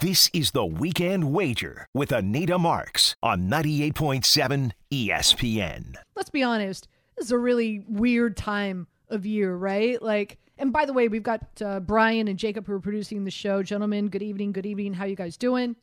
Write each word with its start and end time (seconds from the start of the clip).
This 0.00 0.30
is 0.32 0.52
the 0.52 0.64
Weekend 0.64 1.32
Wager 1.32 1.88
with 1.92 2.12
Anita 2.12 2.56
Marks 2.56 3.16
on 3.20 3.50
98.7 3.50 4.70
ESPN. 4.92 5.96
Let's 6.14 6.30
be 6.30 6.44
honest, 6.44 6.86
this 7.16 7.26
is 7.26 7.32
a 7.32 7.38
really 7.38 7.82
weird 7.88 8.36
time 8.36 8.86
of 9.08 9.26
year, 9.26 9.56
right? 9.56 10.00
Like, 10.00 10.38
and 10.56 10.72
by 10.72 10.84
the 10.84 10.92
way, 10.92 11.08
we've 11.08 11.24
got 11.24 11.40
uh, 11.60 11.80
Brian 11.80 12.28
and 12.28 12.38
Jacob 12.38 12.64
who 12.68 12.74
are 12.74 12.80
producing 12.80 13.24
the 13.24 13.32
show. 13.32 13.60
Gentlemen, 13.64 14.08
good 14.08 14.22
evening. 14.22 14.52
Good 14.52 14.66
evening. 14.66 14.94
How 14.94 15.04
you 15.04 15.16
guys 15.16 15.36
doing? 15.36 15.74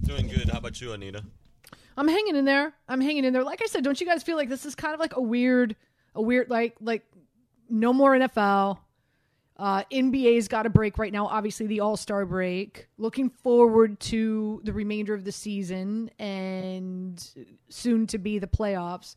Doing 0.00 0.26
good. 0.26 0.48
How 0.48 0.60
about 0.60 0.80
you, 0.80 0.94
Anita? 0.94 1.22
I'm 1.98 2.08
hanging 2.08 2.36
in 2.36 2.46
there. 2.46 2.72
I'm 2.88 3.02
hanging 3.02 3.26
in 3.26 3.34
there. 3.34 3.44
Like 3.44 3.60
I 3.62 3.66
said, 3.66 3.84
don't 3.84 4.00
you 4.00 4.06
guys 4.06 4.22
feel 4.22 4.38
like 4.38 4.48
this 4.48 4.64
is 4.64 4.74
kind 4.74 4.94
of 4.94 5.00
like 5.00 5.14
a 5.14 5.20
weird, 5.20 5.76
a 6.14 6.22
weird, 6.22 6.48
like, 6.48 6.76
like 6.80 7.04
no 7.68 7.92
more 7.92 8.12
NFL. 8.12 8.78
Uh, 9.60 9.84
NBA's 9.92 10.48
got 10.48 10.64
a 10.64 10.70
break 10.70 10.96
right 10.96 11.12
now, 11.12 11.26
obviously 11.26 11.66
the 11.66 11.80
All 11.80 11.98
Star 11.98 12.24
break. 12.24 12.88
Looking 12.96 13.28
forward 13.28 14.00
to 14.00 14.62
the 14.64 14.72
remainder 14.72 15.12
of 15.12 15.22
the 15.24 15.32
season 15.32 16.10
and 16.18 17.22
soon 17.68 18.06
to 18.06 18.16
be 18.16 18.38
the 18.38 18.46
playoffs. 18.46 19.16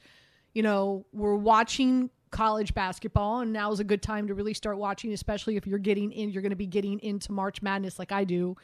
You 0.54 0.62
know, 0.62 1.06
we're 1.14 1.36
watching 1.36 2.10
college 2.30 2.74
basketball, 2.74 3.40
and 3.40 3.54
now 3.54 3.72
is 3.72 3.80
a 3.80 3.86
good 3.86 4.02
time 4.02 4.28
to 4.28 4.34
really 4.34 4.54
start 4.54 4.78
watching, 4.78 5.14
especially 5.14 5.56
if 5.56 5.66
you're 5.66 5.80
getting 5.80 6.12
in. 6.12 6.30
You're 6.30 6.42
going 6.42 6.50
to 6.50 6.58
be 6.58 6.68
getting 6.68 7.00
into 7.00 7.32
March 7.32 7.62
Madness 7.62 7.98
like 7.98 8.12
I 8.12 8.26
do. 8.26 8.58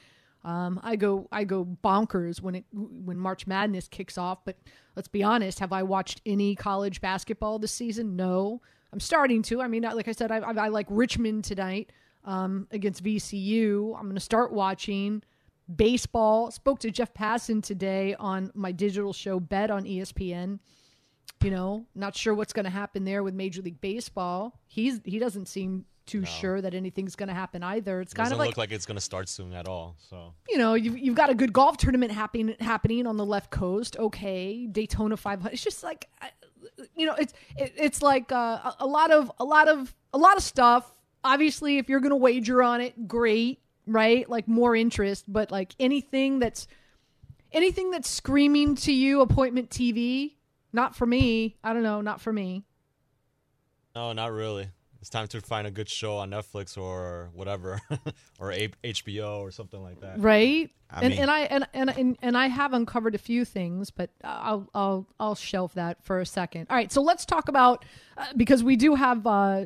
Um, 0.43 0.81
I 0.83 0.97
go 0.97 1.29
I 1.31 1.45
go 1.45 1.63
bonkers 1.63 2.41
when 2.41 2.55
it 2.55 2.65
when 2.73 3.17
March 3.17 3.47
Madness 3.47 3.87
kicks 3.87 4.17
off. 4.17 4.39
But 4.43 4.57
let's 4.97 5.07
be 5.07 5.23
honest, 5.23 5.59
have 5.59 5.71
I 5.71 5.83
watched 5.83 6.19
any 6.25 6.55
college 6.55 6.99
basketball 6.99 7.57
this 7.57 7.71
season? 7.71 8.17
No. 8.17 8.61
I'm 8.91 8.99
starting 8.99 9.41
to. 9.43 9.61
I 9.61 9.67
mean, 9.67 9.83
like 9.83 10.07
I 10.07 10.11
said, 10.11 10.31
I, 10.31 10.37
I, 10.37 10.51
I 10.51 10.67
like 10.69 10.87
Richmond 10.89 11.43
tonight 11.43 11.91
um, 12.25 12.67
against 12.71 13.03
VCU. 13.03 13.95
I'm 13.95 14.03
going 14.03 14.15
to 14.15 14.19
start 14.19 14.51
watching 14.51 15.23
baseball. 15.73 16.51
Spoke 16.51 16.79
to 16.79 16.91
Jeff 16.91 17.13
Passan 17.13 17.63
today 17.63 18.15
on 18.15 18.51
my 18.53 18.71
digital 18.71 19.13
show 19.13 19.39
Bet 19.39 19.71
on 19.71 19.83
ESPN. 19.83 20.59
You 21.43 21.51
know, 21.51 21.85
not 21.95 22.15
sure 22.15 22.33
what's 22.33 22.51
going 22.51 22.65
to 22.65 22.71
happen 22.71 23.05
there 23.05 23.23
with 23.23 23.33
Major 23.33 23.61
League 23.61 23.79
Baseball. 23.79 24.59
He's 24.67 24.99
he 25.05 25.19
doesn't 25.19 25.47
seem 25.47 25.85
too 26.05 26.21
no. 26.21 26.25
sure 26.25 26.59
that 26.59 26.73
anything's 26.73 27.15
going 27.15 27.29
to 27.29 27.35
happen 27.35 27.61
either. 27.63 28.01
It's 28.01 28.11
it 28.11 28.15
kind 28.15 28.33
of 28.33 28.39
like 28.39 28.47
look 28.47 28.57
like 28.57 28.71
it's 28.71 28.85
going 28.85 28.97
to 28.97 29.01
start 29.01 29.29
soon 29.29 29.53
at 29.53 29.67
all. 29.67 29.95
So 30.09 30.33
you 30.49 30.57
know, 30.57 30.73
you've 30.73 30.97
you've 30.97 31.15
got 31.15 31.29
a 31.29 31.35
good 31.35 31.53
golf 31.53 31.77
tournament 31.77 32.11
happening 32.11 32.55
happening 32.59 33.07
on 33.07 33.15
the 33.15 33.25
left 33.25 33.51
coast. 33.51 33.95
Okay, 33.97 34.65
Daytona 34.65 35.15
500. 35.15 35.53
It's 35.53 35.63
just 35.63 35.83
like 35.83 36.09
you 36.95 37.05
know, 37.05 37.15
it's 37.15 37.33
it, 37.57 37.73
it's 37.75 38.01
like 38.01 38.31
uh, 38.31 38.71
a 38.79 38.85
lot 38.85 39.11
of 39.11 39.31
a 39.39 39.45
lot 39.45 39.67
of 39.67 39.95
a 40.13 40.17
lot 40.17 40.37
of 40.37 40.43
stuff. 40.43 40.93
Obviously, 41.23 41.77
if 41.77 41.89
you're 41.89 41.99
going 41.99 42.11
to 42.11 42.15
wager 42.15 42.63
on 42.63 42.81
it, 42.81 43.07
great, 43.07 43.59
right? 43.85 44.29
Like 44.29 44.47
more 44.47 44.75
interest, 44.75 45.25
but 45.27 45.51
like 45.51 45.75
anything 45.79 46.39
that's 46.39 46.67
anything 47.51 47.91
that's 47.91 48.09
screaming 48.09 48.75
to 48.75 48.93
you 48.93 49.21
appointment 49.21 49.69
TV, 49.69 50.35
not 50.71 50.95
for 50.95 51.05
me. 51.05 51.57
I 51.63 51.73
don't 51.73 51.83
know, 51.83 52.01
not 52.01 52.21
for 52.21 52.31
me. 52.31 52.63
No, 53.95 54.13
not 54.13 54.31
really 54.31 54.69
it's 55.01 55.09
time 55.09 55.27
to 55.27 55.41
find 55.41 55.65
a 55.65 55.71
good 55.71 55.89
show 55.89 56.17
on 56.17 56.31
Netflix 56.31 56.77
or 56.77 57.29
whatever, 57.33 57.79
or 58.39 58.51
HBO 58.51 59.39
or 59.39 59.51
something 59.51 59.81
like 59.81 60.01
that. 60.01 60.19
Right. 60.19 60.69
I 60.91 61.01
and 61.01 61.09
mean, 61.09 61.21
and 61.21 61.31
I 61.31 61.39
and, 61.41 61.67
and 61.73 61.89
and 61.89 62.17
and 62.21 62.37
I 62.37 62.47
have 62.47 62.73
uncovered 62.73 63.15
a 63.15 63.19
few 63.19 63.45
things, 63.45 63.91
but 63.91 64.09
I'll 64.23 64.69
I'll 64.73 65.07
I'll 65.19 65.35
shelf 65.35 65.73
that 65.75 66.03
for 66.03 66.19
a 66.19 66.25
second. 66.25 66.67
All 66.69 66.75
right. 66.75 66.91
So 66.91 67.01
let's 67.01 67.25
talk 67.25 67.47
about 67.47 67.85
uh, 68.17 68.25
because 68.35 68.63
we 68.63 68.75
do 68.75 68.95
have. 68.95 69.25
Uh, 69.25 69.65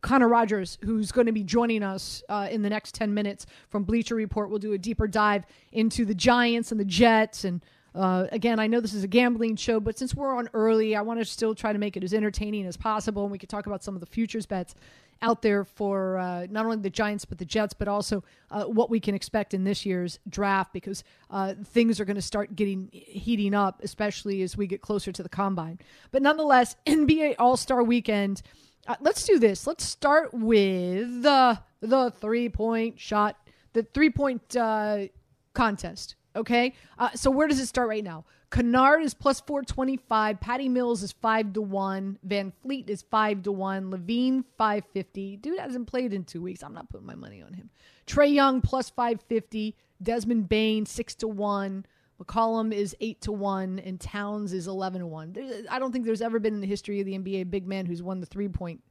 Connor 0.00 0.28
Rogers, 0.28 0.76
who's 0.84 1.10
going 1.12 1.28
to 1.28 1.32
be 1.32 1.42
joining 1.42 1.82
us 1.82 2.22
uh, 2.28 2.46
in 2.50 2.60
the 2.60 2.68
next 2.68 2.94
10 2.94 3.14
minutes 3.14 3.46
from 3.70 3.84
Bleacher 3.84 4.14
Report. 4.14 4.50
We'll 4.50 4.58
do 4.58 4.74
a 4.74 4.78
deeper 4.78 5.06
dive 5.06 5.46
into 5.72 6.04
the 6.04 6.14
Giants 6.14 6.70
and 6.70 6.78
the 6.78 6.84
Jets 6.84 7.42
and 7.42 7.64
uh, 7.94 8.26
again, 8.32 8.58
I 8.58 8.66
know 8.66 8.80
this 8.80 8.94
is 8.94 9.04
a 9.04 9.08
gambling 9.08 9.54
show, 9.56 9.78
but 9.78 9.96
since 9.96 10.14
we're 10.14 10.34
on 10.34 10.48
early, 10.52 10.96
I 10.96 11.02
want 11.02 11.20
to 11.20 11.24
still 11.24 11.54
try 11.54 11.72
to 11.72 11.78
make 11.78 11.96
it 11.96 12.02
as 12.02 12.12
entertaining 12.12 12.66
as 12.66 12.76
possible. 12.76 13.22
And 13.22 13.30
we 13.30 13.38
could 13.38 13.48
talk 13.48 13.66
about 13.66 13.84
some 13.84 13.94
of 13.94 14.00
the 14.00 14.06
futures 14.06 14.46
bets 14.46 14.74
out 15.22 15.42
there 15.42 15.64
for 15.64 16.18
uh, 16.18 16.46
not 16.50 16.64
only 16.64 16.78
the 16.78 16.90
Giants, 16.90 17.24
but 17.24 17.38
the 17.38 17.44
Jets, 17.44 17.72
but 17.72 17.86
also 17.86 18.24
uh, 18.50 18.64
what 18.64 18.90
we 18.90 18.98
can 18.98 19.14
expect 19.14 19.54
in 19.54 19.62
this 19.62 19.86
year's 19.86 20.18
draft 20.28 20.72
because 20.72 21.04
uh, 21.30 21.54
things 21.66 22.00
are 22.00 22.04
going 22.04 22.16
to 22.16 22.22
start 22.22 22.56
getting 22.56 22.88
heating 22.92 23.54
up, 23.54 23.80
especially 23.84 24.42
as 24.42 24.56
we 24.56 24.66
get 24.66 24.82
closer 24.82 25.12
to 25.12 25.22
the 25.22 25.28
combine. 25.28 25.78
But 26.10 26.22
nonetheless, 26.22 26.74
NBA 26.86 27.36
All 27.38 27.56
Star 27.56 27.82
weekend. 27.82 28.42
Uh, 28.86 28.96
let's 29.00 29.24
do 29.24 29.38
this. 29.38 29.66
Let's 29.66 29.84
start 29.84 30.34
with 30.34 31.22
the 31.22 31.58
the 31.80 32.10
three 32.20 32.48
point 32.48 32.98
shot, 33.00 33.38
the 33.72 33.82
three 33.82 34.10
point 34.10 34.56
uh, 34.56 35.06
contest. 35.54 36.16
Okay. 36.36 36.74
Uh, 36.98 37.10
so 37.14 37.30
where 37.30 37.46
does 37.46 37.60
it 37.60 37.66
start 37.66 37.88
right 37.88 38.04
now? 38.04 38.24
Kennard 38.50 39.02
is 39.02 39.14
plus 39.14 39.40
425. 39.40 40.40
Patty 40.40 40.68
Mills 40.68 41.02
is 41.02 41.12
5 41.12 41.54
to 41.54 41.62
1. 41.62 42.18
Van 42.22 42.52
Fleet 42.62 42.88
is 42.88 43.02
5 43.02 43.42
to 43.44 43.52
1. 43.52 43.90
LaVine, 43.90 44.44
550. 44.56 45.36
Dude 45.38 45.58
hasn't 45.58 45.86
played 45.86 46.12
in 46.12 46.24
two 46.24 46.42
weeks. 46.42 46.62
I'm 46.62 46.74
not 46.74 46.88
putting 46.88 47.06
my 47.06 47.14
money 47.14 47.42
on 47.42 47.52
him. 47.52 47.70
Trae 48.06 48.32
Young 48.32 48.60
plus 48.60 48.90
550. 48.90 49.76
Desmond 50.02 50.48
Bane, 50.48 50.86
6 50.86 51.14
to 51.16 51.28
1. 51.28 51.86
McCollum 52.22 52.72
is 52.72 52.96
8 53.00 53.20
to 53.22 53.32
1. 53.32 53.80
And 53.80 54.00
Towns 54.00 54.52
is 54.52 54.68
11 54.68 55.00
to 55.00 55.06
1. 55.06 55.66
I 55.68 55.78
don't 55.78 55.92
think 55.92 56.04
there's 56.04 56.22
ever 56.22 56.38
been 56.38 56.54
in 56.54 56.60
the 56.60 56.66
history 56.66 57.00
of 57.00 57.06
the 57.06 57.18
NBA 57.18 57.42
a 57.42 57.44
big 57.44 57.66
man 57.66 57.86
who's 57.86 58.02
won 58.02 58.20
the 58.20 58.26
three 58.26 58.48
point 58.48 58.82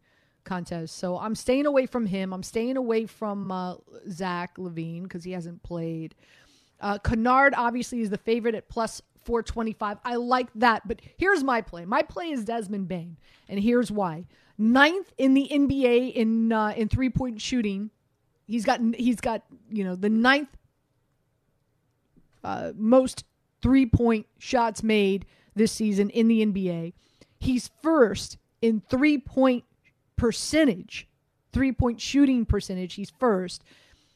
contest. 0.43 0.97
So 0.97 1.17
I'm 1.17 1.35
staying 1.35 1.65
away 1.65 1.85
from 1.85 2.05
him. 2.05 2.33
I'm 2.33 2.43
staying 2.43 2.77
away 2.77 3.05
from 3.05 3.51
uh, 3.51 3.75
Zach 4.09 4.57
LaVine 4.57 5.03
because 5.03 5.23
he 5.23 5.31
hasn't 5.31 5.63
played. 5.63 6.15
Uh, 6.83 6.97
Kennard 6.97 7.53
obviously 7.55 8.01
is 8.01 8.09
the 8.09 8.17
favorite 8.17 8.55
at 8.55 8.67
plus 8.67 9.01
425. 9.23 9.97
I 10.03 10.15
like 10.15 10.49
that. 10.55 10.85
But 10.85 10.99
here's 11.17 11.41
my 11.41 11.61
play. 11.61 11.85
My 11.85 12.01
play 12.01 12.29
is 12.29 12.43
Desmond 12.43 12.89
Bane, 12.89 13.15
and 13.47 13.59
here's 13.59 13.89
why. 13.89 14.25
Ninth 14.57 15.13
in 15.17 15.33
the 15.33 15.47
NBA 15.49 16.13
in 16.13 16.51
uh, 16.51 16.73
in 16.75 16.89
three 16.89 17.09
point 17.09 17.41
shooting. 17.41 17.89
He's 18.45 18.65
got 18.65 18.81
he's 18.95 19.21
got 19.21 19.43
you 19.71 19.85
know 19.85 19.95
the 19.95 20.09
ninth 20.09 20.49
uh, 22.43 22.73
most 22.75 23.23
three 23.61 23.85
point 23.85 24.27
shots 24.37 24.83
made 24.83 25.25
this 25.55 25.71
season 25.71 26.09
in 26.09 26.27
the 26.27 26.45
NBA. 26.45 26.93
He's 27.39 27.71
first 27.81 28.37
in 28.61 28.81
three 28.89 29.17
point 29.17 29.63
percentage, 30.17 31.07
three 31.53 31.71
point 31.71 32.01
shooting 32.01 32.45
percentage. 32.45 32.95
He's 32.95 33.09
first. 33.09 33.63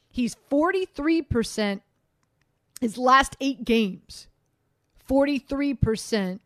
He's 0.09 0.35
43% 0.49 1.81
his 2.79 2.97
last 2.97 3.35
eight 3.39 3.63
games, 3.63 4.27
43%. 5.09 6.39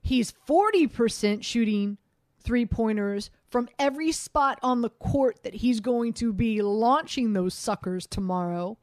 He's 0.00 0.32
40% 0.48 1.44
shooting 1.44 1.98
three 2.40 2.66
pointers 2.66 3.30
from 3.50 3.68
every 3.78 4.12
spot 4.12 4.58
on 4.62 4.80
the 4.80 4.90
court 4.90 5.42
that 5.44 5.54
he's 5.54 5.80
going 5.80 6.12
to 6.14 6.32
be 6.32 6.62
launching 6.62 7.32
those 7.32 7.54
suckers 7.54 8.06
tomorrow. 8.06 8.78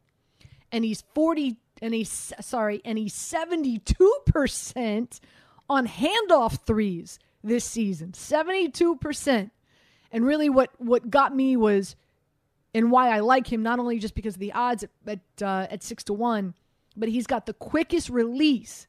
And 0.71 0.85
he's 0.85 1.03
40 1.13 1.57
and 1.81 1.93
he's 1.93 2.33
sorry, 2.41 2.81
and 2.83 2.97
he's 2.97 3.13
72% 3.13 5.19
on 5.69 5.88
handoff 5.88 6.65
threes 6.65 7.19
this 7.44 7.63
season. 7.63 8.12
72%. 8.12 9.51
And 10.12 10.25
really 10.25 10.50
what 10.50 10.71
what 10.77 11.09
got 11.09 11.35
me 11.35 11.56
was 11.56 11.95
and 12.74 12.91
why 12.91 13.09
I 13.09 13.19
like 13.19 13.51
him 13.51 13.63
not 13.63 13.79
only 13.79 14.00
just 14.00 14.15
because 14.15 14.35
of 14.35 14.39
the 14.39 14.53
odds 14.53 14.83
at 14.83 14.89
at, 15.07 15.19
uh, 15.41 15.68
at 15.69 15.83
6 15.83 16.03
to 16.06 16.13
1 16.13 16.53
but 17.00 17.10
he's 17.10 17.28
got 17.28 17.46
the 17.46 17.54
quickest 17.54 18.10
release 18.10 18.88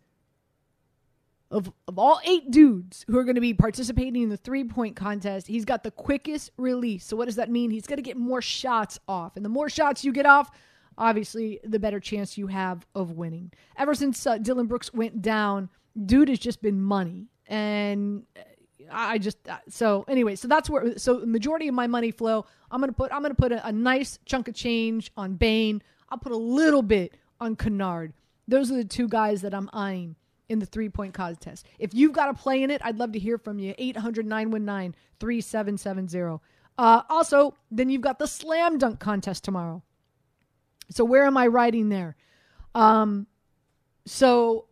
of, 1.51 1.73
of 1.89 1.99
all 1.99 2.21
eight 2.25 2.51
dudes 2.51 3.05
who 3.09 3.19
are 3.19 3.25
going 3.25 3.35
to 3.35 3.41
be 3.41 3.55
participating 3.55 4.23
in 4.23 4.29
the 4.29 4.37
three 4.37 4.65
point 4.65 4.97
contest. 4.97 5.47
He's 5.47 5.65
got 5.65 5.83
the 5.83 5.91
quickest 5.91 6.51
release. 6.57 7.05
So, 7.05 7.17
what 7.17 7.27
does 7.27 7.37
that 7.37 7.51
mean? 7.51 7.71
He's 7.71 7.87
going 7.87 7.97
to 7.97 8.03
get 8.03 8.17
more 8.17 8.43
shots 8.43 8.99
off. 9.09 9.37
And 9.37 9.45
the 9.45 9.49
more 9.49 9.69
shots 9.69 10.05
you 10.05 10.13
get 10.13 10.27
off, 10.27 10.51
obviously, 10.97 11.61
the 11.65 11.79
better 11.79 11.99
chance 11.99 12.39
you 12.39 12.47
have 12.49 12.87
of 12.95 13.13
winning. 13.13 13.53
Ever 13.77 13.95
since 13.95 14.27
uh, 14.27 14.39
Dillon 14.39 14.67
Brooks 14.67 14.95
went 14.95 15.23
down, 15.23 15.71
dude 16.07 16.29
has 16.29 16.39
just 16.39 16.63
been 16.63 16.81
money. 16.81 17.27
And 17.47 18.25
I 18.91 19.19
just 19.19 19.49
uh, 19.49 19.59
so 19.69 20.05
anyway, 20.09 20.37
so 20.37 20.47
that's 20.47 20.71
where 20.71 20.97
so 20.99 21.25
majority 21.27 21.69
of 21.69 21.75
my 21.75 21.87
money 21.87 22.13
flow. 22.13 22.47
I'm 22.71 22.81
gonna 22.81 22.93
put 22.93 23.13
I'm 23.13 23.23
gonna 23.23 23.35
put 23.35 23.53
a, 23.53 23.67
a 23.67 23.73
nice 23.73 24.19
chunk 24.25 24.49
of 24.49 24.55
change 24.55 25.11
on 25.17 25.35
Bane. 25.35 25.83
I'll 26.09 26.19
put 26.19 26.33
a 26.33 26.37
little 26.37 26.83
bit 26.83 27.15
on 27.41 27.57
Kennard. 27.57 28.13
Those 28.49 28.71
are 28.71 28.77
the 28.77 28.85
two 28.85 29.09
guys 29.09 29.43
that 29.43 29.55
I'm 29.55 29.71
eyeing 29.73 30.17
in 30.49 30.59
the 30.59 30.67
three 30.67 30.89
point 30.89 31.15
contest. 31.15 31.67
If 31.79 31.95
you've 31.95 32.13
got 32.13 32.29
a 32.29 32.35
play 32.35 32.63
in 32.63 32.71
it, 32.71 32.83
I'd 32.85 32.99
love 32.99 33.13
to 33.13 33.19
hear 33.19 33.39
from 33.39 33.59
you. 33.59 33.75
800 33.79 34.27
919 34.27 34.95
3770. 35.21 36.41
Uh, 36.77 37.03
also, 37.09 37.55
then 37.71 37.89
you've 37.91 38.01
got 38.03 38.19
the 38.19 38.27
slam 38.27 38.79
dunk 38.79 39.01
contest 39.01 39.45
tomorrow. 39.45 39.83
So 40.91 41.05
where 41.05 41.25
am 41.25 41.37
I 41.37 41.47
writing 41.47 41.89
there? 41.89 42.17
Um, 42.75 43.27
so, 44.07 44.67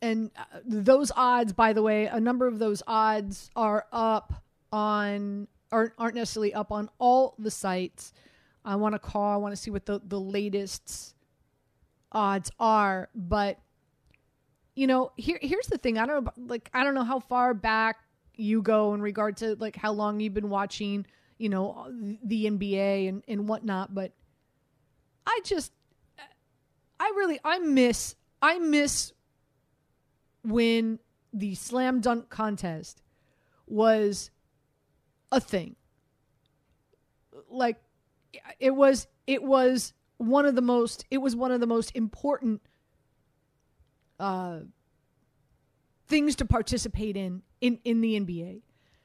and 0.00 0.30
uh, 0.36 0.60
those 0.64 1.12
odds, 1.16 1.52
by 1.52 1.72
the 1.72 1.82
way, 1.82 2.06
a 2.06 2.20
number 2.20 2.46
of 2.46 2.58
those 2.58 2.82
odds 2.86 3.50
are 3.54 3.86
up 3.92 4.42
on 4.72 5.48
aren't 5.70 5.92
aren't 5.98 6.14
necessarily 6.14 6.54
up 6.54 6.72
on 6.72 6.88
all 6.98 7.34
the 7.38 7.50
sites. 7.50 8.12
I 8.64 8.76
want 8.76 8.94
to 8.94 8.98
call. 8.98 9.34
I 9.34 9.36
want 9.36 9.52
to 9.52 9.60
see 9.60 9.70
what 9.70 9.86
the 9.86 10.00
the 10.02 10.20
latest 10.20 11.14
odds 12.14 12.50
are, 12.58 13.08
but 13.14 13.58
you 14.74 14.86
know, 14.86 15.12
here 15.16 15.38
here's 15.42 15.66
the 15.66 15.78
thing. 15.78 15.98
I 15.98 16.06
don't 16.06 16.24
know, 16.24 16.32
like 16.46 16.70
I 16.72 16.84
don't 16.84 16.94
know 16.94 17.04
how 17.04 17.20
far 17.20 17.54
back 17.54 17.96
you 18.34 18.62
go 18.62 18.94
in 18.94 19.02
regard 19.02 19.36
to 19.38 19.54
like 19.56 19.76
how 19.76 19.92
long 19.92 20.20
you've 20.20 20.34
been 20.34 20.50
watching, 20.50 21.06
you 21.38 21.48
know, 21.48 21.92
the 22.24 22.46
NBA 22.46 23.08
and 23.08 23.22
and 23.28 23.48
whatnot, 23.48 23.94
but 23.94 24.12
I 25.26 25.40
just, 25.44 25.72
I 27.00 27.12
really, 27.16 27.38
I 27.44 27.58
miss, 27.58 28.14
I 28.42 28.58
miss 28.58 29.12
when 30.42 30.98
the 31.32 31.54
slam 31.54 32.00
dunk 32.00 32.28
contest 32.28 33.02
was 33.66 34.30
a 35.32 35.40
thing. 35.40 35.76
Like, 37.48 37.78
it 38.60 38.74
was, 38.74 39.06
it 39.26 39.42
was 39.42 39.92
one 40.26 40.46
of 40.46 40.54
the 40.54 40.62
most, 40.62 41.04
it 41.10 41.18
was 41.18 41.36
one 41.36 41.52
of 41.52 41.60
the 41.60 41.66
most 41.66 41.94
important 41.94 42.60
uh, 44.18 44.60
things 46.06 46.36
to 46.36 46.44
participate 46.44 47.16
in 47.16 47.42
in 47.60 47.78
in 47.84 48.00
the 48.00 48.18
NBA, 48.20 48.62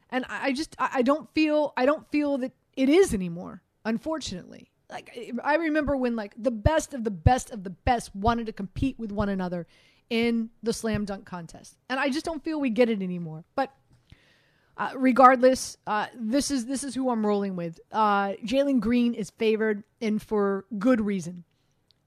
and 0.09 0.25
I 0.29 0.51
just 0.51 0.75
I 0.77 1.01
don't 1.01 1.29
feel 1.33 1.73
I 1.77 1.85
don't 1.85 2.09
feel 2.11 2.37
that 2.39 2.53
it 2.75 2.89
is 2.89 3.13
anymore. 3.13 3.61
Unfortunately, 3.85 4.71
like 4.89 5.17
I 5.43 5.55
remember 5.55 5.95
when 5.95 6.15
like 6.15 6.33
the 6.37 6.51
best 6.51 6.93
of 6.93 7.03
the 7.03 7.11
best 7.11 7.51
of 7.51 7.63
the 7.63 7.69
best 7.69 8.15
wanted 8.15 8.45
to 8.47 8.53
compete 8.53 8.97
with 8.99 9.11
one 9.11 9.29
another 9.29 9.67
in 10.09 10.49
the 10.63 10.73
slam 10.73 11.05
dunk 11.05 11.25
contest, 11.25 11.77
and 11.89 11.99
I 11.99 12.09
just 12.09 12.25
don't 12.25 12.43
feel 12.43 12.59
we 12.59 12.69
get 12.69 12.89
it 12.89 13.01
anymore. 13.01 13.45
But 13.55 13.73
uh, 14.79 14.91
regardless, 14.95 15.77
uh, 15.85 16.07
this 16.15 16.49
is 16.49 16.65
this 16.65 16.85
is 16.85 16.95
who 16.95 17.09
I'm 17.09 17.25
rolling 17.25 17.57
with. 17.57 17.79
Uh, 17.91 18.29
Jalen 18.45 18.79
Green 18.79 19.13
is 19.13 19.29
favored, 19.29 19.83
and 20.01 20.21
for 20.21 20.65
good 20.79 21.01
reason. 21.01 21.43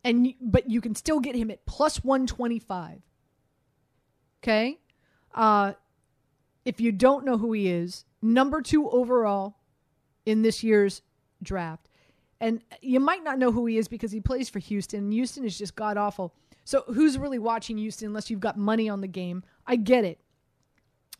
And 0.02 0.32
but 0.40 0.70
you 0.70 0.80
can 0.80 0.94
still 0.94 1.20
get 1.20 1.36
him 1.36 1.50
at 1.50 1.64
plus 1.66 2.02
one 2.02 2.26
twenty 2.26 2.58
five. 2.58 3.02
Okay, 4.42 4.78
uh, 5.34 5.74
if 6.64 6.80
you 6.80 6.92
don't 6.92 7.26
know 7.26 7.36
who 7.36 7.52
he 7.52 7.68
is, 7.68 8.06
number 8.22 8.62
two 8.62 8.88
overall 8.88 9.58
in 10.24 10.40
this 10.40 10.64
year's 10.64 11.02
draft. 11.42 11.88
And 12.40 12.60
you 12.80 12.98
might 12.98 13.22
not 13.22 13.38
know 13.38 13.52
who 13.52 13.66
he 13.66 13.78
is 13.78 13.86
because 13.86 14.10
he 14.10 14.20
plays 14.20 14.48
for 14.48 14.58
Houston. 14.58 15.12
Houston 15.12 15.44
is 15.44 15.56
just 15.56 15.76
god 15.76 15.96
awful. 15.96 16.34
So 16.64 16.84
who's 16.86 17.18
really 17.18 17.38
watching 17.38 17.78
Houston 17.78 18.08
unless 18.08 18.30
you've 18.30 18.40
got 18.40 18.56
money 18.56 18.88
on 18.88 19.00
the 19.00 19.08
game? 19.08 19.44
I 19.66 19.76
get 19.76 20.04
it. 20.04 20.18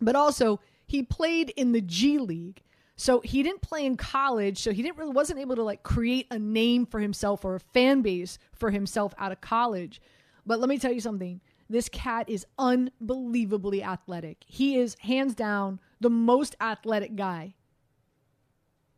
But 0.01 0.17
also, 0.17 0.59
he 0.93 1.03
played 1.03 1.49
in 1.57 1.73
the 1.73 1.81
G 1.81 2.19
League. 2.19 2.63
So 2.97 3.21
he 3.21 3.43
didn't 3.43 3.63
play 3.63 3.87
in 3.87 3.97
college, 3.97 4.59
so 4.59 4.73
he 4.73 4.83
didn't 4.83 4.99
really 4.99 5.15
wasn't 5.15 5.41
able 5.41 5.57
to 5.57 5.63
like 5.63 5.83
create 5.83 6.27
a 6.31 6.39
name 6.39 6.85
for 6.85 7.01
himself 7.01 7.47
or 7.47 7.55
a 7.55 7.61
fan 7.61 8.03
base 8.03 8.39
for 8.53 8.71
himself 8.71 9.15
out 9.17 9.33
of 9.33 9.41
college. 9.41 10.03
But 10.45 10.61
let 10.61 10.69
me 10.69 10.79
tell 10.79 10.93
you 10.93 11.01
something. 11.01 11.41
This 11.71 11.89
cat 11.89 12.29
is 12.29 12.47
unbelievably 12.59 13.83
athletic. 13.83 14.45
He 14.47 14.77
is 14.77 14.95
hands 15.01 15.35
down 15.35 15.81
the 15.99 16.11
most 16.11 16.55
athletic 16.61 17.17
guy 17.17 17.55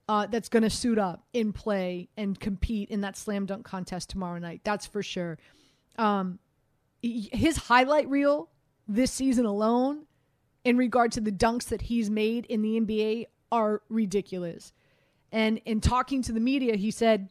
uh, 0.08 0.26
that's 0.26 0.48
going 0.48 0.64
to 0.64 0.70
suit 0.70 0.98
up 0.98 1.24
in 1.32 1.52
play 1.52 2.08
and 2.16 2.38
compete 2.38 2.90
in 2.90 3.02
that 3.02 3.16
slam 3.16 3.46
dunk 3.46 3.64
contest 3.64 4.10
tomorrow 4.10 4.40
night. 4.40 4.62
That's 4.64 4.84
for 4.84 5.04
sure. 5.04 5.38
Um, 5.96 6.40
his 7.00 7.56
highlight 7.56 8.08
reel 8.10 8.50
this 8.88 9.12
season 9.12 9.46
alone, 9.46 10.06
in 10.64 10.76
regard 10.76 11.12
to 11.12 11.20
the 11.20 11.32
dunks 11.32 11.66
that 11.66 11.82
he's 11.82 12.10
made 12.10 12.46
in 12.46 12.62
the 12.62 12.80
NBA, 12.80 13.26
are 13.52 13.82
ridiculous. 13.88 14.72
And 15.30 15.58
in 15.64 15.80
talking 15.80 16.22
to 16.22 16.32
the 16.32 16.40
media, 16.40 16.76
he 16.76 16.90
said 16.90 17.28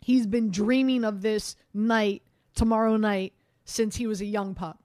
he's 0.00 0.26
been 0.26 0.50
dreaming 0.50 1.04
of 1.04 1.22
this 1.22 1.56
night 1.72 2.22
tomorrow 2.54 2.96
night 2.96 3.32
since 3.64 3.96
he 3.96 4.06
was 4.06 4.20
a 4.20 4.26
young 4.26 4.54
pup. 4.54 4.82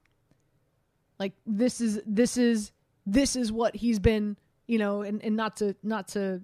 Like 1.20 1.34
this 1.46 1.82
is 1.82 2.00
this 2.06 2.38
is 2.38 2.72
this 3.06 3.36
is 3.36 3.52
what 3.52 3.76
he's 3.76 4.00
been 4.00 4.38
you 4.70 4.78
know, 4.78 5.02
and, 5.02 5.22
and 5.24 5.36
not 5.36 5.58
to 5.58 5.76
not 5.82 6.08
to 6.10 6.42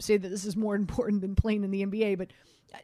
say 0.00 0.16
that 0.16 0.28
this 0.28 0.46
is 0.46 0.56
more 0.56 0.74
important 0.82 1.20
than 1.20 1.36
playing 1.36 1.62
in 1.62 1.70
the 1.70 1.84
NBA, 1.84 2.18
but 2.18 2.32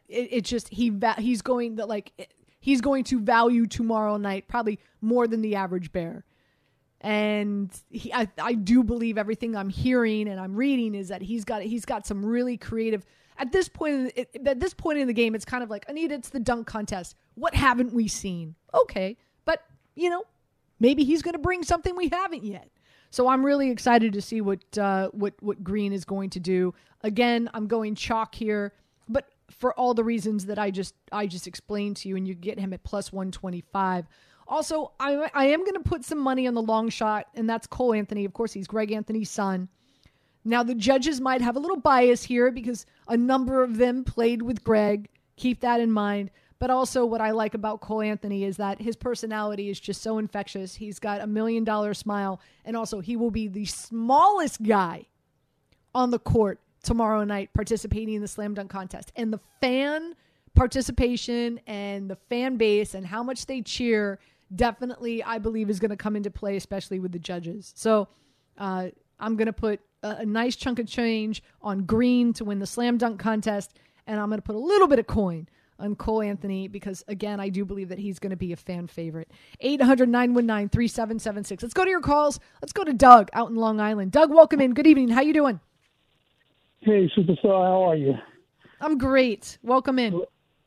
it, 0.07 0.29
it 0.31 0.41
just 0.45 0.69
he 0.69 0.91
va- 0.91 1.19
he's 1.19 1.41
going 1.41 1.75
that 1.75 1.89
like 1.89 2.29
he's 2.59 2.81
going 2.81 3.03
to 3.05 3.19
value 3.19 3.65
tomorrow 3.65 4.17
night 4.17 4.47
probably 4.47 4.79
more 5.01 5.27
than 5.27 5.41
the 5.41 5.55
average 5.55 5.91
bear. 5.91 6.23
And 7.01 7.69
he, 7.91 8.11
I, 8.13 8.27
I 8.41 8.53
do 8.53 8.83
believe 8.83 9.17
everything 9.17 9.55
I'm 9.55 9.69
hearing 9.69 10.27
and 10.27 10.39
I'm 10.39 10.55
reading 10.55 10.95
is 10.95 11.09
that 11.09 11.21
he's 11.21 11.45
got 11.45 11.61
he's 11.61 11.85
got 11.85 12.07
some 12.07 12.25
really 12.25 12.57
creative. 12.57 13.05
At 13.37 13.51
this 13.51 13.67
point, 13.67 14.17
at 14.45 14.59
this 14.61 14.73
point 14.73 14.97
in 14.97 15.07
the 15.07 15.13
game, 15.13 15.35
it's 15.35 15.45
kind 15.45 15.61
of 15.61 15.69
like 15.69 15.85
Anita, 15.89 16.15
it's 16.15 16.29
the 16.29 16.39
dunk 16.39 16.67
contest. 16.67 17.15
What 17.35 17.53
haven't 17.53 17.93
we 17.93 18.07
seen? 18.07 18.55
Okay, 18.73 19.17
but 19.43 19.61
you 19.95 20.09
know, 20.09 20.23
maybe 20.79 21.03
he's 21.03 21.21
going 21.21 21.33
to 21.33 21.39
bring 21.39 21.63
something 21.63 21.95
we 21.95 22.07
haven't 22.09 22.45
yet. 22.45 22.69
So 23.09 23.27
I'm 23.27 23.45
really 23.45 23.71
excited 23.71 24.13
to 24.13 24.21
see 24.21 24.41
what 24.41 24.77
uh, 24.77 25.09
what 25.09 25.33
what 25.41 25.63
Green 25.63 25.93
is 25.93 26.05
going 26.05 26.31
to 26.31 26.39
do. 26.39 26.73
Again, 27.01 27.49
I'm 27.53 27.67
going 27.67 27.95
chalk 27.95 28.35
here, 28.35 28.73
but 29.07 29.29
for 29.49 29.73
all 29.73 29.93
the 29.93 30.03
reasons 30.03 30.47
that 30.47 30.59
I 30.59 30.71
just 30.71 30.95
I 31.11 31.27
just 31.27 31.47
explained 31.47 31.97
to 31.97 32.09
you, 32.09 32.17
and 32.17 32.27
you 32.27 32.33
get 32.33 32.59
him 32.59 32.73
at 32.73 32.83
plus 32.83 33.13
125. 33.13 34.07
Also, 34.47 34.91
I 34.99 35.29
I 35.33 35.45
am 35.45 35.61
going 35.61 35.73
to 35.73 35.79
put 35.79 36.05
some 36.05 36.19
money 36.19 36.47
on 36.47 36.53
the 36.53 36.61
long 36.61 36.89
shot, 36.89 37.27
and 37.33 37.49
that's 37.49 37.67
Cole 37.67 37.93
Anthony. 37.93 38.25
Of 38.25 38.33
course, 38.33 38.53
he's 38.53 38.67
Greg 38.67 38.91
Anthony's 38.91 39.29
son. 39.29 39.69
Now 40.43 40.61
the 40.61 40.75
judges 40.75 41.19
might 41.19 41.41
have 41.41 41.55
a 41.55 41.59
little 41.59 41.79
bias 41.79 42.23
here 42.23 42.51
because 42.51 42.85
a 43.07 43.17
number 43.17 43.63
of 43.63 43.77
them 43.77 44.03
played 44.03 44.43
with 44.43 44.63
Greg. 44.63 45.09
Keep 45.37 45.61
that 45.61 45.79
in 45.79 45.91
mind. 45.91 46.29
But 46.59 46.69
also, 46.69 47.05
what 47.05 47.19
I 47.19 47.31
like 47.31 47.53
about 47.53 47.81
Cole 47.81 48.01
Anthony 48.01 48.43
is 48.43 48.57
that 48.57 48.79
his 48.79 48.95
personality 48.95 49.69
is 49.69 49.79
just 49.79 50.01
so 50.01 50.19
infectious. 50.19 50.75
He's 50.75 50.99
got 50.99 51.21
a 51.21 51.27
million 51.27 51.63
dollar 51.63 51.93
smile, 51.93 52.39
and 52.63 52.77
also, 52.77 53.01
he 53.01 53.15
will 53.15 53.31
be 53.31 53.47
the 53.47 53.65
smallest 53.65 54.63
guy 54.63 55.07
on 55.93 56.11
the 56.11 56.19
court 56.19 56.59
tomorrow 56.83 57.23
night 57.23 57.49
participating 57.53 58.13
in 58.13 58.21
the 58.21 58.27
slam 58.27 58.53
dunk 58.53 58.69
contest. 58.69 59.11
And 59.15 59.33
the 59.33 59.39
fan 59.59 60.15
participation 60.55 61.59
and 61.67 62.09
the 62.09 62.15
fan 62.29 62.55
base 62.55 62.93
and 62.93 63.05
how 63.05 63.21
much 63.21 63.45
they 63.45 63.61
cheer 63.61 64.19
definitely, 64.53 65.23
I 65.23 65.37
believe, 65.37 65.69
is 65.69 65.79
going 65.79 65.91
to 65.91 65.97
come 65.97 66.15
into 66.15 66.31
play, 66.31 66.55
especially 66.55 66.99
with 66.99 67.11
the 67.11 67.19
judges. 67.19 67.73
So, 67.75 68.07
uh, 68.57 68.89
I'm 69.19 69.35
going 69.35 69.47
to 69.47 69.53
put 69.53 69.79
a, 70.03 70.17
a 70.19 70.25
nice 70.25 70.55
chunk 70.55 70.79
of 70.79 70.87
change 70.87 71.41
on 71.61 71.85
Green 71.85 72.33
to 72.33 72.45
win 72.45 72.59
the 72.59 72.67
slam 72.67 72.97
dunk 72.97 73.19
contest, 73.19 73.77
and 74.07 74.19
I'm 74.19 74.27
going 74.29 74.39
to 74.39 74.45
put 74.45 74.55
a 74.55 74.59
little 74.59 74.87
bit 74.87 74.99
of 74.99 75.07
coin 75.07 75.47
on 75.79 75.95
Cole 75.95 76.21
Anthony 76.21 76.67
because, 76.67 77.03
again, 77.07 77.39
I 77.39 77.49
do 77.49 77.65
believe 77.65 77.89
that 77.89 77.99
he's 77.99 78.19
going 78.19 78.29
to 78.31 78.37
be 78.37 78.53
a 78.53 78.55
fan 78.55 78.87
favorite. 78.87 79.31
800 79.59 80.07
919 80.07 80.69
3776. 80.69 81.63
Let's 81.63 81.73
go 81.73 81.83
to 81.83 81.89
your 81.89 82.01
calls. 82.01 82.39
Let's 82.61 82.73
go 82.73 82.83
to 82.83 82.93
Doug 82.93 83.29
out 83.33 83.49
in 83.49 83.55
Long 83.55 83.79
Island. 83.79 84.11
Doug, 84.11 84.31
welcome 84.31 84.61
in. 84.61 84.73
Good 84.73 84.87
evening. 84.87 85.09
How 85.09 85.21
you 85.21 85.33
doing? 85.33 85.59
Hey, 86.79 87.09
Superstar. 87.17 87.65
How 87.65 87.89
are 87.89 87.95
you? 87.95 88.13
I'm 88.79 88.97
great. 88.97 89.57
Welcome 89.63 89.99
in. 89.99 90.21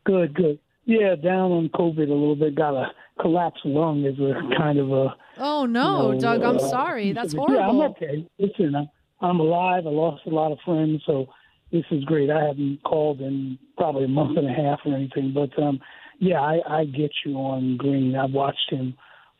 Good, 0.05 0.35
good. 0.35 0.59
Yeah, 0.85 1.15
down 1.17 1.53
on 1.53 1.69
COVID 1.69 1.99
a 1.99 2.13
little 2.13 2.37
bit. 2.37 2.55
Got 2.55 2.75
a 2.75 2.87
collapsed 3.21 3.65
lung 3.65 4.05
is 4.05 4.19
a 4.19 4.57
kind 4.57 4.79
of 4.79 4.91
a. 4.91 5.15
Oh, 5.39 5.67
no, 5.67 6.09
you 6.09 6.15
know, 6.15 6.21
Doug. 6.21 6.43
I'm 6.43 6.57
uh, 6.57 6.69
sorry. 6.69 7.13
That's 7.13 7.35
Yeah, 7.35 7.41
horrible. 7.41 7.83
I'm 7.83 7.91
okay. 7.91 8.27
Listen, 8.39 8.75
I'm, 8.75 8.89
I'm 9.21 9.41
alive. 9.41 9.87
I 9.87 9.91
lost 9.91 10.23
a 10.27 10.31
lot 10.31 10.53
of 10.53 10.59
friends, 10.65 11.03
so 11.07 11.27
this 11.73 11.85
is 11.91 12.05
great. 12.05 12.31
I 12.31 12.47
haven't 12.47 12.81
called 12.85 13.21
in 13.21 13.59
probably 13.77 14.05
a 14.05 14.09
month 14.09 14.39
and 14.39 14.49
a 14.49 14.53
half 14.53 14.81
or 14.85 14.95
anything, 14.95 15.33
but 15.35 15.61
um, 15.63 15.81
yeah, 16.19 16.41
I, 16.41 16.61
I 16.69 16.85
get 16.85 17.11
you 17.25 17.35
on 17.37 17.77
Green. 17.77 18.17
I've 18.17 18.33
watched 18.33 18.71
him 18.71 18.95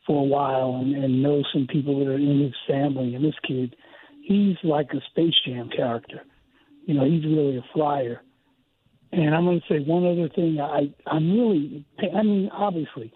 for 0.05 0.21
a 0.21 0.25
while 0.25 0.79
and, 0.81 0.95
and 0.95 1.21
know 1.21 1.43
some 1.53 1.67
people 1.71 1.99
that 1.99 2.07
are 2.07 2.15
in 2.15 2.41
his 2.41 2.55
family. 2.67 3.15
And 3.15 3.23
this 3.23 3.35
kid, 3.47 3.75
he's 4.23 4.55
like 4.63 4.89
a 4.93 5.01
Space 5.11 5.35
Jam 5.45 5.69
character. 5.75 6.21
You 6.85 6.95
know, 6.95 7.05
he's 7.05 7.23
really 7.23 7.57
a 7.57 7.65
flyer. 7.73 8.21
And 9.11 9.35
I'm 9.35 9.45
going 9.45 9.59
to 9.59 9.73
say 9.73 9.83
one 9.85 10.05
other 10.05 10.29
thing. 10.29 10.59
I 10.59 10.93
I'm 11.07 11.31
really. 11.31 11.85
I 11.99 12.21
mean, 12.21 12.49
obviously, 12.53 13.11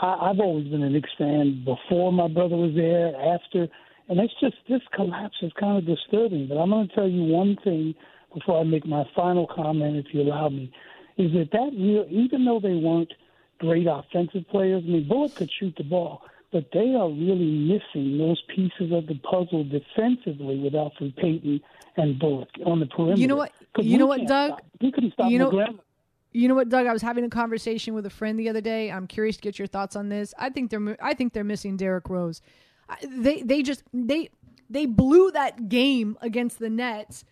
I, 0.00 0.30
I've 0.30 0.40
always 0.40 0.68
been 0.68 0.82
a 0.82 0.90
Knicks 0.90 1.10
fan 1.16 1.64
before 1.64 2.12
my 2.12 2.28
brother 2.28 2.56
was 2.56 2.74
there, 2.74 3.14
after, 3.34 3.68
and 4.08 4.20
it's 4.20 4.34
just 4.40 4.56
this 4.68 4.82
collapse 4.94 5.36
is 5.42 5.52
kind 5.58 5.78
of 5.78 5.86
disturbing. 5.86 6.48
But 6.48 6.56
I'm 6.56 6.70
going 6.70 6.88
to 6.88 6.94
tell 6.94 7.08
you 7.08 7.22
one 7.22 7.56
thing 7.62 7.94
before 8.32 8.60
I 8.60 8.64
make 8.64 8.86
my 8.86 9.04
final 9.14 9.46
comment, 9.46 9.96
if 9.96 10.06
you 10.12 10.22
allow 10.22 10.48
me, 10.48 10.72
is 11.16 11.32
that 11.32 11.50
that 11.52 11.70
real, 11.78 12.06
even 12.10 12.44
though 12.44 12.60
they 12.60 12.74
weren't 12.74 13.12
great 13.58 13.86
offensive 13.88 14.48
players. 14.50 14.82
I 14.86 14.90
mean, 14.90 15.08
Bullock 15.08 15.34
could 15.36 15.50
shoot 15.58 15.74
the 15.76 15.84
ball, 15.84 16.22
but 16.52 16.68
they 16.72 16.94
are 16.94 17.08
really 17.08 17.50
missing 17.68 18.18
those 18.18 18.42
pieces 18.54 18.92
of 18.92 19.06
the 19.06 19.18
puzzle 19.22 19.64
defensively 19.64 20.58
with 20.58 20.72
Elfrid 20.72 21.16
Payton 21.16 21.60
and 21.96 22.18
Bullock 22.18 22.48
on 22.66 22.80
the 22.80 22.86
perimeter. 22.86 23.20
You 23.20 23.28
know 23.28 23.36
what? 23.36 23.52
You 23.78 23.98
know 23.98 24.06
what, 24.06 24.26
Doug? 24.26 24.50
Stop. 24.50 24.66
We 24.80 24.92
couldn't 24.92 25.12
stop 25.12 25.30
you 25.30 25.38
know. 25.38 25.50
You 26.34 26.48
know 26.48 26.56
what, 26.56 26.68
Doug? 26.68 26.86
I 26.86 26.92
was 26.92 27.00
having 27.00 27.24
a 27.24 27.30
conversation 27.30 27.94
with 27.94 28.04
a 28.06 28.10
friend 28.10 28.38
the 28.38 28.48
other 28.48 28.60
day. 28.60 28.90
I'm 28.90 29.06
curious 29.06 29.36
to 29.36 29.42
get 29.42 29.56
your 29.56 29.68
thoughts 29.68 29.94
on 29.94 30.08
this. 30.08 30.34
I 30.36 30.50
think 30.50 30.70
they're 30.70 30.96
I 31.00 31.14
think 31.14 31.32
they're 31.32 31.44
missing 31.44 31.76
Derrick 31.76 32.10
Rose. 32.10 32.42
They 33.08 33.42
they 33.42 33.62
just 33.62 33.84
they 33.92 34.30
they 34.68 34.86
blew 34.86 35.30
that 35.30 35.68
game 35.68 36.18
against 36.20 36.58
the 36.58 36.68
Nets 36.68 37.24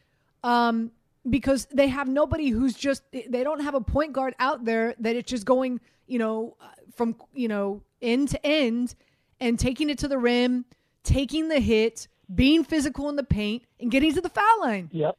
um, 0.44 0.92
because 1.28 1.66
they 1.66 1.88
have 1.88 2.08
nobody 2.08 2.50
who's 2.50 2.74
just 2.74 3.02
they 3.10 3.42
don't 3.42 3.60
have 3.60 3.74
a 3.74 3.80
point 3.80 4.12
guard 4.12 4.34
out 4.38 4.64
there 4.64 4.94
that 5.00 5.16
it's 5.16 5.28
just 5.28 5.44
going 5.44 5.80
you 6.06 6.20
know 6.20 6.56
from 6.94 7.16
you 7.34 7.48
know 7.48 7.82
end 8.00 8.28
to 8.28 8.46
end 8.46 8.94
and 9.40 9.58
taking 9.58 9.90
it 9.90 9.98
to 9.98 10.06
the 10.08 10.18
rim, 10.18 10.64
taking 11.02 11.48
the 11.48 11.58
hit, 11.58 12.06
being 12.32 12.62
physical 12.62 13.08
in 13.08 13.16
the 13.16 13.24
paint, 13.24 13.64
and 13.80 13.90
getting 13.90 14.14
to 14.14 14.20
the 14.20 14.28
foul 14.28 14.60
line. 14.60 14.88
Yep. 14.92 15.18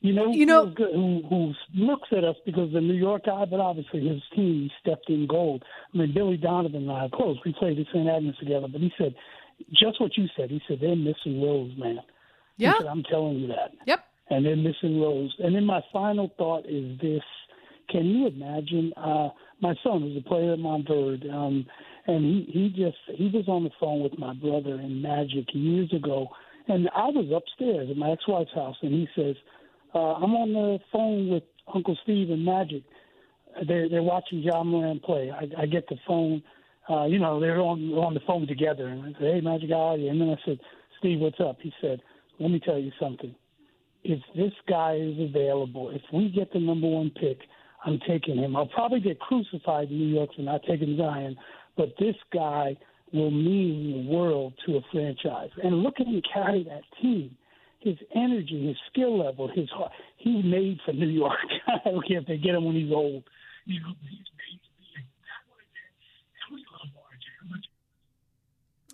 You 0.00 0.12
know, 0.12 0.30
You 0.32 0.46
know- 0.46 0.66
who, 0.76 1.22
who 1.28 1.52
looks 1.74 2.08
at 2.16 2.22
us 2.24 2.36
because 2.46 2.72
the 2.72 2.80
New 2.80 2.94
York 2.94 3.24
guy, 3.26 3.44
but 3.46 3.58
obviously 3.60 4.06
his 4.06 4.22
team 4.34 4.70
stepped 4.80 5.10
in 5.10 5.26
gold. 5.26 5.64
I 5.92 5.98
mean, 5.98 6.14
Billy 6.14 6.36
Donovan 6.36 6.82
and 6.82 6.90
I 6.92 7.06
are 7.06 7.08
close. 7.08 7.36
We 7.44 7.52
played 7.58 7.78
at 7.78 7.86
St. 7.92 8.08
Agnes 8.08 8.36
together, 8.38 8.68
but 8.70 8.80
he 8.80 8.92
said 8.96 9.14
just 9.72 10.00
what 10.00 10.16
you 10.16 10.26
said. 10.36 10.50
He 10.50 10.60
said 10.68 10.78
they're 10.80 10.94
missing 10.94 11.42
Rose, 11.42 11.72
man. 11.76 11.98
Yeah. 12.58 12.74
said, 12.78 12.86
I'm 12.86 13.02
telling 13.04 13.38
you 13.38 13.48
that. 13.48 13.72
Yep. 13.86 14.04
and 14.30 14.46
they're 14.46 14.56
missing 14.56 15.00
Rose. 15.00 15.34
And 15.40 15.54
then 15.54 15.64
my 15.64 15.80
final 15.92 16.30
thought 16.38 16.64
is 16.68 16.98
this: 17.00 17.22
Can 17.90 18.06
you 18.06 18.28
imagine? 18.28 18.92
Uh, 18.96 19.30
my 19.60 19.74
son 19.82 20.04
was 20.04 20.16
a 20.16 20.28
player 20.28 20.52
at 20.52 20.60
Montverde, 20.60 21.28
um, 21.32 21.66
and 22.06 22.24
he 22.24 22.48
he 22.52 22.68
just 22.70 22.98
he 23.18 23.28
was 23.34 23.48
on 23.48 23.64
the 23.64 23.70
phone 23.80 24.02
with 24.04 24.16
my 24.18 24.32
brother 24.34 24.74
in 24.80 25.02
Magic 25.02 25.46
years 25.52 25.92
ago, 25.92 26.28
and 26.68 26.88
I 26.94 27.06
was 27.06 27.26
upstairs 27.34 27.88
at 27.90 27.96
my 27.96 28.10
ex-wife's 28.12 28.54
house, 28.54 28.76
and 28.82 28.92
he 28.92 29.08
says, 29.16 29.34
uh, 29.94 30.14
"I'm 30.14 30.34
on 30.34 30.52
the 30.52 30.78
phone 30.92 31.30
with 31.30 31.44
Uncle 31.72 31.96
Steve 32.02 32.30
and 32.30 32.44
Magic. 32.44 32.82
They're 33.66 33.88
they're 33.88 34.02
watching 34.02 34.40
Ja 34.40 34.62
Morant 34.62 35.02
play. 35.02 35.30
I, 35.30 35.62
I 35.62 35.66
get 35.66 35.88
the 35.88 35.96
phone." 36.06 36.42
Uh, 36.88 37.04
you 37.04 37.18
know, 37.18 37.38
they're 37.38 37.60
on 37.60 37.92
on 37.92 38.14
the 38.14 38.20
phone 38.26 38.46
together, 38.46 38.88
and 38.88 39.02
I 39.02 39.18
said, 39.18 39.34
"Hey, 39.34 39.40
Magic, 39.40 39.70
how 39.70 39.92
are 39.92 39.96
you?" 39.96 40.10
And 40.10 40.20
then 40.20 40.30
I 40.30 40.36
said, 40.44 40.58
"Steve, 40.98 41.20
what's 41.20 41.40
up?" 41.40 41.58
He 41.60 41.72
said, 41.80 42.00
"Let 42.38 42.50
me 42.50 42.60
tell 42.60 42.78
you 42.78 42.92
something 42.98 43.34
if 44.04 44.20
this 44.36 44.52
guy 44.68 44.94
is 44.94 45.18
available, 45.18 45.90
if 45.90 46.02
we 46.12 46.30
get 46.30 46.52
the 46.52 46.58
number 46.58 46.86
one 46.86 47.10
pick, 47.10 47.38
I'm 47.84 48.00
taking 48.08 48.36
him. 48.36 48.56
I'll 48.56 48.66
probably 48.66 49.00
get 49.00 49.20
crucified 49.20 49.90
in 49.90 49.98
New 49.98 50.14
York 50.14 50.30
for 50.34 50.42
not 50.42 50.62
taking 50.68 50.96
Zion, 50.96 51.36
but 51.76 51.94
this 51.98 52.16
guy 52.32 52.76
will 53.12 53.30
mean 53.30 54.06
the 54.06 54.14
world 54.14 54.52
to 54.66 54.76
a 54.76 54.80
franchise. 54.92 55.50
And 55.62 55.82
look 55.82 55.94
at 56.00 56.06
him 56.06 56.20
carry 56.32 56.64
that 56.64 56.82
team. 57.00 57.36
His 57.80 57.96
energy, 58.14 58.66
his 58.66 58.76
skill 58.90 59.18
level, 59.18 59.48
his 59.48 59.70
heart. 59.70 59.92
He's 60.16 60.44
made 60.44 60.80
for 60.84 60.92
New 60.92 61.06
York. 61.06 61.38
I 61.68 61.90
don't 61.90 62.06
care 62.06 62.18
if 62.18 62.26
they 62.26 62.36
get 62.36 62.54
him 62.54 62.64
when 62.64 62.74
he's 62.74 62.92
old. 62.92 63.22
He's 63.66 63.78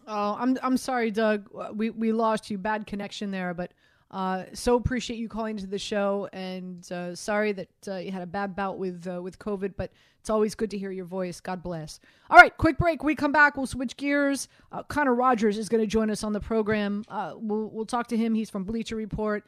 Oh, 0.07 0.37
I'm 0.39 0.59
I'm 0.63 0.77
sorry, 0.77 1.11
Doug. 1.11 1.49
Uh, 1.57 1.71
We 1.75 1.91
we 1.91 2.13
lost 2.13 2.51
you. 2.51 2.59
Bad 2.59 2.87
connection 2.87 3.31
there, 3.31 3.55
but 3.55 3.73
uh, 4.11 4.45
so 4.53 4.77
appreciate 4.77 5.19
you 5.19 5.29
calling 5.29 5.57
to 5.57 5.67
the 5.67 5.79
show, 5.79 6.29
and 6.33 6.91
uh, 6.93 7.15
sorry 7.15 7.53
that 7.53 7.69
uh, 7.89 7.97
you 7.97 8.13
had 8.13 8.23
a 8.23 8.27
bad 8.27 8.55
bout 8.55 8.79
with 8.79 9.07
uh, 9.07 9.21
with 9.21 9.39
COVID. 9.39 9.75
But 9.77 9.91
it's 10.21 10.31
always 10.31 10.55
good 10.55 10.71
to 10.71 10.79
hear 10.79 10.91
your 10.91 11.05
voice. 11.05 11.41
God 11.41 11.63
bless. 11.63 12.01
All 12.31 12.39
right, 12.39 12.57
quick 12.57 12.79
break. 12.79 13.03
We 13.03 13.15
come 13.15 13.33
back. 13.33 13.57
We'll 13.57 13.67
switch 13.67 13.97
gears. 13.97 14.49
Uh, 14.71 14.83
Connor 14.85 15.15
Rogers 15.15 15.59
is 15.59 15.69
going 15.69 15.83
to 15.83 15.87
join 15.87 16.11
us 16.11 16.23
on 16.23 16.33
the 16.33 16.41
program. 16.41 17.05
Uh, 17.09 17.35
we'll 17.37 17.71
we'll 17.71 17.87
talk 17.87 18.07
to 18.09 18.17
him. 18.17 18.35
He's 18.35 18.51
from 18.51 18.65
Bleacher 18.65 18.97
Report. 18.97 19.45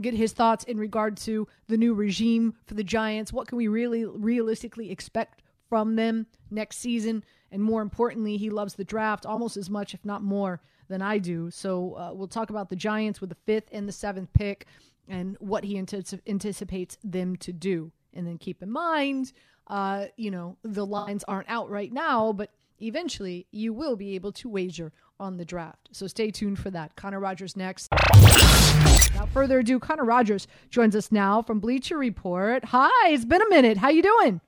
Get 0.00 0.14
his 0.14 0.32
thoughts 0.32 0.64
in 0.64 0.76
regard 0.76 1.16
to 1.18 1.46
the 1.68 1.76
new 1.76 1.94
regime 1.94 2.54
for 2.66 2.74
the 2.74 2.82
Giants. 2.82 3.32
What 3.32 3.46
can 3.46 3.58
we 3.58 3.68
really 3.68 4.04
realistically 4.04 4.90
expect 4.90 5.42
from 5.68 5.94
them 5.94 6.26
next 6.50 6.78
season? 6.78 7.22
And 7.52 7.62
more 7.62 7.80
importantly, 7.80 8.36
he 8.36 8.50
loves 8.50 8.74
the 8.74 8.82
draft 8.82 9.24
almost 9.24 9.56
as 9.56 9.70
much, 9.70 9.94
if 9.94 10.04
not 10.04 10.20
more, 10.20 10.60
than 10.88 11.02
I 11.02 11.18
do. 11.18 11.50
So 11.50 11.94
uh, 11.94 12.12
we'll 12.14 12.28
talk 12.28 12.50
about 12.50 12.68
the 12.68 12.76
Giants 12.76 13.20
with 13.20 13.30
the 13.30 13.36
fifth 13.46 13.68
and 13.72 13.88
the 13.88 13.92
seventh 13.92 14.32
pick 14.32 14.66
and 15.08 15.36
what 15.38 15.64
he 15.64 15.74
antici- 15.74 16.20
anticipates 16.26 16.98
them 17.04 17.36
to 17.36 17.52
do. 17.52 17.92
And 18.12 18.26
then 18.26 18.38
keep 18.38 18.62
in 18.62 18.70
mind, 18.70 19.32
uh, 19.66 20.06
you 20.16 20.30
know, 20.30 20.56
the 20.62 20.86
lines 20.86 21.24
aren't 21.26 21.48
out 21.48 21.68
right 21.68 21.92
now, 21.92 22.32
but 22.32 22.50
eventually 22.80 23.46
you 23.50 23.72
will 23.72 23.96
be 23.96 24.14
able 24.14 24.32
to 24.32 24.48
wager 24.48 24.92
on 25.18 25.36
the 25.36 25.44
draft. 25.44 25.88
So 25.92 26.06
stay 26.06 26.30
tuned 26.30 26.58
for 26.58 26.70
that. 26.70 26.96
Connor 26.96 27.20
Rogers 27.20 27.56
next. 27.56 27.88
Without 27.92 29.28
further 29.30 29.60
ado, 29.60 29.78
Connor 29.78 30.04
Rogers 30.04 30.46
joins 30.70 30.96
us 30.96 31.12
now 31.12 31.40
from 31.42 31.60
Bleacher 31.60 31.96
Report. 31.96 32.64
Hi, 32.66 33.10
it's 33.10 33.24
been 33.24 33.42
a 33.42 33.48
minute. 33.48 33.78
How 33.78 33.90
you 33.90 34.02
doing? 34.02 34.40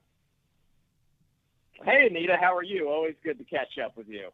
Hey, 1.84 2.08
Anita, 2.10 2.36
how 2.40 2.56
are 2.56 2.64
you? 2.64 2.88
Always 2.88 3.14
good 3.22 3.38
to 3.38 3.44
catch 3.44 3.78
up 3.84 3.96
with 3.96 4.08
you. 4.08 4.28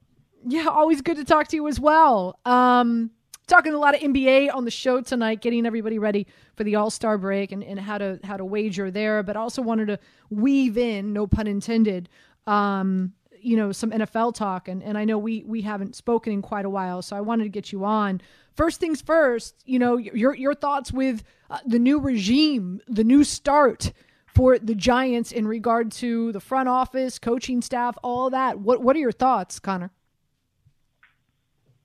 Yeah, 0.46 0.66
always 0.66 1.02
good 1.02 1.16
to 1.16 1.24
talk 1.24 1.48
to 1.48 1.56
you 1.56 1.68
as 1.68 1.78
well. 1.78 2.38
Um, 2.44 3.10
talking 3.46 3.74
a 3.74 3.78
lot 3.78 3.94
of 3.94 4.00
NBA 4.00 4.52
on 4.52 4.64
the 4.64 4.70
show 4.70 5.00
tonight, 5.00 5.40
getting 5.40 5.66
everybody 5.66 5.98
ready 5.98 6.26
for 6.56 6.64
the 6.64 6.76
All 6.76 6.90
Star 6.90 7.18
break 7.18 7.52
and, 7.52 7.62
and 7.62 7.78
how 7.78 7.98
to 7.98 8.18
how 8.24 8.36
to 8.36 8.44
wager 8.44 8.90
there. 8.90 9.22
But 9.22 9.36
also 9.36 9.62
wanted 9.62 9.86
to 9.86 9.98
weave 10.30 10.78
in, 10.78 11.12
no 11.12 11.26
pun 11.26 11.46
intended, 11.46 12.08
um, 12.46 13.12
you 13.40 13.56
know, 13.56 13.72
some 13.72 13.90
NFL 13.90 14.34
talk. 14.34 14.68
And, 14.68 14.82
and 14.82 14.98
I 14.98 15.04
know 15.04 15.18
we 15.18 15.44
we 15.46 15.62
haven't 15.62 15.94
spoken 15.94 16.32
in 16.32 16.42
quite 16.42 16.64
a 16.64 16.70
while, 16.70 17.02
so 17.02 17.16
I 17.16 17.20
wanted 17.20 17.44
to 17.44 17.50
get 17.50 17.72
you 17.72 17.84
on. 17.84 18.20
First 18.54 18.80
things 18.80 19.00
first, 19.00 19.62
you 19.64 19.78
know, 19.78 19.96
your 19.96 20.34
your 20.34 20.54
thoughts 20.54 20.92
with 20.92 21.22
uh, 21.50 21.58
the 21.64 21.78
new 21.78 22.00
regime, 22.00 22.80
the 22.88 23.04
new 23.04 23.22
start 23.22 23.92
for 24.26 24.58
the 24.58 24.74
Giants 24.74 25.30
in 25.30 25.46
regard 25.46 25.92
to 25.92 26.32
the 26.32 26.40
front 26.40 26.68
office, 26.68 27.18
coaching 27.18 27.60
staff, 27.62 27.96
all 28.02 28.30
that. 28.30 28.58
What 28.58 28.82
what 28.82 28.96
are 28.96 29.00
your 29.00 29.12
thoughts, 29.12 29.60
Connor? 29.60 29.90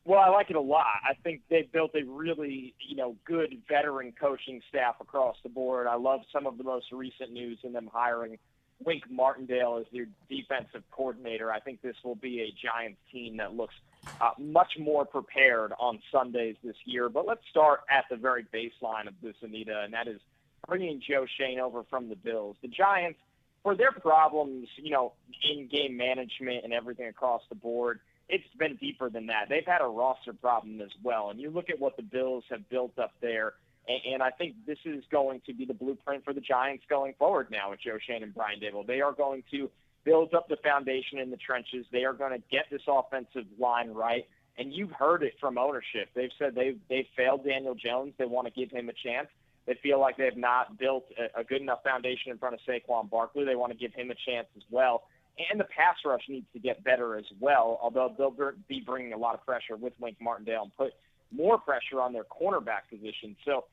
Well, 0.07 0.21
I 0.21 0.29
like 0.29 0.49
it 0.49 0.55
a 0.55 0.61
lot. 0.61 0.85
I 1.03 1.15
think 1.21 1.41
they've 1.49 1.69
built 1.69 1.91
a 1.93 2.05
really, 2.05 2.73
you 2.79 2.95
know, 2.95 3.17
good 3.25 3.53
veteran 3.67 4.13
coaching 4.17 4.61
staff 4.69 4.95
across 5.01 5.35
the 5.43 5.49
board. 5.49 5.85
I 5.85 5.95
love 5.95 6.21
some 6.31 6.47
of 6.47 6.57
the 6.57 6.63
most 6.63 6.93
recent 6.93 7.33
news 7.33 7.59
in 7.63 7.73
them 7.73 7.89
hiring 7.91 8.37
Wink 8.85 9.03
Martindale 9.09 9.79
as 9.81 9.85
their 9.91 10.07
defensive 10.29 10.83
coordinator. 10.91 11.51
I 11.51 11.59
think 11.59 11.81
this 11.81 11.97
will 12.05 12.15
be 12.15 12.39
a 12.39 12.53
Giants 12.65 12.99
team 13.11 13.35
that 13.35 13.53
looks 13.53 13.75
uh, 14.21 14.29
much 14.39 14.77
more 14.79 15.03
prepared 15.03 15.73
on 15.77 15.99
Sundays 16.09 16.55
this 16.63 16.77
year. 16.85 17.09
But 17.09 17.27
let's 17.27 17.41
start 17.49 17.81
at 17.89 18.05
the 18.09 18.15
very 18.15 18.45
baseline 18.45 19.09
of 19.09 19.13
this, 19.21 19.35
Anita, 19.41 19.81
and 19.81 19.93
that 19.93 20.07
is 20.07 20.21
bringing 20.69 21.01
Joe 21.05 21.25
Schoen 21.37 21.59
over 21.59 21.83
from 21.89 22.07
the 22.07 22.15
Bills. 22.15 22.55
The 22.61 22.69
Giants, 22.69 23.19
for 23.61 23.75
their 23.75 23.91
problems, 23.91 24.69
you 24.77 24.91
know, 24.91 25.11
in 25.51 25.67
game 25.67 25.97
management 25.97 26.63
and 26.63 26.71
everything 26.71 27.07
across 27.07 27.41
the 27.49 27.55
board, 27.55 27.99
it's 28.29 28.43
been 28.60 28.75
deeper 28.75 29.10
than 29.10 29.27
that. 29.27 29.48
They've 29.50 29.65
had 29.65 29.81
a 29.81 29.88
roster 29.88 30.34
problem 30.34 30.81
as 30.81 30.91
well. 31.03 31.29
And 31.29 31.39
you 31.39 31.50
look 31.50 31.69
at 31.69 31.79
what 31.79 31.96
the 31.98 32.03
Bills 32.03 32.43
have 32.50 32.67
built 32.69 32.98
up 33.00 33.13
there, 33.22 33.53
and, 33.88 34.13
and 34.13 34.24
I 34.24 34.31
think 34.31 34.55
this 34.65 34.79
is 34.86 35.03
going 35.12 35.41
to 35.46 35.53
be 35.53 35.65
the 35.65 35.74
blueprint 35.74 36.25
for 36.25 36.34
the 36.34 36.41
Giants 36.41 36.84
going 36.89 37.13
forward 37.17 37.48
now 37.51 37.72
with 37.72 37.79
Joe 37.81 37.98
Schoen 38.05 38.24
and 38.24 38.34
Brian 38.34 38.60
Daboll. 38.60 38.86
They 38.86 39.01
are 39.01 39.13
going 39.13 39.43
to 39.51 39.69
build 40.03 40.34
up 40.34 40.48
the 40.50 40.57
foundation 40.57 41.19
in 41.19 41.31
the 41.31 41.38
trenches. 41.38 41.86
They 41.91 42.03
are 42.03 42.13
going 42.13 42.31
to 42.31 42.43
get 42.51 42.65
this 42.72 42.81
offensive 42.88 43.46
line 43.60 43.91
right. 43.91 44.27
And 44.57 44.74
you've 44.74 44.91
heard 44.91 45.22
it 45.22 45.34
from 45.39 45.57
ownership. 45.57 46.10
They've 46.15 46.31
said 46.39 46.55
they've, 46.55 46.79
they've 46.89 47.05
failed 47.15 47.46
Daniel 47.46 47.75
Jones. 47.75 48.13
They 48.17 48.25
want 48.25 48.48
to 48.48 48.53
give 48.53 48.72
him 48.72 48.89
a 48.89 48.93
chance. 48.93 49.27
They 49.67 49.77
feel 49.84 50.00
like 50.00 50.17
they 50.17 50.25
have 50.25 50.38
not 50.38 50.79
built 50.79 51.05
a, 51.17 51.41
a 51.41 51.43
good 51.43 51.62
enough 51.62 51.84
foundation 51.84 52.31
in 52.31 52.38
front 52.38 52.55
of 52.55 52.62
Saquon 52.67 53.10
Barkley. 53.10 53.43
They 53.46 53.55
want 53.55 53.74
to 53.74 53.77
give 53.77 53.93
him 53.93 54.10
a 54.10 54.15
chance 54.15 54.48
as 54.55 54.63
well. 54.72 55.03
And 55.51 55.60
the 55.60 55.65
pass 55.65 55.96
rush 56.03 56.24
needs 56.27 56.48
to 56.53 56.60
get 56.60 56.84
better 56.84 57.15
as 57.15 57.25
well, 57.39 57.79
although 57.82 58.13
they'll 58.17 58.36
be 58.67 58.82
bringing 58.86 59.13
a 59.13 59.17
lot 59.17 59.36
of 59.36 59.46
pressure 59.46 59.75
with 59.75 59.94
Wink 60.00 60.17
Martindale 60.20 60.63
and 60.63 60.75
put 60.75 60.94
more 61.32 61.58
pressure 61.60 62.01
on 62.01 62.13
their 62.13 62.24
cornerback 62.24 62.89
position. 62.89 63.36
So 63.46 63.65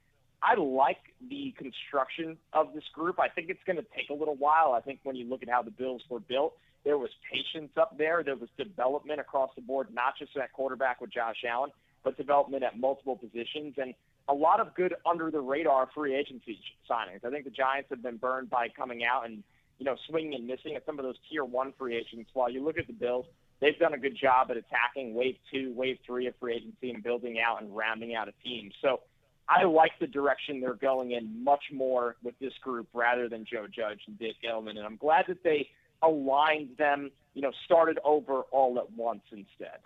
I 0.42 0.60
like 0.60 0.98
the 1.30 1.54
construction 1.56 2.36
of 2.52 2.74
this 2.74 2.84
group. 2.92 3.18
I 3.18 3.28
think 3.28 3.48
it's 3.48 3.62
going 3.66 3.76
to 3.76 3.86
take 3.96 4.10
a 4.10 4.14
little 4.14 4.34
while. 4.34 4.72
I 4.72 4.80
think 4.80 5.00
when 5.04 5.16
you 5.16 5.26
look 5.26 5.42
at 5.42 5.48
how 5.48 5.62
the 5.62 5.70
Bills 5.70 6.02
were 6.10 6.20
built, 6.20 6.54
there 6.84 6.98
was 6.98 7.08
patience 7.32 7.70
up 7.80 7.96
there. 7.96 8.22
There 8.22 8.36
was 8.36 8.50
development 8.58 9.20
across 9.20 9.50
the 9.56 9.62
board, 9.62 9.88
not 9.92 10.18
just 10.18 10.36
at 10.36 10.52
quarterback 10.52 11.00
with 11.00 11.10
Josh 11.10 11.44
Allen, 11.48 11.70
but 12.02 12.18
development 12.18 12.62
at 12.62 12.78
multiple 12.78 13.16
positions. 13.16 13.74
And 13.78 13.94
a 14.28 14.34
lot 14.34 14.60
of 14.60 14.74
good 14.74 14.94
under 15.06 15.30
the 15.30 15.40
radar 15.40 15.88
free 15.94 16.14
agency 16.14 16.58
signings. 16.90 17.24
I 17.24 17.30
think 17.30 17.44
the 17.44 17.50
Giants 17.50 17.88
have 17.90 18.02
been 18.02 18.18
burned 18.18 18.50
by 18.50 18.68
coming 18.68 19.02
out 19.04 19.24
and 19.24 19.42
you 19.84 19.90
know 19.90 19.96
swinging 20.08 20.34
and 20.34 20.46
missing 20.46 20.74
at 20.76 20.86
some 20.86 20.98
of 20.98 21.04
those 21.04 21.16
tier 21.30 21.44
one 21.44 21.74
free 21.78 21.94
agents. 21.94 22.30
While 22.32 22.50
you 22.50 22.64
look 22.64 22.78
at 22.78 22.86
the 22.86 22.94
Bills, 22.94 23.26
they've 23.60 23.78
done 23.78 23.92
a 23.92 23.98
good 23.98 24.16
job 24.16 24.50
at 24.50 24.56
attacking 24.56 25.12
wave 25.12 25.36
two, 25.52 25.74
wave 25.76 25.98
three 26.06 26.26
of 26.26 26.34
free 26.40 26.56
agency 26.56 26.88
and 26.88 27.02
building 27.02 27.36
out 27.38 27.60
and 27.60 27.76
rounding 27.76 28.14
out 28.14 28.26
a 28.26 28.32
team. 28.42 28.70
So 28.80 29.00
I 29.46 29.64
like 29.64 29.90
the 30.00 30.06
direction 30.06 30.62
they're 30.62 30.72
going 30.72 31.10
in 31.10 31.44
much 31.44 31.64
more 31.70 32.16
with 32.22 32.34
this 32.38 32.54
group 32.62 32.88
rather 32.94 33.28
than 33.28 33.44
Joe 33.44 33.66
Judge 33.66 34.00
and 34.06 34.18
Dick 34.18 34.36
Gettleman. 34.42 34.78
And 34.78 34.86
I'm 34.86 34.96
glad 34.96 35.26
that 35.28 35.42
they 35.44 35.68
aligned 36.02 36.78
them, 36.78 37.10
you 37.34 37.42
know, 37.42 37.52
started 37.66 37.98
over 38.04 38.40
all 38.52 38.78
at 38.78 38.90
once 38.92 39.24
instead. 39.32 39.80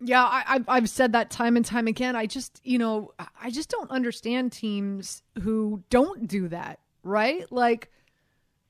Yeah, 0.00 0.22
I, 0.22 0.60
I've 0.68 0.88
said 0.88 1.12
that 1.14 1.30
time 1.30 1.56
and 1.56 1.66
time 1.66 1.88
again. 1.88 2.14
I 2.14 2.26
just, 2.26 2.60
you 2.62 2.78
know, 2.78 3.12
I 3.40 3.50
just 3.50 3.70
don't 3.70 3.90
understand 3.90 4.52
teams 4.52 5.22
who 5.42 5.82
don't 5.90 6.28
do 6.28 6.46
that, 6.48 6.78
right? 7.02 7.50
Like 7.50 7.88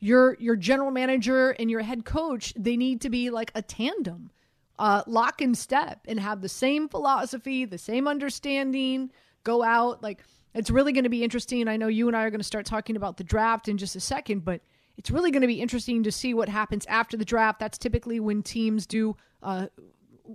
your 0.03 0.37
your 0.41 0.57
general 0.57 0.91
manager 0.91 1.51
and 1.53 1.71
your 1.71 1.81
head 1.81 2.05
coach, 2.05 2.53
they 2.57 2.77
need 2.77 3.01
to 3.03 3.09
be 3.09 3.31
like 3.31 3.53
a 3.55 3.63
tandem, 3.63 4.33
uh, 4.77 5.03
lock 5.07 5.41
and 5.41 5.57
step, 5.57 6.01
and 6.09 6.19
have 6.19 6.41
the 6.41 6.49
same 6.49 6.89
philosophy, 6.89 7.65
the 7.65 7.79
same 7.79 8.09
understanding. 8.09 9.13
Go 9.45 9.63
out 9.63 10.03
like 10.03 10.25
it's 10.55 10.71
really 10.71 10.93
going 10.93 11.05
to 11.05 11.11
be 11.11 11.23
interesting. 11.23 11.69
I 11.69 11.77
know 11.77 11.87
you 11.87 12.09
and 12.09 12.17
I 12.17 12.25
are 12.25 12.31
going 12.31 12.41
to 12.41 12.45
start 12.45 12.67
talking 12.67 12.97
about 12.97 13.17
the 13.17 13.23
draft 13.23 13.69
in 13.69 13.79
just 13.79 13.95
a 13.95 14.01
second, 14.01 14.45
but 14.45 14.61
it's 14.97 15.09
really 15.09 15.31
going 15.31 15.43
to 15.43 15.47
be 15.47 15.61
interesting 15.61 16.03
to 16.03 16.11
see 16.11 16.35
what 16.35 16.49
happens 16.49 16.85
after 16.87 17.17
the 17.17 17.25
draft. 17.25 17.61
That's 17.61 17.79
typically 17.79 18.19
when 18.19 18.43
teams 18.43 18.89
do 18.89 19.17
uh, 19.41 19.69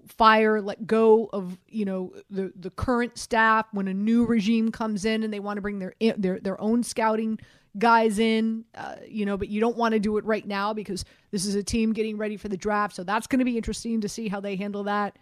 fire, 0.07 0.61
let 0.61 0.87
go 0.87 1.29
of 1.33 1.57
you 1.67 1.83
know 1.83 2.13
the 2.29 2.53
the 2.55 2.69
current 2.69 3.17
staff 3.17 3.65
when 3.73 3.89
a 3.89 3.93
new 3.93 4.25
regime 4.25 4.71
comes 4.71 5.03
in 5.03 5.23
and 5.23 5.33
they 5.33 5.41
want 5.41 5.57
to 5.57 5.61
bring 5.61 5.79
their 5.79 5.93
their 5.99 6.39
their 6.39 6.61
own 6.61 6.83
scouting 6.83 7.37
guys 7.77 8.19
in, 8.19 8.65
uh, 8.75 8.95
you 9.07 9.25
know, 9.25 9.37
but 9.37 9.49
you 9.49 9.59
don't 9.59 9.77
want 9.77 9.93
to 9.93 9.99
do 9.99 10.17
it 10.17 10.25
right 10.25 10.45
now 10.45 10.73
because 10.73 11.05
this 11.31 11.45
is 11.45 11.55
a 11.55 11.63
team 11.63 11.93
getting 11.93 12.17
ready 12.17 12.37
for 12.37 12.49
the 12.49 12.57
draft. 12.57 12.95
So 12.95 13.03
that's 13.03 13.27
going 13.27 13.39
to 13.39 13.45
be 13.45 13.57
interesting 13.57 14.01
to 14.01 14.09
see 14.09 14.27
how 14.27 14.39
they 14.39 14.55
handle 14.55 14.83
that. 14.83 15.17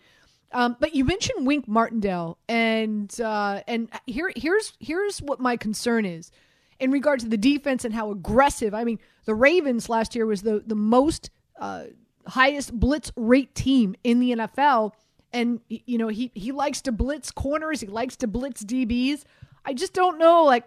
Um, 0.52 0.78
but 0.80 0.96
you 0.96 1.04
mentioned 1.04 1.46
Wink 1.46 1.68
Martindale, 1.68 2.38
and 2.48 3.14
uh, 3.20 3.62
and 3.68 3.90
here 4.06 4.32
here's 4.36 4.74
here's 4.80 5.20
what 5.20 5.40
my 5.40 5.58
concern 5.58 6.06
is 6.06 6.32
in 6.80 6.92
regard 6.92 7.20
to 7.22 7.28
the 7.28 7.38
defense 7.38 7.84
and 7.84 7.94
how 7.94 8.12
aggressive. 8.12 8.74
I 8.74 8.84
mean, 8.84 9.00
the 9.26 9.36
Ravens 9.36 9.90
last 9.90 10.16
year 10.16 10.26
was 10.26 10.44
the 10.44 10.64
the 10.66 10.76
most 10.76 11.30
uh, 11.60 11.86
highest 12.28 12.80
blitz 12.80 13.12
rate 13.16 13.54
team 13.56 13.96
in 14.04 14.20
the 14.20 14.32
NFL. 14.32 14.92
And 15.34 15.60
you 15.68 15.98
know 15.98 16.08
he 16.08 16.32
he 16.34 16.54
likes 16.54 16.82
to 16.82 16.94
blitz 16.94 17.32
corners. 17.32 17.82
He 17.82 17.88
likes 17.88 18.16
to 18.18 18.28
blitz 18.28 18.64
DBs. 18.64 19.24
I 19.66 19.74
just 19.74 19.94
don't 19.94 20.18
know 20.18 20.46
like 20.46 20.64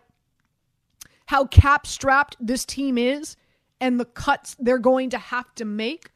how 1.28 1.44
cap 1.44 1.86
strapped 1.86 2.36
this 2.40 2.64
team 2.64 2.96
is 2.96 3.36
and 3.82 4.00
the 4.00 4.06
cuts 4.06 4.56
they're 4.58 4.78
going 4.78 5.10
to 5.10 5.18
have 5.18 5.54
to 5.56 5.66
make. 5.66 6.10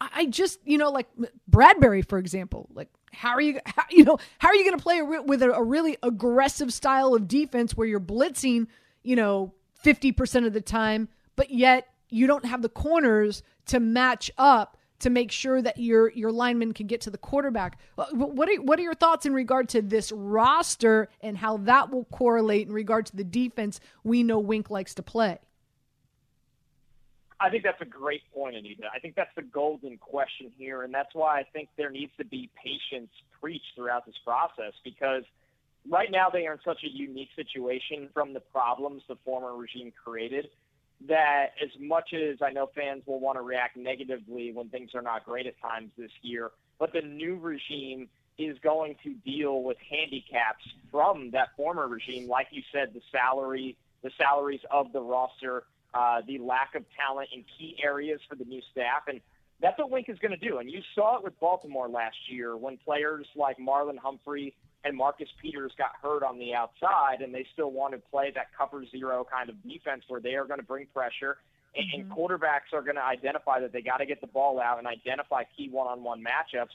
I 0.00 0.26
just 0.26 0.60
you 0.64 0.78
know 0.78 0.90
like 0.90 1.08
Bradberry, 1.50 2.06
for 2.06 2.18
example. 2.18 2.68
Like 2.72 2.88
how 3.12 3.30
are 3.30 3.40
you 3.40 3.60
how, 3.66 3.84
you 3.90 4.04
know 4.04 4.18
how 4.38 4.48
are 4.48 4.54
you 4.54 4.64
going 4.64 4.78
to 4.78 4.82
play 4.82 5.02
with 5.02 5.42
a, 5.42 5.52
a 5.52 5.62
really 5.62 5.98
aggressive 6.02 6.72
style 6.72 7.14
of 7.14 7.28
defense 7.28 7.76
where 7.76 7.86
you're 7.86 8.00
blitzing 8.00 8.66
you 9.02 9.14
know 9.14 9.52
50% 9.84 10.46
of 10.46 10.52
the 10.52 10.60
time 10.60 11.08
but 11.36 11.50
yet 11.50 11.88
you 12.08 12.26
don't 12.26 12.44
have 12.44 12.62
the 12.62 12.68
corners 12.68 13.42
to 13.66 13.78
match 13.78 14.30
up 14.36 14.76
to 15.00 15.10
make 15.10 15.30
sure 15.30 15.60
that 15.60 15.78
your 15.78 16.10
your 16.10 16.32
lineman 16.32 16.72
can 16.72 16.86
get 16.86 17.00
to 17.02 17.10
the 17.10 17.18
quarterback. 17.18 17.78
Uh, 17.98 18.06
what 18.12 18.48
are 18.48 18.62
what 18.62 18.78
are 18.78 18.82
your 18.82 18.94
thoughts 18.94 19.26
in 19.26 19.34
regard 19.34 19.68
to 19.70 19.82
this 19.82 20.12
roster 20.12 21.08
and 21.20 21.38
how 21.38 21.58
that 21.58 21.90
will 21.90 22.04
correlate 22.04 22.68
in 22.68 22.72
regard 22.72 23.06
to 23.06 23.16
the 23.16 23.24
defense 23.24 23.80
we 24.04 24.22
know 24.22 24.38
Wink 24.38 24.70
likes 24.70 24.94
to 24.94 25.02
play? 25.02 25.38
I 27.38 27.50
think 27.50 27.64
that's 27.64 27.80
a 27.82 27.86
great 27.86 28.22
point, 28.32 28.56
Anita. 28.56 28.84
I 28.94 28.98
think 28.98 29.14
that's 29.14 29.34
the 29.36 29.42
golden 29.42 29.98
question 29.98 30.50
here, 30.56 30.84
and 30.84 30.94
that's 30.94 31.14
why 31.14 31.38
I 31.38 31.44
think 31.52 31.68
there 31.76 31.90
needs 31.90 32.12
to 32.16 32.24
be 32.24 32.48
patience 32.56 33.10
preached 33.40 33.74
throughout 33.74 34.06
this 34.06 34.14
process 34.24 34.72
because 34.82 35.24
right 35.88 36.10
now 36.10 36.30
they 36.30 36.46
are 36.46 36.54
in 36.54 36.58
such 36.64 36.82
a 36.82 36.88
unique 36.88 37.28
situation 37.36 38.08
from 38.14 38.32
the 38.32 38.40
problems 38.40 39.02
the 39.06 39.16
former 39.24 39.54
regime 39.54 39.92
created 40.02 40.48
that 41.08 41.48
as 41.62 41.70
much 41.80 42.14
as 42.14 42.38
I 42.42 42.50
know 42.50 42.70
fans 42.74 43.02
will 43.06 43.20
want 43.20 43.36
to 43.38 43.42
react 43.42 43.76
negatively 43.76 44.52
when 44.52 44.68
things 44.68 44.90
are 44.94 45.02
not 45.02 45.24
great 45.24 45.46
at 45.46 45.60
times 45.60 45.90
this 45.96 46.10
year, 46.22 46.50
but 46.78 46.92
the 46.92 47.02
new 47.02 47.36
regime 47.36 48.08
is 48.38 48.56
going 48.62 48.96
to 49.02 49.14
deal 49.14 49.62
with 49.62 49.76
handicaps 49.90 50.64
from 50.90 51.30
that 51.30 51.48
former 51.56 51.88
regime, 51.88 52.28
like 52.28 52.48
you 52.50 52.62
said, 52.72 52.92
the 52.92 53.00
salary, 53.10 53.76
the 54.02 54.10
salaries 54.18 54.60
of 54.70 54.92
the 54.92 55.00
roster, 55.00 55.64
uh, 55.94 56.20
the 56.26 56.38
lack 56.38 56.74
of 56.74 56.84
talent 56.98 57.28
in 57.32 57.44
key 57.58 57.76
areas 57.82 58.20
for 58.28 58.34
the 58.34 58.44
new 58.44 58.60
staff, 58.72 59.02
and 59.08 59.20
that's 59.60 59.78
what 59.78 59.90
Wink 59.90 60.08
is 60.08 60.18
going 60.18 60.38
to 60.38 60.48
do. 60.48 60.58
And 60.58 60.70
you 60.70 60.80
saw 60.94 61.16
it 61.16 61.24
with 61.24 61.38
Baltimore 61.40 61.88
last 61.88 62.16
year 62.28 62.56
when 62.56 62.76
players 62.76 63.26
like 63.34 63.56
Marlon 63.58 63.98
Humphrey 63.98 64.54
and 64.86 64.96
Marcus 64.96 65.28
Peters 65.42 65.72
got 65.76 65.90
hurt 66.00 66.22
on 66.22 66.38
the 66.38 66.54
outside, 66.54 67.20
and 67.20 67.34
they 67.34 67.44
still 67.52 67.72
want 67.72 67.92
to 67.92 67.98
play 67.98 68.30
that 68.34 68.46
cover 68.56 68.84
zero 68.86 69.26
kind 69.30 69.50
of 69.50 69.60
defense 69.62 70.04
where 70.06 70.20
they 70.20 70.34
are 70.34 70.44
going 70.44 70.60
to 70.60 70.66
bring 70.66 70.86
pressure, 70.94 71.38
and, 71.74 71.86
mm-hmm. 71.86 72.12
and 72.12 72.18
quarterbacks 72.18 72.72
are 72.72 72.82
going 72.82 72.94
to 72.94 73.04
identify 73.04 73.58
that 73.60 73.72
they 73.72 73.82
got 73.82 73.96
to 73.96 74.06
get 74.06 74.20
the 74.20 74.28
ball 74.28 74.60
out 74.60 74.78
and 74.78 74.86
identify 74.86 75.42
key 75.56 75.68
one-on-one 75.68 76.22
matchups, 76.22 76.70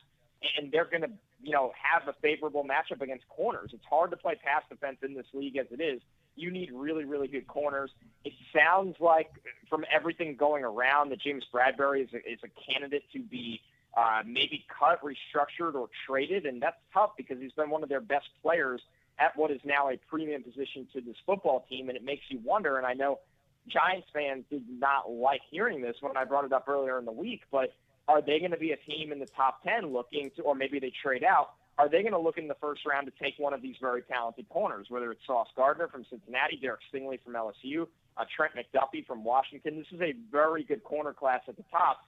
and 0.58 0.72
they're 0.72 0.86
going 0.86 1.04
to, 1.04 1.10
you 1.42 1.52
know, 1.52 1.72
have 1.82 2.08
a 2.08 2.14
favorable 2.22 2.66
matchup 2.66 3.02
against 3.02 3.28
corners. 3.30 3.72
It's 3.74 3.86
hard 3.90 4.12
to 4.12 4.18
play 4.18 4.36
pass 4.36 4.64
defense 4.70 4.98
in 5.04 5.14
this 5.14 5.28
league 5.34 5.56
as 5.56 5.68
it 5.72 5.82
is. 5.82 6.02
You 6.36 6.52
need 6.52 6.72
really, 6.74 7.06
really 7.06 7.28
good 7.28 7.48
corners. 7.48 7.92
It 8.26 8.34
sounds 8.54 8.96
like, 9.00 9.32
from 9.70 9.86
everything 9.94 10.36
going 10.36 10.64
around, 10.64 11.10
that 11.10 11.22
James 11.22 11.44
Bradberry 11.54 12.04
is 12.04 12.10
a, 12.14 12.18
is 12.18 12.40
a 12.44 12.72
candidate 12.72 13.04
to 13.14 13.20
be 13.20 13.62
uh, 13.96 14.22
maybe 14.26 14.66
cut, 14.80 15.02
restructured, 15.04 15.76
or 15.76 15.90
traded, 16.08 16.46
and 16.46 16.62
that's 16.62 16.78
tough 16.94 17.12
because 17.18 17.40
he's 17.40 17.52
been 17.52 17.70
one 17.70 17.84
of 17.84 17.90
their 17.90 18.02
best 18.02 18.28
players 18.42 18.82
at 19.20 19.36
what 19.36 19.52
is 19.52 19.60
now 19.64 19.90
a 19.90 19.98
premium 20.10 20.44
position 20.44 20.88
to 20.94 21.02
this 21.02 21.16
football 21.26 21.66
team, 21.70 21.90
and 21.90 21.98
it 21.98 22.04
makes 22.04 22.24
you 22.30 22.40
wonder. 22.44 22.78
And 22.78 22.88
I 22.88 22.94
know 22.94 23.20
Giants 23.68 24.08
fans 24.14 24.46
did 24.50 24.64
not 24.70 25.12
like 25.12 25.42
hearing 25.50 25.82
this 25.82 25.96
when 26.00 26.16
I 26.18 26.24
brought 26.24 26.46
it 26.46 26.54
up 26.54 26.68
earlier 26.68 26.98
in 26.98 27.06
the 27.06 27.12
week, 27.12 27.42
but 27.52 27.74
are 28.08 28.22
they 28.22 28.40
going 28.40 28.52
to 28.52 28.58
be 28.58 28.72
a 28.72 28.78
team 28.78 29.12
in 29.12 29.20
the 29.20 29.28
top 29.28 29.64
10 29.64 29.94
looking 29.94 30.32
to, 30.36 30.42
or 30.42 30.56
maybe 30.56 30.80
they 30.80 30.92
trade 31.04 31.24
out? 31.24 31.52
Are 31.78 31.90
they 31.90 32.02
going 32.02 32.14
to 32.14 32.20
look 32.20 32.38
in 32.38 32.48
the 32.48 32.58
first 32.62 32.86
round 32.86 33.08
to 33.08 33.24
take 33.24 33.36
one 33.38 33.54
of 33.54 33.62
these 33.62 33.76
very 33.80 34.02
talented 34.02 34.50
corners, 34.50 34.88
whether 34.90 35.12
it's 35.12 35.26
Sauce 35.26 35.48
Gardner 35.56 35.88
from 35.88 36.06
Cincinnati, 36.10 36.58
Derek 36.62 36.82
Stingley 36.94 37.20
from 37.24 37.34
LSU, 37.34 37.88
uh, 38.18 38.26
Trent 38.36 38.54
McDuffie 38.56 39.06
from 39.06 39.24
Washington? 39.24 39.78
This 39.78 39.88
is 39.92 40.02
a 40.02 40.14
very 40.32 40.64
good 40.64 40.84
corner 40.84 41.14
class 41.14 41.42
at 41.48 41.58
the 41.58 41.64
top. 41.72 42.00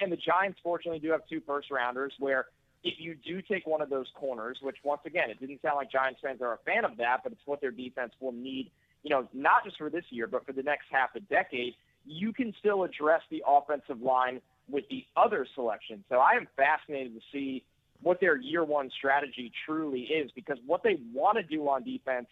And 0.00 0.12
the 0.12 0.16
Giants, 0.16 0.58
fortunately, 0.62 1.00
do 1.00 1.10
have 1.10 1.22
two 1.28 1.40
first 1.46 1.70
rounders 1.70 2.12
where 2.18 2.46
if 2.84 2.94
you 2.98 3.14
do 3.14 3.42
take 3.42 3.66
one 3.66 3.80
of 3.80 3.90
those 3.90 4.06
corners, 4.14 4.58
which 4.62 4.76
once 4.84 5.02
again, 5.06 5.30
it 5.30 5.40
didn't 5.40 5.62
sound 5.62 5.76
like 5.76 5.90
Giants 5.90 6.20
fans 6.22 6.40
are 6.42 6.54
a 6.54 6.58
fan 6.58 6.84
of 6.84 6.96
that, 6.98 7.20
but 7.22 7.32
it's 7.32 7.42
what 7.44 7.60
their 7.60 7.70
defense 7.70 8.12
will 8.20 8.32
need, 8.32 8.70
you 9.02 9.10
know, 9.10 9.28
not 9.32 9.64
just 9.64 9.78
for 9.78 9.90
this 9.90 10.04
year, 10.10 10.26
but 10.26 10.44
for 10.44 10.52
the 10.52 10.62
next 10.62 10.86
half 10.90 11.14
a 11.14 11.20
decade, 11.20 11.74
you 12.04 12.32
can 12.32 12.52
still 12.58 12.82
address 12.82 13.20
the 13.30 13.42
offensive 13.46 14.00
line 14.02 14.40
with 14.68 14.84
the 14.90 15.04
other 15.16 15.46
selection. 15.54 16.04
So 16.08 16.16
I 16.16 16.32
am 16.32 16.48
fascinated 16.56 17.14
to 17.14 17.20
see 17.32 17.64
what 18.02 18.20
their 18.20 18.36
year 18.36 18.64
one 18.64 18.90
strategy 18.90 19.52
truly 19.64 20.02
is 20.02 20.30
because 20.34 20.58
what 20.66 20.82
they 20.82 20.98
want 21.12 21.36
to 21.36 21.42
do 21.44 21.68
on 21.68 21.84
defense, 21.84 22.26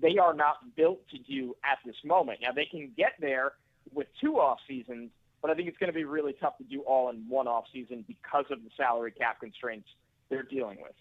they 0.00 0.18
are 0.18 0.34
not 0.34 0.58
built 0.76 1.00
to 1.10 1.18
do 1.18 1.56
at 1.64 1.78
this 1.84 1.96
moment. 2.04 2.40
Now 2.42 2.52
they 2.52 2.66
can 2.66 2.92
get 2.96 3.12
there 3.20 3.52
with 3.92 4.06
two 4.20 4.38
off 4.38 4.58
seasons, 4.68 5.10
but 5.46 5.52
I 5.52 5.54
think 5.54 5.68
it's 5.68 5.78
going 5.78 5.92
to 5.92 5.94
be 5.94 6.02
really 6.02 6.32
tough 6.32 6.58
to 6.58 6.64
do 6.64 6.80
all 6.80 7.08
in 7.08 7.24
one 7.28 7.46
off 7.46 7.66
season 7.72 8.04
because 8.08 8.46
of 8.50 8.64
the 8.64 8.70
salary 8.76 9.12
cap 9.12 9.38
constraints 9.38 9.88
they're 10.28 10.42
dealing 10.42 10.78
with. 10.82 10.92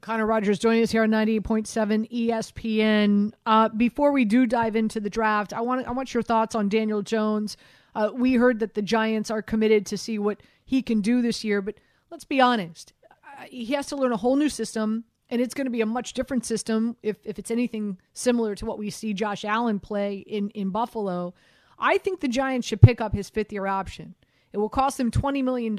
Connor 0.00 0.26
Rogers 0.26 0.58
joining 0.58 0.82
us 0.82 0.90
here 0.90 1.04
on 1.04 1.10
98.7 1.10 2.10
ESPN. 2.10 3.32
Uh, 3.46 3.68
before 3.68 4.10
we 4.10 4.24
do 4.24 4.44
dive 4.44 4.74
into 4.74 4.98
the 4.98 5.08
draft, 5.08 5.52
I 5.52 5.60
want 5.60 5.86
I 5.86 5.92
want 5.92 6.12
your 6.12 6.22
thoughts 6.24 6.56
on 6.56 6.68
Daniel 6.68 7.00
Jones. 7.00 7.56
Uh, 7.94 8.10
we 8.12 8.34
heard 8.34 8.58
that 8.58 8.74
the 8.74 8.82
Giants 8.82 9.30
are 9.30 9.40
committed 9.40 9.86
to 9.86 9.96
see 9.96 10.18
what 10.18 10.42
he 10.64 10.82
can 10.82 11.00
do 11.00 11.22
this 11.22 11.44
year, 11.44 11.62
but 11.62 11.76
let's 12.10 12.24
be 12.24 12.40
honest, 12.40 12.92
uh, 13.08 13.44
he 13.48 13.66
has 13.74 13.86
to 13.88 13.96
learn 13.96 14.10
a 14.10 14.16
whole 14.16 14.34
new 14.34 14.48
system, 14.48 15.04
and 15.28 15.40
it's 15.40 15.54
going 15.54 15.66
to 15.66 15.70
be 15.70 15.80
a 15.80 15.86
much 15.86 16.12
different 16.12 16.44
system 16.44 16.96
if 17.04 17.18
if 17.24 17.38
it's 17.38 17.52
anything 17.52 17.98
similar 18.14 18.56
to 18.56 18.66
what 18.66 18.78
we 18.78 18.90
see 18.90 19.14
Josh 19.14 19.44
Allen 19.44 19.78
play 19.78 20.16
in 20.16 20.50
in 20.50 20.70
Buffalo. 20.70 21.34
I 21.80 21.98
think 21.98 22.20
the 22.20 22.28
Giants 22.28 22.66
should 22.66 22.82
pick 22.82 23.00
up 23.00 23.14
his 23.14 23.30
fifth 23.30 23.52
year 23.52 23.66
option. 23.66 24.14
It 24.52 24.58
will 24.58 24.68
cost 24.68 24.98
them 24.98 25.10
$20 25.10 25.42
million. 25.42 25.78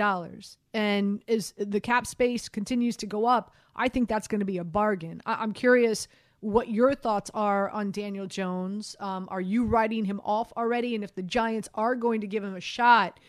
And 0.73 1.23
as 1.27 1.53
the 1.57 1.79
cap 1.79 2.07
space 2.07 2.49
continues 2.49 2.97
to 2.97 3.05
go 3.05 3.25
up, 3.25 3.53
I 3.75 3.87
think 3.89 4.09
that's 4.09 4.27
going 4.27 4.39
to 4.39 4.45
be 4.45 4.57
a 4.57 4.63
bargain. 4.63 5.21
I- 5.25 5.43
am 5.43 5.53
curious 5.53 6.07
what 6.39 6.69
your 6.69 6.95
thoughts 6.95 7.29
are 7.33 7.69
on 7.69 7.91
Daniel 7.91 8.25
Jones. 8.25 8.95
Um, 8.99 9.27
are 9.29 9.41
you 9.41 9.65
writing 9.65 10.05
him 10.05 10.19
off 10.23 10.51
already? 10.57 10.95
And 10.95 11.03
if 11.03 11.13
the 11.13 11.21
Giants 11.21 11.69
are 11.75 11.95
going 11.95 12.21
to 12.21 12.27
give 12.27 12.43
him 12.43 12.55
a 12.55 12.61
shot, 12.61 13.19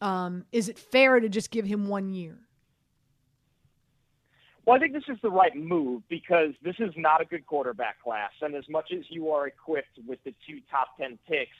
um, 0.00 0.44
is 0.52 0.68
it 0.68 0.78
fair 0.78 1.20
to 1.20 1.28
just 1.28 1.50
give 1.50 1.66
him 1.66 1.88
one 1.88 2.10
year? 2.10 2.38
Well, 4.64 4.76
I 4.76 4.78
think 4.78 4.92
this 4.92 5.02
is 5.08 5.18
the 5.22 5.30
right 5.30 5.54
move 5.56 6.02
because 6.08 6.52
this 6.62 6.76
is 6.78 6.92
not 6.96 7.20
a 7.20 7.24
good 7.24 7.46
quarterback 7.46 8.00
class. 8.00 8.30
And 8.42 8.54
as 8.54 8.68
much 8.68 8.92
as 8.92 9.04
you 9.08 9.30
are 9.30 9.48
equipped 9.48 9.98
with 10.06 10.22
the 10.24 10.32
two 10.46 10.60
top 10.70 10.96
10 10.98 11.18
picks, 11.28 11.56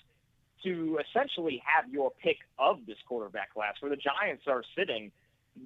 to 0.64 0.98
essentially 1.08 1.62
have 1.64 1.92
your 1.92 2.12
pick 2.22 2.38
of 2.58 2.78
this 2.86 2.96
quarterback 3.06 3.52
class. 3.52 3.74
Where 3.80 3.90
the 3.90 3.96
Giants 3.96 4.44
are 4.46 4.62
sitting, 4.76 5.10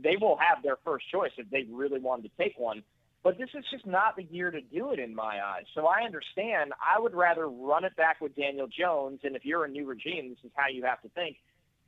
they 0.03 0.17
will 0.21 0.37
have 0.37 0.63
their 0.63 0.77
first 0.85 1.05
choice 1.11 1.33
if 1.37 1.49
they 1.51 1.65
really 1.71 2.01
wanted 2.01 2.31
to 2.31 2.43
take 2.43 2.59
one. 2.59 2.83
But 3.23 3.39
this 3.39 3.49
is 3.59 3.65
just 3.73 3.87
not 3.87 4.15
the 4.17 4.23
year 4.23 4.53
to 4.53 4.61
do 4.61 4.93
it 4.93 5.01
in 5.01 5.15
my 5.15 5.41
eyes. 5.45 5.65
So 5.75 5.87
I 5.87 6.05
understand. 6.05 6.73
I 6.81 7.01
would 7.01 7.15
rather 7.15 7.49
run 7.49 7.85
it 7.85 7.97
back 7.97 8.21
with 8.21 8.37
Daniel 8.37 8.69
Jones. 8.69 9.21
And 9.25 9.35
if 9.35 9.45
you're 9.45 9.65
a 9.65 9.69
new 9.69 9.85
regime, 9.85 10.29
this 10.29 10.39
is 10.45 10.53
how 10.55 10.69
you 10.73 10.85
have 10.85 11.03
to 11.03 11.09
think. 11.09 11.37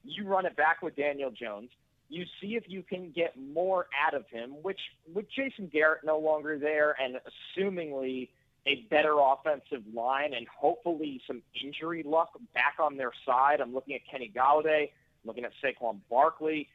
You 0.03 0.27
run 0.27 0.47
it 0.47 0.57
back 0.57 0.83
with 0.83 0.97
Daniel 0.97 1.31
Jones. 1.31 1.71
You 2.09 2.25
see 2.40 2.57
if 2.57 2.64
you 2.66 2.83
can 2.83 3.12
get 3.14 3.35
more 3.37 3.87
out 4.05 4.14
of 4.14 4.27
him, 4.29 4.57
which 4.62 4.81
with 5.14 5.27
Jason 5.31 5.71
Garrett 5.73 6.01
no 6.05 6.18
longer 6.18 6.59
there 6.59 6.97
and 7.01 7.21
assumingly 7.57 8.31
a 8.66 8.87
better 8.90 9.14
offensive 9.18 9.83
line 9.94 10.35
and 10.35 10.47
hopefully 10.49 11.21
some 11.27 11.42
injury 11.64 12.03
luck 12.05 12.31
back 12.55 12.77
on 12.81 12.97
their 12.97 13.12
side. 13.25 13.61
I'm 13.61 13.73
looking 13.73 13.94
at 13.94 14.03
Kenny 14.11 14.31
Golladay, 14.35 14.83
I'm 14.83 15.27
looking 15.27 15.44
at 15.44 15.53
Saquon 15.62 15.99
Barkley. 16.11 16.68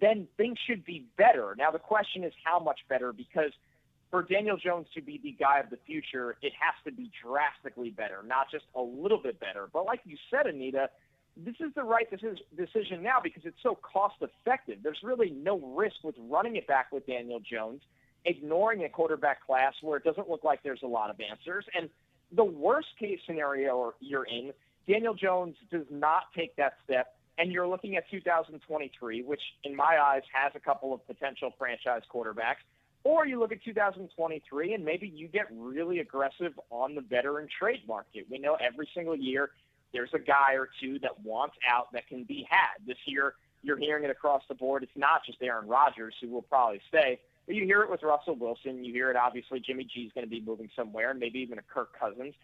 Then 0.00 0.28
things 0.36 0.58
should 0.66 0.84
be 0.84 1.06
better. 1.16 1.54
Now 1.56 1.70
the 1.70 1.78
question 1.78 2.24
is 2.24 2.32
how 2.44 2.58
much 2.58 2.80
better 2.88 3.12
because– 3.12 3.52
for 4.10 4.22
Daniel 4.22 4.56
Jones 4.56 4.86
to 4.94 5.00
be 5.00 5.20
the 5.22 5.32
guy 5.32 5.60
of 5.60 5.70
the 5.70 5.78
future, 5.86 6.36
it 6.42 6.52
has 6.58 6.74
to 6.84 6.92
be 6.92 7.10
drastically 7.22 7.90
better, 7.90 8.22
not 8.26 8.50
just 8.50 8.64
a 8.74 8.82
little 8.82 9.18
bit 9.22 9.38
better. 9.38 9.68
But 9.72 9.86
like 9.86 10.00
you 10.04 10.16
said, 10.30 10.46
Anita, 10.46 10.90
this 11.36 11.54
is 11.60 11.72
the 11.76 11.84
right 11.84 12.08
decision 12.10 13.02
now 13.02 13.18
because 13.22 13.42
it's 13.44 13.62
so 13.62 13.76
cost 13.76 14.16
effective. 14.20 14.78
There's 14.82 14.98
really 15.02 15.30
no 15.30 15.58
risk 15.58 15.96
with 16.02 16.16
running 16.18 16.56
it 16.56 16.66
back 16.66 16.90
with 16.90 17.06
Daniel 17.06 17.40
Jones, 17.40 17.82
ignoring 18.24 18.84
a 18.84 18.88
quarterback 18.88 19.44
class 19.44 19.74
where 19.82 19.96
it 19.96 20.04
doesn't 20.04 20.28
look 20.28 20.44
like 20.44 20.62
there's 20.62 20.82
a 20.82 20.88
lot 20.88 21.10
of 21.10 21.16
answers. 21.20 21.64
And 21.74 21.88
the 22.32 22.44
worst 22.44 22.88
case 22.98 23.18
scenario 23.26 23.94
you're 24.00 24.24
in, 24.24 24.52
Daniel 24.88 25.14
Jones 25.14 25.56
does 25.70 25.86
not 25.90 26.24
take 26.36 26.54
that 26.56 26.74
step. 26.84 27.14
And 27.38 27.50
you're 27.50 27.66
looking 27.66 27.96
at 27.96 28.04
2023, 28.10 29.22
which 29.22 29.40
in 29.64 29.74
my 29.74 29.98
eyes 30.02 30.22
has 30.32 30.52
a 30.54 30.60
couple 30.60 30.92
of 30.92 31.06
potential 31.06 31.52
franchise 31.58 32.02
quarterbacks 32.12 32.62
or 33.04 33.26
you 33.26 33.38
look 33.38 33.52
at 33.52 33.62
2023 33.64 34.74
and 34.74 34.84
maybe 34.84 35.08
you 35.08 35.28
get 35.28 35.46
really 35.52 36.00
aggressive 36.00 36.52
on 36.70 36.94
the 36.94 37.00
veteran 37.00 37.48
trade 37.58 37.80
market. 37.88 38.26
We 38.30 38.38
know 38.38 38.56
every 38.60 38.88
single 38.94 39.16
year 39.16 39.50
there's 39.92 40.10
a 40.12 40.18
guy 40.18 40.54
or 40.54 40.68
two 40.80 40.98
that 41.00 41.18
wants 41.24 41.56
out 41.68 41.92
that 41.92 42.06
can 42.08 42.24
be 42.24 42.46
had. 42.48 42.86
This 42.86 42.98
year, 43.06 43.34
you're 43.62 43.78
hearing 43.78 44.04
it 44.04 44.10
across 44.10 44.42
the 44.48 44.54
board. 44.54 44.82
It's 44.82 44.92
not 44.96 45.24
just 45.26 45.38
Aaron 45.42 45.66
Rodgers, 45.66 46.14
who 46.20 46.28
will 46.28 46.42
probably 46.42 46.80
stay, 46.88 47.20
you 47.52 47.64
hear 47.64 47.82
it 47.82 47.90
with 47.90 48.02
Russell 48.02 48.36
Wilson. 48.36 48.84
You 48.84 48.92
hear 48.92 49.10
it, 49.10 49.16
obviously, 49.16 49.60
Jimmy 49.60 49.84
G 49.84 50.02
is 50.02 50.12
going 50.12 50.26
to 50.26 50.30
be 50.30 50.40
moving 50.40 50.68
somewhere, 50.76 51.14
maybe 51.14 51.38
even 51.40 51.58
a 51.58 51.62
Kirk 51.62 51.90
Cousins. 51.98 52.34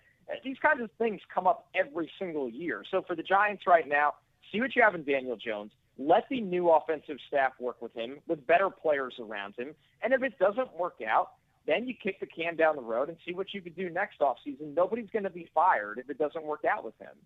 These 0.44 0.58
kinds 0.60 0.82
of 0.82 0.90
things 0.98 1.20
come 1.32 1.46
up 1.46 1.68
every 1.74 2.10
single 2.18 2.48
year. 2.48 2.82
So 2.90 3.02
for 3.06 3.14
the 3.14 3.22
Giants 3.22 3.64
right 3.66 3.88
now, 3.88 4.14
see 4.52 4.60
what 4.60 4.74
you 4.74 4.82
have 4.82 4.94
in 4.94 5.04
Daniel 5.04 5.36
Jones. 5.36 5.72
Let 5.98 6.24
the 6.28 6.40
new 6.40 6.70
offensive 6.70 7.16
staff 7.28 7.52
work 7.58 7.80
with 7.80 7.94
him 7.94 8.18
with 8.26 8.46
better 8.46 8.68
players 8.68 9.14
around 9.20 9.54
him. 9.56 9.74
And 10.02 10.12
if 10.12 10.22
it 10.22 10.38
doesn't 10.38 10.76
work 10.78 10.96
out, 11.06 11.30
then 11.66 11.86
you 11.86 11.94
kick 11.94 12.20
the 12.20 12.26
can 12.26 12.56
down 12.56 12.76
the 12.76 12.82
road 12.82 13.08
and 13.08 13.16
see 13.26 13.34
what 13.34 13.54
you 13.54 13.60
could 13.60 13.76
do 13.76 13.88
next 13.90 14.20
offseason. 14.20 14.74
Nobody's 14.74 15.10
going 15.10 15.24
to 15.24 15.30
be 15.30 15.48
fired 15.54 15.98
if 15.98 16.10
it 16.10 16.18
doesn't 16.18 16.44
work 16.44 16.64
out 16.64 16.84
with 16.84 16.98
him. 17.00 17.16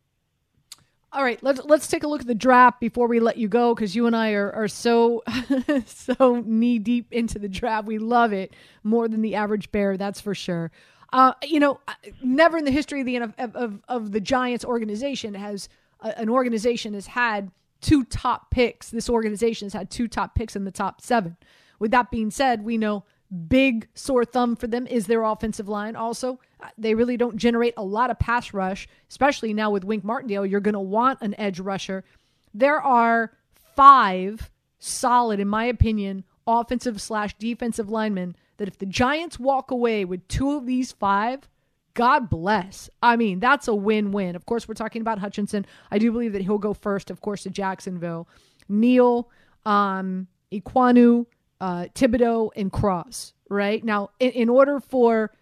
All 1.12 1.24
right, 1.24 1.42
let's 1.42 1.60
let's 1.64 1.88
take 1.88 2.04
a 2.04 2.06
look 2.06 2.20
at 2.20 2.28
the 2.28 2.36
draft 2.36 2.78
before 2.78 3.08
we 3.08 3.18
let 3.18 3.36
you 3.36 3.48
go 3.48 3.74
because 3.74 3.96
you 3.96 4.06
and 4.06 4.14
I 4.14 4.32
are, 4.32 4.52
are 4.52 4.68
so 4.68 5.24
so 5.86 6.44
knee 6.46 6.78
deep 6.78 7.12
into 7.12 7.38
the 7.40 7.48
draft. 7.48 7.86
We 7.86 7.98
love 7.98 8.32
it 8.32 8.54
more 8.84 9.08
than 9.08 9.20
the 9.20 9.34
average 9.34 9.72
bear, 9.72 9.96
that's 9.96 10.20
for 10.20 10.36
sure. 10.36 10.70
Uh, 11.12 11.32
you 11.42 11.58
know, 11.58 11.80
never 12.22 12.58
in 12.58 12.64
the 12.64 12.70
history 12.70 13.00
of 13.00 13.06
the 13.06 13.16
of, 13.16 13.34
of, 13.38 13.80
of 13.88 14.12
the 14.12 14.20
Giants 14.20 14.64
organization 14.64 15.34
has 15.34 15.68
uh, 16.00 16.12
an 16.16 16.28
organization 16.28 16.94
has 16.94 17.08
had 17.08 17.50
two 17.80 18.04
top 18.04 18.52
picks. 18.52 18.90
This 18.90 19.10
organization 19.10 19.66
has 19.66 19.72
had 19.72 19.90
two 19.90 20.06
top 20.06 20.36
picks 20.36 20.54
in 20.54 20.64
the 20.64 20.70
top 20.70 21.00
seven. 21.00 21.36
With 21.80 21.90
that 21.90 22.12
being 22.12 22.30
said, 22.30 22.62
we 22.64 22.78
know 22.78 23.04
big 23.48 23.88
sore 23.94 24.24
thumb 24.24 24.56
for 24.56 24.66
them 24.66 24.86
is 24.86 25.06
their 25.06 25.22
offensive 25.22 25.68
line. 25.68 25.96
Also, 25.96 26.40
uh, 26.60 26.68
they 26.76 26.94
really 26.94 27.16
don't 27.16 27.36
generate 27.36 27.74
a 27.76 27.84
lot 27.84 28.10
of 28.10 28.18
pass 28.18 28.52
rush, 28.52 28.88
especially 29.08 29.54
now 29.54 29.70
with 29.70 29.84
Wink 29.84 30.04
Martindale. 30.04 30.46
You're 30.46 30.60
going 30.60 30.74
to 30.74 30.80
want 30.80 31.20
an 31.22 31.38
edge 31.38 31.60
rusher. 31.60 32.04
There 32.52 32.80
are 32.80 33.32
five 33.76 34.50
solid, 34.78 35.40
in 35.40 35.48
my 35.48 35.64
opinion, 35.64 36.24
offensive 36.46 37.00
slash 37.00 37.34
defensive 37.38 37.88
linemen 37.88 38.34
that 38.56 38.68
if 38.68 38.78
the 38.78 38.86
Giants 38.86 39.38
walk 39.38 39.70
away 39.70 40.04
with 40.04 40.26
two 40.28 40.56
of 40.56 40.66
these 40.66 40.92
five, 40.92 41.48
God 41.94 42.28
bless. 42.28 42.90
I 43.02 43.16
mean, 43.16 43.40
that's 43.40 43.68
a 43.68 43.74
win 43.74 44.12
win. 44.12 44.36
Of 44.36 44.46
course, 44.46 44.66
we're 44.66 44.74
talking 44.74 45.02
about 45.02 45.18
Hutchinson. 45.18 45.66
I 45.90 45.98
do 45.98 46.10
believe 46.12 46.32
that 46.32 46.42
he'll 46.42 46.58
go 46.58 46.74
first, 46.74 47.10
of 47.10 47.20
course, 47.20 47.44
to 47.44 47.50
Jacksonville. 47.50 48.28
Neal, 48.68 49.28
um, 49.64 50.28
Ekwonu, 50.52 51.26
uh, 51.60 51.86
Thibodeaux, 51.94 52.50
and 52.56 52.72
Cross, 52.72 53.34
right? 53.48 53.82
Now, 53.84 54.10
in, 54.18 54.30
in 54.30 54.48
order 54.48 54.80
for. 54.80 55.32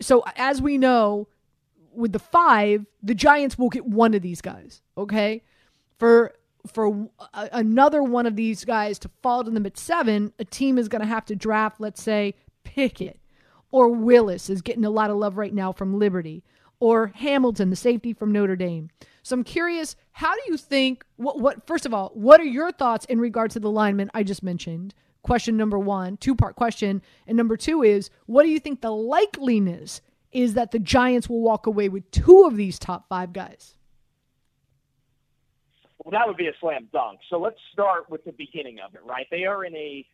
So, 0.00 0.24
as 0.36 0.62
we 0.62 0.78
know, 0.78 1.28
with 1.92 2.12
the 2.12 2.18
five, 2.18 2.86
the 3.02 3.14
Giants 3.14 3.58
will 3.58 3.70
get 3.70 3.84
one 3.84 4.14
of 4.14 4.22
these 4.22 4.40
guys, 4.40 4.82
okay? 4.96 5.42
For 5.98 6.34
for 6.66 7.08
a, 7.34 7.48
another 7.52 8.02
one 8.02 8.26
of 8.26 8.36
these 8.36 8.64
guys 8.64 8.98
to 9.00 9.10
fall 9.22 9.44
to 9.44 9.50
them 9.50 9.66
at 9.66 9.76
seven, 9.76 10.32
a 10.38 10.44
team 10.44 10.78
is 10.78 10.88
going 10.88 11.02
to 11.02 11.08
have 11.08 11.24
to 11.26 11.36
draft, 11.36 11.80
let's 11.80 12.02
say, 12.02 12.34
Pickett 12.64 13.20
or 13.70 13.88
Willis 13.88 14.48
is 14.48 14.62
getting 14.62 14.84
a 14.84 14.90
lot 14.90 15.10
of 15.10 15.16
love 15.16 15.36
right 15.36 15.52
now 15.52 15.72
from 15.72 15.98
Liberty, 15.98 16.42
or 16.84 17.06
Hamilton, 17.14 17.70
the 17.70 17.76
safety 17.76 18.12
from 18.12 18.30
Notre 18.30 18.56
Dame. 18.56 18.90
So 19.22 19.32
I'm 19.32 19.42
curious, 19.42 19.96
how 20.12 20.34
do 20.34 20.40
you 20.48 20.58
think? 20.58 21.02
What, 21.16 21.40
what 21.40 21.66
first 21.66 21.86
of 21.86 21.94
all, 21.94 22.10
what 22.12 22.42
are 22.42 22.44
your 22.44 22.72
thoughts 22.72 23.06
in 23.06 23.18
regard 23.18 23.50
to 23.52 23.60
the 23.60 23.70
lineman 23.70 24.10
I 24.12 24.22
just 24.22 24.42
mentioned? 24.42 24.92
Question 25.22 25.56
number 25.56 25.78
one, 25.78 26.18
two 26.18 26.34
part 26.34 26.56
question, 26.56 27.00
and 27.26 27.38
number 27.38 27.56
two 27.56 27.82
is, 27.82 28.10
what 28.26 28.42
do 28.42 28.50
you 28.50 28.60
think 28.60 28.82
the 28.82 28.90
likeliness 28.90 30.02
is 30.30 30.52
that 30.52 30.72
the 30.72 30.78
Giants 30.78 31.26
will 31.26 31.40
walk 31.40 31.66
away 31.66 31.88
with 31.88 32.10
two 32.10 32.44
of 32.44 32.54
these 32.54 32.78
top 32.78 33.08
five 33.08 33.32
guys? 33.32 33.76
Well, 36.04 36.12
that 36.12 36.28
would 36.28 36.36
be 36.36 36.48
a 36.48 36.52
slam 36.60 36.88
dunk. 36.92 37.20
So 37.30 37.38
let's 37.38 37.56
start 37.72 38.10
with 38.10 38.26
the 38.26 38.32
beginning 38.32 38.80
of 38.86 38.94
it, 38.94 39.00
right? 39.06 39.26
They 39.30 39.44
are 39.44 39.64
in 39.64 39.74
a 39.74 40.04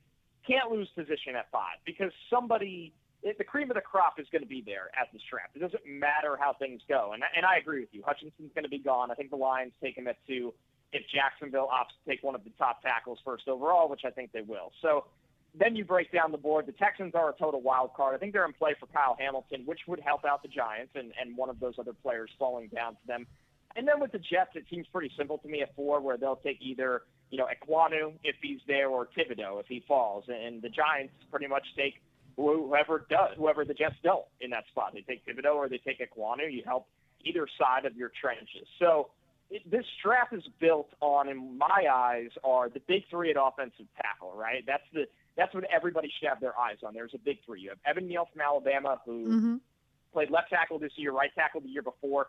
can't 0.47 0.71
lose 0.71 0.89
position 0.95 1.35
at 1.37 1.51
five 1.51 1.79
because 1.85 2.13
somebody 2.33 2.93
it, 3.23 3.39
the 3.39 3.45
cream 3.45 3.71
of 3.71 3.75
the 3.75 3.83
crop 3.83 4.19
is 4.19 4.27
going 4.33 4.43
to 4.43 4.49
be 4.49 4.63
there 4.65 4.91
at 4.99 5.09
this 5.13 5.23
draft. 5.29 5.55
It 5.55 5.61
doesn't 5.61 5.85
matter 5.87 6.37
how 6.39 6.55
things 6.59 6.81
go. 6.89 7.13
And, 7.13 7.23
and 7.37 7.45
I 7.45 7.59
agree 7.59 7.81
with 7.81 7.91
you. 7.93 8.03
Hutchinson's 8.05 8.51
going 8.55 8.65
to 8.65 8.71
be 8.71 8.79
gone. 8.79 9.11
I 9.11 9.15
think 9.15 9.31
the 9.31 9.37
Lions 9.37 9.73
take 9.83 9.97
him 9.97 10.09
at 10.09 10.17
two 10.27 10.55
if 10.93 11.03
Jacksonville 11.15 11.69
opts 11.73 11.95
to 12.03 12.11
take 12.11 12.23
one 12.23 12.35
of 12.35 12.43
the 12.45 12.51
top 12.59 12.83
tackles 12.83 13.19
first 13.25 13.47
overall, 13.47 13.89
which 13.89 14.03
I 14.05 14.11
think 14.11 14.33
they 14.33 14.43
will. 14.43 14.73
So 14.83 15.05
then 15.55 15.77
you 15.77 15.85
break 15.85 16.13
down 16.13 16.33
the 16.33 16.39
board. 16.39 16.67
The 16.67 16.73
Texans 16.73 17.15
are 17.15 17.31
a 17.31 17.33
total 17.33 17.61
wild 17.61 17.95
card. 17.95 18.15
I 18.15 18.19
think 18.19 18.33
they're 18.33 18.45
in 18.45 18.53
play 18.53 18.75
for 18.79 18.87
Kyle 18.87 19.17
Hamilton, 19.19 19.63
which 19.67 19.81
would 19.87 20.01
help 20.01 20.25
out 20.25 20.43
the 20.43 20.49
Giants 20.49 20.93
and, 20.95 21.13
and 21.21 21.37
one 21.37 21.51
of 21.51 21.61
those 21.61 21.75
other 21.79 21.93
players 21.93 22.31
falling 22.39 22.69
down 22.75 22.93
to 22.93 23.07
them. 23.07 23.27
And 23.77 23.87
then 23.87 24.01
with 24.01 24.13
the 24.13 24.19
Jets, 24.19 24.51
it 24.55 24.65
seems 24.71 24.87
pretty 24.93 25.13
simple 25.17 25.39
to 25.39 25.49
me 25.49 25.63
at 25.63 25.75
four, 25.77 26.01
where 26.01 26.17
they'll 26.17 26.41
take 26.43 26.59
either 26.61 27.03
you 27.31 27.39
know 27.39 27.47
Ekwonu 27.47 28.15
if 28.25 28.35
he's 28.43 28.59
there 28.67 28.89
or 28.89 29.07
Thibodeaux 29.17 29.61
if 29.61 29.67
he 29.69 29.85
falls, 29.87 30.25
and 30.29 30.61
the 30.61 30.69
Giants 30.69 31.15
pretty 31.31 31.47
much 31.47 31.63
take 31.77 32.03
whoever 32.41 33.07
does, 33.09 33.37
whoever 33.37 33.65
the 33.65 33.75
Jets 33.75 33.97
don't 34.03 34.25
in 34.41 34.51
that 34.51 34.65
spot. 34.71 34.93
They 34.95 35.03
take 35.03 35.25
Thibodeaux 35.27 35.55
or 35.55 35.69
they 35.69 35.79
take 35.79 36.01
Ekwonu. 36.01 36.51
You 36.51 36.63
help 36.65 36.87
either 37.25 37.47
side 37.59 37.85
of 37.85 37.97
your 37.97 38.11
trenches. 38.21 38.67
So 38.79 39.11
it, 39.51 39.69
this 39.71 39.85
draft 40.03 40.33
is 40.33 40.45
built 40.61 40.89
on, 41.01 41.29
in 41.29 41.59
my 41.59 41.87
eyes, 41.93 42.31
are 42.45 42.69
the 42.69 42.81
big 42.87 43.03
three 43.11 43.31
at 43.31 43.37
offensive 43.41 43.87
tackle. 43.97 44.33
Right? 44.37 44.65
That's 44.67 44.85
the 44.93 45.07
that's 45.37 45.55
what 45.55 45.65
everybody 45.73 46.11
should 46.19 46.29
have 46.29 46.41
their 46.41 46.59
eyes 46.59 46.77
on. 46.85 46.95
There's 46.95 47.15
a 47.15 47.19
big 47.19 47.39
three. 47.47 47.63
You 47.63 47.71
have 47.71 47.79
Evan 47.87 48.09
Neal 48.09 48.29
from 48.33 48.43
Alabama, 48.43 49.01
who 49.05 49.29
mm-hmm. 49.29 49.55
played 50.13 50.31
left 50.31 50.51
tackle 50.51 50.79
this 50.79 50.93
year, 50.97 51.13
right 51.13 51.31
tackle 51.35 51.61
the 51.61 51.69
year 51.69 51.83
before, 51.83 52.27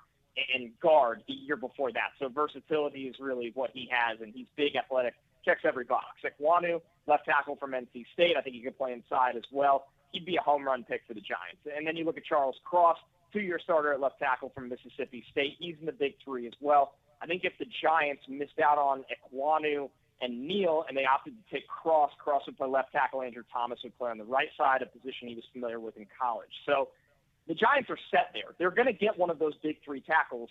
and 0.53 0.71
guard 0.79 1.23
the 1.27 1.33
year 1.33 1.57
before 1.57 1.91
that. 1.91 2.11
So 2.19 2.29
versatility 2.29 3.07
is 3.07 3.15
really 3.19 3.51
what 3.53 3.71
he 3.73 3.89
has, 3.91 4.21
and 4.21 4.33
he's 4.33 4.45
big, 4.55 4.75
athletic, 4.75 5.15
checks 5.43 5.61
every 5.65 5.83
box. 5.83 6.05
Ekwonu, 6.23 6.79
left 7.07 7.25
tackle 7.25 7.55
from 7.57 7.71
NC 7.71 8.05
State. 8.13 8.37
I 8.37 8.41
think 8.41 8.55
he 8.55 8.61
could 8.61 8.77
play 8.77 8.93
inside 8.93 9.35
as 9.35 9.43
well 9.51 9.87
he'd 10.11 10.25
be 10.25 10.35
a 10.35 10.41
home 10.41 10.65
run 10.65 10.83
pick 10.83 11.01
for 11.07 11.13
the 11.13 11.21
Giants. 11.21 11.61
And 11.75 11.85
then 11.85 11.95
you 11.95 12.05
look 12.05 12.17
at 12.17 12.25
Charles 12.25 12.55
Cross, 12.63 12.97
two-year 13.33 13.59
starter 13.63 13.93
at 13.93 13.99
left 13.99 14.19
tackle 14.19 14.51
from 14.53 14.69
Mississippi 14.69 15.23
State. 15.31 15.55
He's 15.59 15.75
in 15.79 15.85
the 15.85 15.91
big 15.91 16.13
three 16.23 16.47
as 16.47 16.53
well. 16.59 16.93
I 17.21 17.25
think 17.25 17.43
if 17.43 17.53
the 17.59 17.65
Giants 17.81 18.23
missed 18.27 18.59
out 18.63 18.77
on 18.77 19.03
Ekwonu 19.13 19.89
and 20.21 20.47
Neal 20.47 20.85
and 20.87 20.97
they 20.97 21.05
opted 21.05 21.33
to 21.35 21.55
take 21.55 21.67
Cross, 21.67 22.11
Cross 22.17 22.43
would 22.47 22.57
play 22.57 22.67
left 22.67 22.91
tackle. 22.91 23.21
Andrew 23.21 23.43
Thomas 23.51 23.79
would 23.83 23.97
play 23.97 24.09
on 24.09 24.17
the 24.17 24.25
right 24.25 24.49
side, 24.57 24.81
a 24.81 24.85
position 24.85 25.27
he 25.27 25.35
was 25.35 25.45
familiar 25.53 25.79
with 25.79 25.97
in 25.97 26.07
college. 26.19 26.51
So 26.65 26.89
the 27.47 27.53
Giants 27.53 27.89
are 27.89 27.99
set 28.09 28.31
there. 28.33 28.53
They're 28.57 28.71
going 28.71 28.87
to 28.87 28.93
get 28.93 29.17
one 29.17 29.29
of 29.29 29.39
those 29.39 29.53
big 29.63 29.77
three 29.83 30.01
tackles 30.01 30.49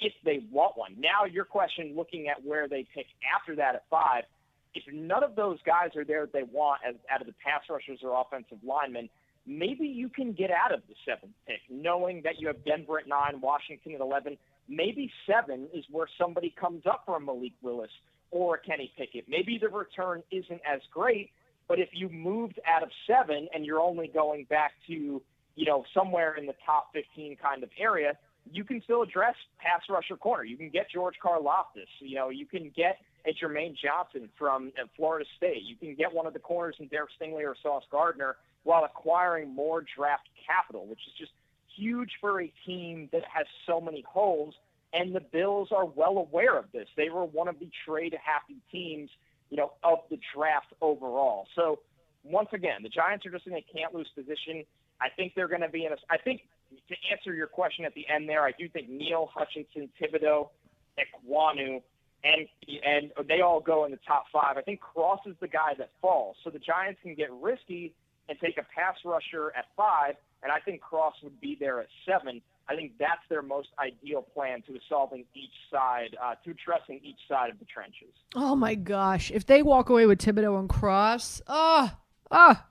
if 0.00 0.12
they 0.24 0.44
want 0.50 0.76
one. 0.76 0.96
Now, 0.98 1.24
your 1.30 1.44
question, 1.44 1.94
looking 1.96 2.28
at 2.28 2.44
where 2.44 2.68
they 2.68 2.86
pick 2.94 3.06
after 3.36 3.56
that 3.56 3.74
at 3.74 3.84
five– 3.90 4.24
if 4.74 4.84
none 4.92 5.22
of 5.22 5.36
those 5.36 5.58
guys 5.64 5.90
are 5.96 6.04
there 6.04 6.22
that 6.22 6.32
they 6.32 6.44
want 6.44 6.80
as 6.88 6.94
out 7.10 7.20
of 7.20 7.26
the 7.26 7.34
pass 7.44 7.62
rushers 7.68 8.00
or 8.02 8.20
offensive 8.20 8.58
linemen, 8.64 9.08
maybe 9.46 9.86
you 9.86 10.08
can 10.08 10.32
get 10.32 10.50
out 10.50 10.72
of 10.72 10.80
the 10.88 10.94
seventh 11.04 11.34
pick, 11.46 11.60
knowing 11.68 12.22
that 12.24 12.40
you 12.40 12.46
have 12.46 12.64
Denver 12.64 12.98
at 12.98 13.08
nine, 13.08 13.40
Washington 13.40 13.94
at 13.94 14.00
eleven. 14.00 14.36
Maybe 14.68 15.10
seven 15.26 15.68
is 15.74 15.84
where 15.90 16.08
somebody 16.18 16.54
comes 16.58 16.84
up 16.86 17.02
for 17.04 17.16
a 17.16 17.20
Malik 17.20 17.52
Willis 17.62 17.90
or 18.30 18.54
a 18.56 18.58
Kenny 18.58 18.92
Pickett. 18.96 19.26
Maybe 19.28 19.58
the 19.60 19.68
return 19.68 20.22
isn't 20.30 20.60
as 20.66 20.80
great, 20.90 21.30
But 21.68 21.78
if 21.78 21.88
you 21.92 22.08
moved 22.08 22.60
out 22.66 22.82
of 22.82 22.90
seven 23.06 23.48
and 23.54 23.64
you're 23.64 23.80
only 23.80 24.08
going 24.08 24.44
back 24.44 24.72
to, 24.88 25.22
you 25.54 25.66
know, 25.66 25.84
somewhere 25.94 26.34
in 26.34 26.46
the 26.46 26.54
top 26.64 26.92
15 26.92 27.36
kind 27.36 27.62
of 27.62 27.70
area, 27.78 28.16
you 28.50 28.64
can 28.64 28.82
still 28.82 29.02
address 29.02 29.34
pass 29.58 29.82
rusher 29.88 30.16
corner. 30.16 30.44
You 30.44 30.56
can 30.56 30.70
get 30.70 30.86
George 30.92 31.14
Karlaftis. 31.24 31.88
You 32.00 32.16
know, 32.16 32.28
you 32.30 32.46
can 32.46 32.72
get 32.74 32.98
a 33.26 33.32
Jermaine 33.32 33.76
Johnson 33.76 34.28
from 34.38 34.72
Florida 34.96 35.24
State. 35.36 35.62
You 35.62 35.76
can 35.76 35.94
get 35.94 36.12
one 36.12 36.26
of 36.26 36.32
the 36.32 36.38
corners 36.38 36.76
in 36.78 36.88
Derek 36.88 37.10
Stingley 37.20 37.44
or 37.44 37.54
Sauce 37.62 37.84
Gardner 37.90 38.36
while 38.64 38.84
acquiring 38.84 39.54
more 39.54 39.84
draft 39.96 40.28
capital, 40.46 40.86
which 40.86 41.00
is 41.06 41.12
just 41.18 41.32
huge 41.76 42.10
for 42.20 42.42
a 42.42 42.52
team 42.66 43.08
that 43.12 43.22
has 43.32 43.46
so 43.66 43.80
many 43.80 44.04
holes. 44.08 44.54
And 44.92 45.14
the 45.14 45.20
Bills 45.20 45.68
are 45.72 45.86
well 45.86 46.18
aware 46.18 46.58
of 46.58 46.66
this. 46.72 46.86
They 46.96 47.08
were 47.08 47.24
one 47.24 47.48
of 47.48 47.58
the 47.58 47.70
trade 47.86 48.14
happy 48.22 48.60
teams, 48.70 49.08
you 49.48 49.56
know, 49.56 49.72
of 49.82 50.00
the 50.10 50.18
draft 50.34 50.74
overall. 50.80 51.46
So 51.56 51.80
once 52.24 52.48
again, 52.52 52.82
the 52.82 52.88
Giants 52.88 53.24
are 53.24 53.30
just 53.30 53.46
in 53.46 53.54
a 53.54 53.64
can't 53.74 53.94
lose 53.94 54.08
position. 54.14 54.64
I 55.00 55.08
think 55.16 55.32
they're 55.34 55.48
going 55.48 55.62
to 55.62 55.68
be 55.68 55.86
in 55.86 55.92
a. 55.92 55.96
I 56.10 56.18
think 56.18 56.42
to 56.88 56.94
answer 57.10 57.34
your 57.34 57.46
question 57.46 57.84
at 57.84 57.94
the 57.94 58.06
end 58.08 58.28
there, 58.28 58.44
I 58.44 58.52
do 58.58 58.68
think 58.68 58.88
Neal 58.88 59.30
Hutchinson, 59.32 59.88
Thibodeaux, 60.00 60.50
Ekwonu, 60.98 61.82
and 62.24 62.46
and 62.84 63.10
they 63.28 63.40
all 63.40 63.60
go 63.60 63.84
in 63.84 63.90
the 63.90 63.98
top 64.06 64.26
five. 64.32 64.56
I 64.56 64.62
think 64.62 64.80
Cross 64.80 65.20
is 65.26 65.34
the 65.40 65.48
guy 65.48 65.74
that 65.78 65.90
falls. 66.00 66.36
So 66.44 66.50
the 66.50 66.58
Giants 66.58 67.00
can 67.02 67.14
get 67.14 67.30
risky 67.32 67.94
and 68.28 68.38
take 68.38 68.58
a 68.58 68.62
pass 68.62 68.96
rusher 69.04 69.52
at 69.56 69.66
five, 69.76 70.14
and 70.42 70.52
I 70.52 70.60
think 70.60 70.80
Cross 70.80 71.14
would 71.22 71.40
be 71.40 71.56
there 71.58 71.80
at 71.80 71.88
seven. 72.06 72.40
I 72.68 72.76
think 72.76 72.92
that's 72.98 73.22
their 73.28 73.42
most 73.42 73.68
ideal 73.78 74.22
plan 74.22 74.62
to 74.62 74.76
assaulting 74.76 75.24
each 75.34 75.50
side, 75.70 76.16
uh, 76.22 76.36
to 76.44 76.52
addressing 76.52 77.00
each 77.02 77.18
side 77.28 77.50
of 77.50 77.58
the 77.58 77.64
trenches. 77.64 78.14
Oh 78.36 78.54
my 78.54 78.76
gosh! 78.76 79.30
If 79.32 79.46
they 79.46 79.62
walk 79.62 79.88
away 79.88 80.06
with 80.06 80.20
Thibodeaux 80.20 80.58
and 80.58 80.68
Cross, 80.68 81.42
ah, 81.48 81.98
oh, 81.98 82.36
ah, 82.36 82.66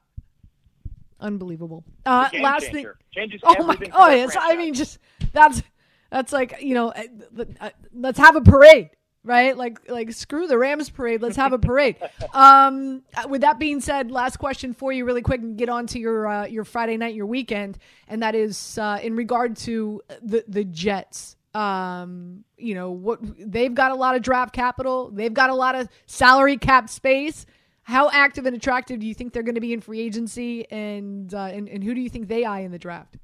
unbelievable. 1.19 1.83
Uh, 2.05 2.29
last 2.39 2.71
changer. 2.71 2.97
thing, 3.13 3.29
Changes 3.29 3.41
oh 3.43 3.63
my, 3.65 3.77
oh 3.93 4.09
yes, 4.09 4.35
I 4.39 4.55
mean 4.55 4.73
just 4.73 4.97
that's 5.33 5.61
that's 6.09 6.31
like 6.31 6.61
you 6.61 6.73
know, 6.73 6.89
uh, 6.89 7.43
uh, 7.59 7.69
let's 7.93 8.17
have 8.17 8.37
a 8.37 8.41
parade. 8.41 8.91
Right, 9.23 9.55
like 9.55 9.87
like 9.87 10.11
screw 10.13 10.47
the 10.47 10.57
Rams 10.57 10.89
parade. 10.89 11.21
Let's 11.21 11.35
have 11.35 11.53
a 11.53 11.59
parade. 11.59 11.95
um, 12.33 13.03
with 13.29 13.41
that 13.41 13.59
being 13.59 13.79
said, 13.79 14.09
last 14.09 14.37
question 14.37 14.73
for 14.73 14.91
you, 14.91 15.05
really 15.05 15.21
quick, 15.21 15.41
and 15.41 15.55
get 15.55 15.69
on 15.69 15.85
to 15.87 15.99
your 15.99 16.27
uh, 16.27 16.45
your 16.47 16.63
Friday 16.63 16.97
night, 16.97 17.13
your 17.13 17.27
weekend, 17.27 17.77
and 18.07 18.23
that 18.23 18.33
is 18.33 18.79
uh, 18.79 18.99
in 19.03 19.15
regard 19.15 19.57
to 19.57 20.01
the 20.23 20.43
the 20.47 20.63
Jets. 20.63 21.35
Um, 21.53 22.45
you 22.57 22.73
know 22.73 22.89
what? 22.89 23.19
They've 23.37 23.73
got 23.73 23.91
a 23.91 23.95
lot 23.95 24.15
of 24.15 24.23
draft 24.23 24.55
capital. 24.55 25.11
They've 25.11 25.33
got 25.33 25.51
a 25.51 25.55
lot 25.55 25.75
of 25.75 25.87
salary 26.07 26.57
cap 26.57 26.89
space. 26.89 27.45
How 27.83 28.09
active 28.09 28.47
and 28.47 28.55
attractive 28.55 28.99
do 28.99 29.05
you 29.05 29.13
think 29.13 29.33
they're 29.33 29.43
going 29.43 29.55
to 29.55 29.61
be 29.61 29.73
in 29.73 29.81
free 29.81 29.99
agency, 29.99 30.69
and 30.71 31.31
uh, 31.31 31.43
and 31.43 31.69
and 31.69 31.83
who 31.83 31.93
do 31.93 32.01
you 32.01 32.09
think 32.09 32.27
they 32.27 32.43
eye 32.43 32.61
in 32.61 32.71
the 32.71 32.79
draft? 32.79 33.17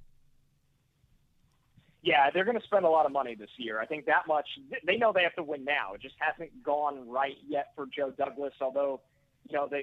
Yeah, 2.08 2.32
they're 2.34 2.46
going 2.46 2.58
to 2.58 2.64
spend 2.64 2.86
a 2.86 2.90
lot 2.90 3.06
of 3.06 3.12
money 3.12 3.36
this 3.36 3.50
year. 3.58 3.82
I 3.82 3.86
think 3.86 4.06
that 4.06 4.24
much. 4.30 4.48
They 4.86 4.96
know 4.96 5.12
they 5.12 5.24
have 5.24 5.36
to 5.36 5.44
win 5.44 5.66
now. 5.66 5.92
It 5.94 6.02
just 6.02 6.16
hasn't 6.20 6.64
gone 6.64 7.04
right 7.10 7.36
yet 7.46 7.74
for 7.76 7.86
Joe 7.86 8.14
Douglas. 8.18 8.54
Although, 8.62 9.02
you 9.44 9.58
know, 9.58 9.68
the 9.68 9.82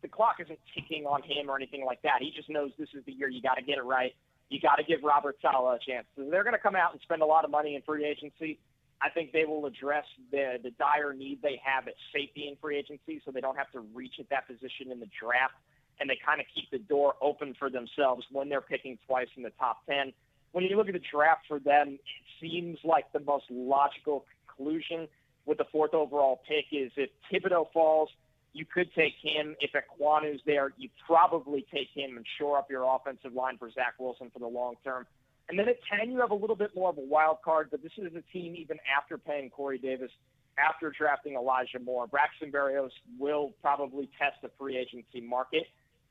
the 0.00 0.08
clock 0.08 0.36
isn't 0.40 0.58
ticking 0.72 1.04
on 1.04 1.20
him 1.20 1.50
or 1.50 1.56
anything 1.56 1.84
like 1.84 2.00
that. 2.00 2.20
He 2.20 2.32
just 2.34 2.48
knows 2.48 2.70
this 2.78 2.88
is 2.96 3.04
the 3.04 3.12
year 3.12 3.28
you 3.28 3.42
got 3.42 3.56
to 3.56 3.62
get 3.62 3.76
it 3.76 3.84
right. 3.84 4.12
You 4.48 4.58
got 4.58 4.76
to 4.76 4.84
give 4.84 5.04
Robert 5.04 5.36
Saleh 5.42 5.76
a 5.76 5.84
chance. 5.84 6.06
So 6.16 6.24
they're 6.30 6.44
going 6.44 6.56
to 6.56 6.64
come 6.64 6.76
out 6.76 6.92
and 6.92 7.00
spend 7.02 7.20
a 7.20 7.26
lot 7.26 7.44
of 7.44 7.50
money 7.50 7.76
in 7.76 7.82
free 7.82 8.06
agency. 8.06 8.58
I 9.02 9.10
think 9.10 9.32
they 9.32 9.44
will 9.44 9.66
address 9.66 10.06
the 10.30 10.56
the 10.62 10.70
dire 10.80 11.12
need 11.12 11.42
they 11.42 11.60
have 11.62 11.88
at 11.88 11.94
safety 12.08 12.48
in 12.48 12.56
free 12.56 12.78
agency, 12.78 13.20
so 13.22 13.30
they 13.30 13.42
don't 13.42 13.58
have 13.58 13.70
to 13.72 13.80
reach 13.92 14.14
at 14.18 14.30
that 14.30 14.46
position 14.46 14.88
in 14.90 14.98
the 14.98 15.10
draft, 15.20 15.60
and 16.00 16.08
they 16.08 16.16
kind 16.24 16.40
of 16.40 16.46
keep 16.54 16.70
the 16.70 16.80
door 16.88 17.16
open 17.20 17.54
for 17.58 17.68
themselves 17.68 18.24
when 18.32 18.48
they're 18.48 18.64
picking 18.64 18.96
twice 19.06 19.28
in 19.36 19.42
the 19.42 19.52
top 19.60 19.84
ten 19.84 20.14
when 20.54 20.64
you 20.64 20.76
look 20.76 20.86
at 20.86 20.94
the 20.94 21.02
draft 21.12 21.42
for 21.48 21.58
them, 21.58 21.98
it 21.98 22.00
seems 22.40 22.78
like 22.84 23.12
the 23.12 23.18
most 23.18 23.44
logical 23.50 24.24
conclusion 24.46 25.08
with 25.46 25.58
the 25.58 25.64
fourth 25.72 25.92
overall 25.94 26.40
pick 26.48 26.66
is 26.70 26.92
if 26.96 27.10
Thibodeaux 27.30 27.72
falls, 27.72 28.08
you 28.52 28.64
could 28.64 28.88
take 28.94 29.14
him. 29.20 29.56
If 29.58 29.72
Ekwonu's 29.72 30.40
there, 30.46 30.70
you 30.78 30.88
probably 31.04 31.66
take 31.74 31.88
him 31.92 32.16
and 32.16 32.24
shore 32.38 32.56
up 32.56 32.70
your 32.70 32.84
offensive 32.84 33.34
line 33.34 33.58
for 33.58 33.68
Zach 33.72 33.94
Wilson 33.98 34.30
for 34.32 34.38
the 34.38 34.46
long 34.46 34.76
term. 34.84 35.06
And 35.48 35.58
then 35.58 35.68
at 35.68 35.76
10, 35.98 36.12
you 36.12 36.20
have 36.20 36.30
a 36.30 36.36
little 36.36 36.56
bit 36.56 36.70
more 36.74 36.88
of 36.88 36.98
a 36.98 37.04
wild 37.04 37.38
card, 37.44 37.68
but 37.72 37.82
this 37.82 37.92
is 37.98 38.12
a 38.14 38.22
team 38.32 38.54
even 38.56 38.78
after 38.96 39.18
paying 39.18 39.50
Corey 39.50 39.78
Davis, 39.78 40.10
after 40.56 40.92
drafting 40.96 41.34
Elijah 41.34 41.80
Moore. 41.84 42.06
Braxton 42.06 42.52
Berrios 42.52 42.92
will 43.18 43.52
probably 43.60 44.08
test 44.18 44.36
the 44.40 44.50
free 44.56 44.78
agency 44.78 45.20
market. 45.20 45.64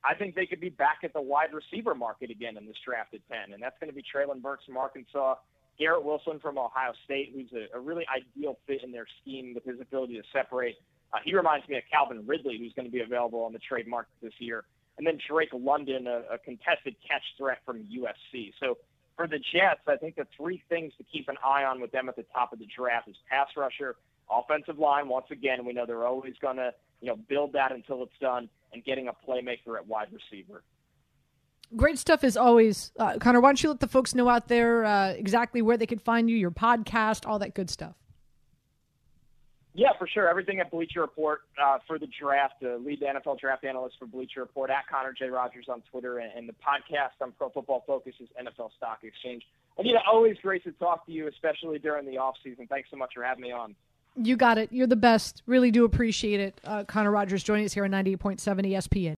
I 0.05 0.13
think 0.13 0.35
they 0.35 0.45
could 0.45 0.59
be 0.59 0.69
back 0.69 0.99
at 1.03 1.13
the 1.13 1.21
wide 1.21 1.53
receiver 1.53 1.95
market 1.95 2.29
again 2.29 2.57
in 2.57 2.65
this 2.65 2.75
draft 2.85 3.13
at 3.13 3.21
10, 3.29 3.53
and 3.53 3.63
that's 3.63 3.77
going 3.79 3.89
to 3.89 3.95
be 3.95 4.03
Treylon 4.03 4.41
Burks 4.41 4.65
from 4.65 4.77
Arkansas, 4.77 5.35
Garrett 5.79 6.03
Wilson 6.03 6.39
from 6.39 6.57
Ohio 6.57 6.91
State, 7.05 7.31
who's 7.33 7.49
a, 7.53 7.77
a 7.77 7.79
really 7.79 8.05
ideal 8.13 8.57
fit 8.67 8.83
in 8.83 8.91
their 8.91 9.05
scheme 9.21 9.53
with 9.53 9.63
his 9.63 9.79
ability 9.79 10.15
to 10.15 10.23
separate. 10.33 10.75
Uh, 11.13 11.19
he 11.23 11.33
reminds 11.33 11.67
me 11.69 11.77
of 11.77 11.83
Calvin 11.89 12.25
Ridley, 12.27 12.57
who's 12.57 12.73
going 12.73 12.85
to 12.85 12.91
be 12.91 13.01
available 13.01 13.43
on 13.43 13.53
the 13.53 13.59
trade 13.59 13.87
market 13.87 14.11
this 14.21 14.33
year, 14.39 14.65
and 14.97 15.07
then 15.07 15.17
Drake 15.29 15.49
London, 15.53 16.07
a, 16.07 16.23
a 16.33 16.37
contested 16.37 16.95
catch 17.07 17.23
threat 17.37 17.59
from 17.65 17.79
USC. 17.79 18.51
So 18.59 18.77
for 19.15 19.27
the 19.27 19.39
Jets, 19.39 19.81
I 19.87 19.95
think 19.95 20.15
the 20.15 20.27
three 20.35 20.61
things 20.69 20.91
to 20.97 21.03
keep 21.03 21.29
an 21.29 21.37
eye 21.43 21.63
on 21.63 21.79
with 21.79 21.91
them 21.91 22.09
at 22.09 22.15
the 22.15 22.25
top 22.33 22.51
of 22.51 22.59
the 22.59 22.67
draft 22.75 23.07
is 23.07 23.15
pass 23.29 23.47
rusher, 23.55 23.95
offensive 24.29 24.79
line. 24.79 25.07
Once 25.07 25.27
again, 25.31 25.65
we 25.65 25.71
know 25.71 25.85
they're 25.85 26.05
always 26.05 26.33
going 26.41 26.57
to 26.57 26.71
you 26.99 27.07
know 27.07 27.15
build 27.29 27.53
that 27.53 27.71
until 27.71 28.03
it's 28.03 28.17
done 28.19 28.49
and 28.73 28.83
getting 28.83 29.07
a 29.07 29.13
playmaker 29.13 29.77
at 29.77 29.87
wide 29.87 30.07
receiver. 30.11 30.63
Great 31.75 31.97
stuff 31.97 32.23
as 32.23 32.37
always. 32.37 32.91
Uh, 32.99 33.17
Connor, 33.19 33.41
why 33.41 33.49
don't 33.49 33.63
you 33.63 33.69
let 33.69 33.79
the 33.79 33.87
folks 33.87 34.13
know 34.13 34.29
out 34.29 34.47
there 34.47 34.85
uh, 34.85 35.09
exactly 35.09 35.61
where 35.61 35.77
they 35.77 35.87
can 35.87 35.99
find 35.99 36.29
you, 36.29 36.35
your 36.35 36.51
podcast, 36.51 37.27
all 37.27 37.39
that 37.39 37.55
good 37.55 37.69
stuff? 37.69 37.95
Yeah, 39.75 39.89
for 39.97 40.07
sure. 40.07 40.29
Everything 40.29 40.59
at 40.59 40.69
Bleacher 40.69 41.01
Report 41.01 41.41
uh, 41.61 41.79
for 41.87 41.97
the 41.97 42.07
draft, 42.19 42.55
uh, 42.63 42.75
lead 42.75 42.99
the 42.99 43.07
NFL 43.07 43.39
draft 43.39 43.63
analyst 43.63 43.95
for 43.97 44.05
Bleacher 44.05 44.41
Report 44.41 44.69
at 44.69 44.87
Connor 44.87 45.13
J. 45.17 45.29
Rogers 45.29 45.65
on 45.67 45.81
Twitter, 45.89 46.19
and, 46.19 46.31
and 46.37 46.47
the 46.47 46.53
podcast 46.53 47.21
on 47.21 47.31
Pro 47.31 47.49
Football 47.49 47.83
Focus 47.87 48.13
is 48.19 48.29
NFL 48.39 48.69
Stock 48.77 48.99
Exchange. 49.01 49.41
Anita, 49.79 49.97
always 50.05 50.37
great 50.43 50.63
to 50.65 50.71
talk 50.73 51.07
to 51.07 51.11
you, 51.11 51.27
especially 51.27 51.79
during 51.79 52.05
the 52.05 52.19
off 52.19 52.35
season. 52.43 52.67
Thanks 52.67 52.89
so 52.91 52.97
much 52.97 53.13
for 53.15 53.23
having 53.23 53.41
me 53.41 53.51
on. 53.51 53.75
You 54.15 54.35
got 54.35 54.57
it. 54.57 54.69
You're 54.71 54.87
the 54.87 54.95
best. 54.95 55.41
Really 55.45 55.71
do 55.71 55.85
appreciate 55.85 56.39
it. 56.39 56.61
Uh, 56.63 56.83
Connor 56.83 57.11
Rogers 57.11 57.43
joining 57.43 57.65
us 57.65 57.73
here 57.73 57.83
on 57.83 57.91
98.7 57.91 58.37
ESPN. 58.71 59.15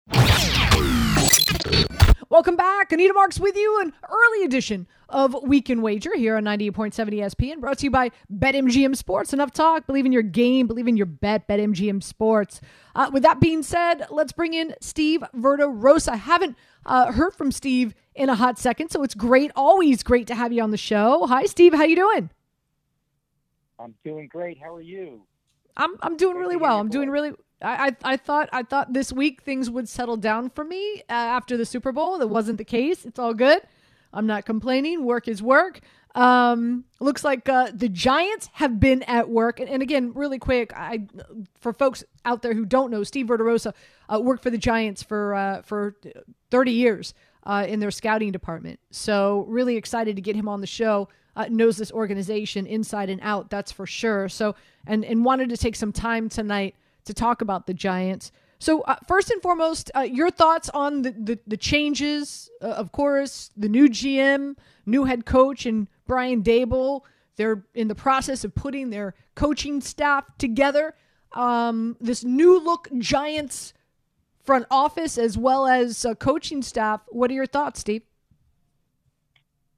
Welcome 2.29 2.55
back. 2.55 2.91
Anita 2.91 3.13
Marks 3.13 3.39
with 3.39 3.55
you, 3.55 3.81
an 3.81 3.93
early 4.09 4.43
edition 4.43 4.87
of 5.09 5.35
Weekend 5.43 5.83
Wager 5.83 6.15
here 6.15 6.35
on 6.37 6.43
98.7 6.43 6.93
ESPN, 7.13 7.61
brought 7.61 7.77
to 7.77 7.85
you 7.85 7.91
by 7.91 8.11
BetMGM 8.33 8.95
Sports. 8.95 9.31
Enough 9.31 9.51
talk. 9.51 9.85
Believe 9.85 10.05
in 10.05 10.11
your 10.11 10.23
game. 10.23 10.65
Believe 10.67 10.87
in 10.87 10.97
your 10.97 11.05
bet. 11.05 11.47
BetMGM 11.47 12.01
Sports. 12.01 12.61
Uh, 12.95 13.09
with 13.13 13.23
that 13.23 13.39
being 13.39 13.63
said, 13.63 14.07
let's 14.09 14.33
bring 14.33 14.53
in 14.53 14.75
Steve 14.81 15.23
Verderosa. 15.35 16.09
I 16.09 16.15
haven't 16.17 16.57
uh, 16.85 17.11
heard 17.11 17.35
from 17.35 17.51
Steve 17.51 17.93
in 18.15 18.29
a 18.29 18.35
hot 18.35 18.57
second, 18.57 18.89
so 18.89 19.03
it's 19.03 19.15
great. 19.15 19.51
Always 19.55 20.03
great 20.03 20.27
to 20.27 20.35
have 20.35 20.51
you 20.51 20.63
on 20.63 20.71
the 20.71 20.77
show. 20.77 21.27
Hi, 21.27 21.45
Steve. 21.45 21.73
How 21.73 21.83
you 21.83 21.95
doing? 21.95 22.31
I'm 23.79 23.95
doing 24.03 24.27
great. 24.27 24.59
How 24.61 24.73
are 24.73 24.81
you? 24.81 25.21
I'm 25.77 25.95
I'm 26.01 26.17
doing 26.17 26.37
really 26.37 26.55
well. 26.55 26.79
I'm 26.79 26.89
doing 26.89 27.09
really. 27.09 27.33
I, 27.61 27.87
I 27.87 28.13
I 28.13 28.17
thought 28.17 28.49
I 28.53 28.63
thought 28.63 28.93
this 28.93 29.11
week 29.11 29.41
things 29.41 29.69
would 29.69 29.89
settle 29.89 30.17
down 30.17 30.49
for 30.49 30.63
me 30.63 31.01
uh, 31.09 31.13
after 31.13 31.57
the 31.57 31.65
Super 31.65 31.91
Bowl. 31.91 32.17
That 32.17 32.27
wasn't 32.27 32.57
the 32.57 32.65
case. 32.65 33.05
It's 33.05 33.19
all 33.19 33.33
good. 33.33 33.61
I'm 34.13 34.27
not 34.27 34.45
complaining. 34.45 35.03
Work 35.03 35.27
is 35.27 35.41
work. 35.43 35.81
Um, 36.15 36.85
looks 37.01 37.25
like 37.25 37.49
uh, 37.49 37.71
the 37.73 37.89
Giants 37.89 38.49
have 38.53 38.79
been 38.79 39.03
at 39.03 39.29
work. 39.29 39.59
And, 39.59 39.69
and 39.69 39.83
again, 39.83 40.13
really 40.13 40.39
quick, 40.39 40.71
I 40.73 41.07
for 41.59 41.73
folks 41.73 42.05
out 42.23 42.41
there 42.41 42.53
who 42.53 42.65
don't 42.65 42.89
know, 42.89 43.03
Steve 43.03 43.27
Verderosa 43.27 43.73
uh, 44.07 44.21
worked 44.21 44.41
for 44.41 44.49
the 44.49 44.57
Giants 44.57 45.03
for 45.03 45.35
uh, 45.35 45.61
for 45.61 45.95
30 46.51 46.71
years 46.71 47.13
uh, 47.45 47.65
in 47.67 47.79
their 47.79 47.91
scouting 47.91 48.31
department. 48.31 48.79
So 48.91 49.45
really 49.47 49.75
excited 49.75 50.15
to 50.15 50.21
get 50.21 50.35
him 50.35 50.47
on 50.47 50.61
the 50.61 50.67
show. 50.67 51.09
Uh, 51.35 51.47
knows 51.49 51.75
this 51.75 51.91
organization 51.91 52.65
inside 52.65 53.09
and 53.09 53.19
out. 53.21 53.49
That's 53.49 53.71
for 53.71 53.85
sure. 53.85 54.29
So 54.29 54.55
and 54.87 55.03
and 55.03 55.25
wanted 55.25 55.49
to 55.49 55.57
take 55.57 55.75
some 55.75 55.91
time 55.91 56.29
tonight 56.29 56.75
to 57.05 57.13
talk 57.13 57.41
about 57.41 57.67
the 57.67 57.73
Giants. 57.73 58.31
So 58.57 58.81
uh, 58.81 58.95
first 59.05 59.29
and 59.31 59.41
foremost, 59.41 59.91
uh, 59.95 60.01
your 60.01 60.31
thoughts 60.31 60.69
on 60.69 61.01
the 61.01 61.11
the, 61.11 61.39
the 61.45 61.57
changes, 61.57 62.49
uh, 62.61 62.67
of 62.67 62.93
course, 62.93 63.51
the 63.57 63.67
new 63.67 63.89
GM, 63.89 64.55
new 64.85 65.03
head 65.03 65.25
coach, 65.25 65.65
and 65.65 65.87
Brian 66.07 66.41
Daboll. 66.41 67.01
They're 67.35 67.65
in 67.73 67.89
the 67.89 67.95
process 67.95 68.45
of 68.45 68.55
putting 68.55 68.89
their 68.89 69.13
coaching 69.35 69.81
staff 69.81 70.23
together. 70.37 70.95
Um, 71.33 71.97
this 71.99 72.23
new 72.23 72.63
look 72.63 72.87
Giants 72.97 73.73
front 74.45 74.65
office 74.69 75.17
as 75.17 75.37
well 75.37 75.67
as 75.67 76.05
uh, 76.05 76.15
coaching 76.15 76.61
staff. 76.61 77.01
What 77.07 77.31
are 77.31 77.33
your 77.33 77.45
thoughts, 77.45 77.79
Steve? 77.79 78.03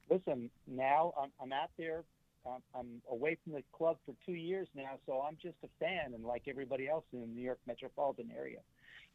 Listen, 0.09 0.49
now 0.67 1.13
I'm, 1.21 1.31
I'm 1.41 1.51
at 1.53 1.69
their 1.77 2.03
I'm, 2.47 2.61
I'm 2.73 3.01
away 3.11 3.37
from 3.43 3.53
the 3.53 3.63
club 3.73 3.97
for 4.05 4.13
two 4.25 4.33
years 4.33 4.67
now, 4.75 4.99
so 5.05 5.23
I'm 5.27 5.37
just 5.41 5.55
a 5.63 5.67
fan, 5.79 6.13
and 6.13 6.23
like 6.23 6.43
everybody 6.47 6.87
else 6.87 7.03
in 7.13 7.21
the 7.21 7.27
New 7.27 7.41
York 7.41 7.59
metropolitan 7.67 8.31
area, 8.37 8.59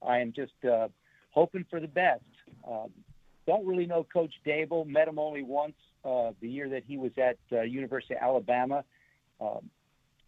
I 0.07 0.19
am 0.19 0.33
just 0.33 0.53
uh, 0.71 0.89
hoping 1.31 1.65
for 1.71 1.81
the 1.81 1.89
best. 1.89 2.23
Um, 2.69 2.91
don't 3.47 3.67
really 3.67 3.87
know 3.87 4.07
Coach 4.13 4.35
Daboll. 4.47 4.87
Met 4.87 5.09
him 5.09 5.19
only 5.19 5.43
once 5.43 5.75
uh, 6.05 6.33
the 6.41 6.49
year 6.49 6.69
that 6.69 6.85
he 6.87 6.97
was 6.97 7.13
at 7.17 7.39
uh, 7.51 7.63
University 7.63 8.15
of 8.15 8.23
Alabama, 8.23 8.85
um, 9.41 9.71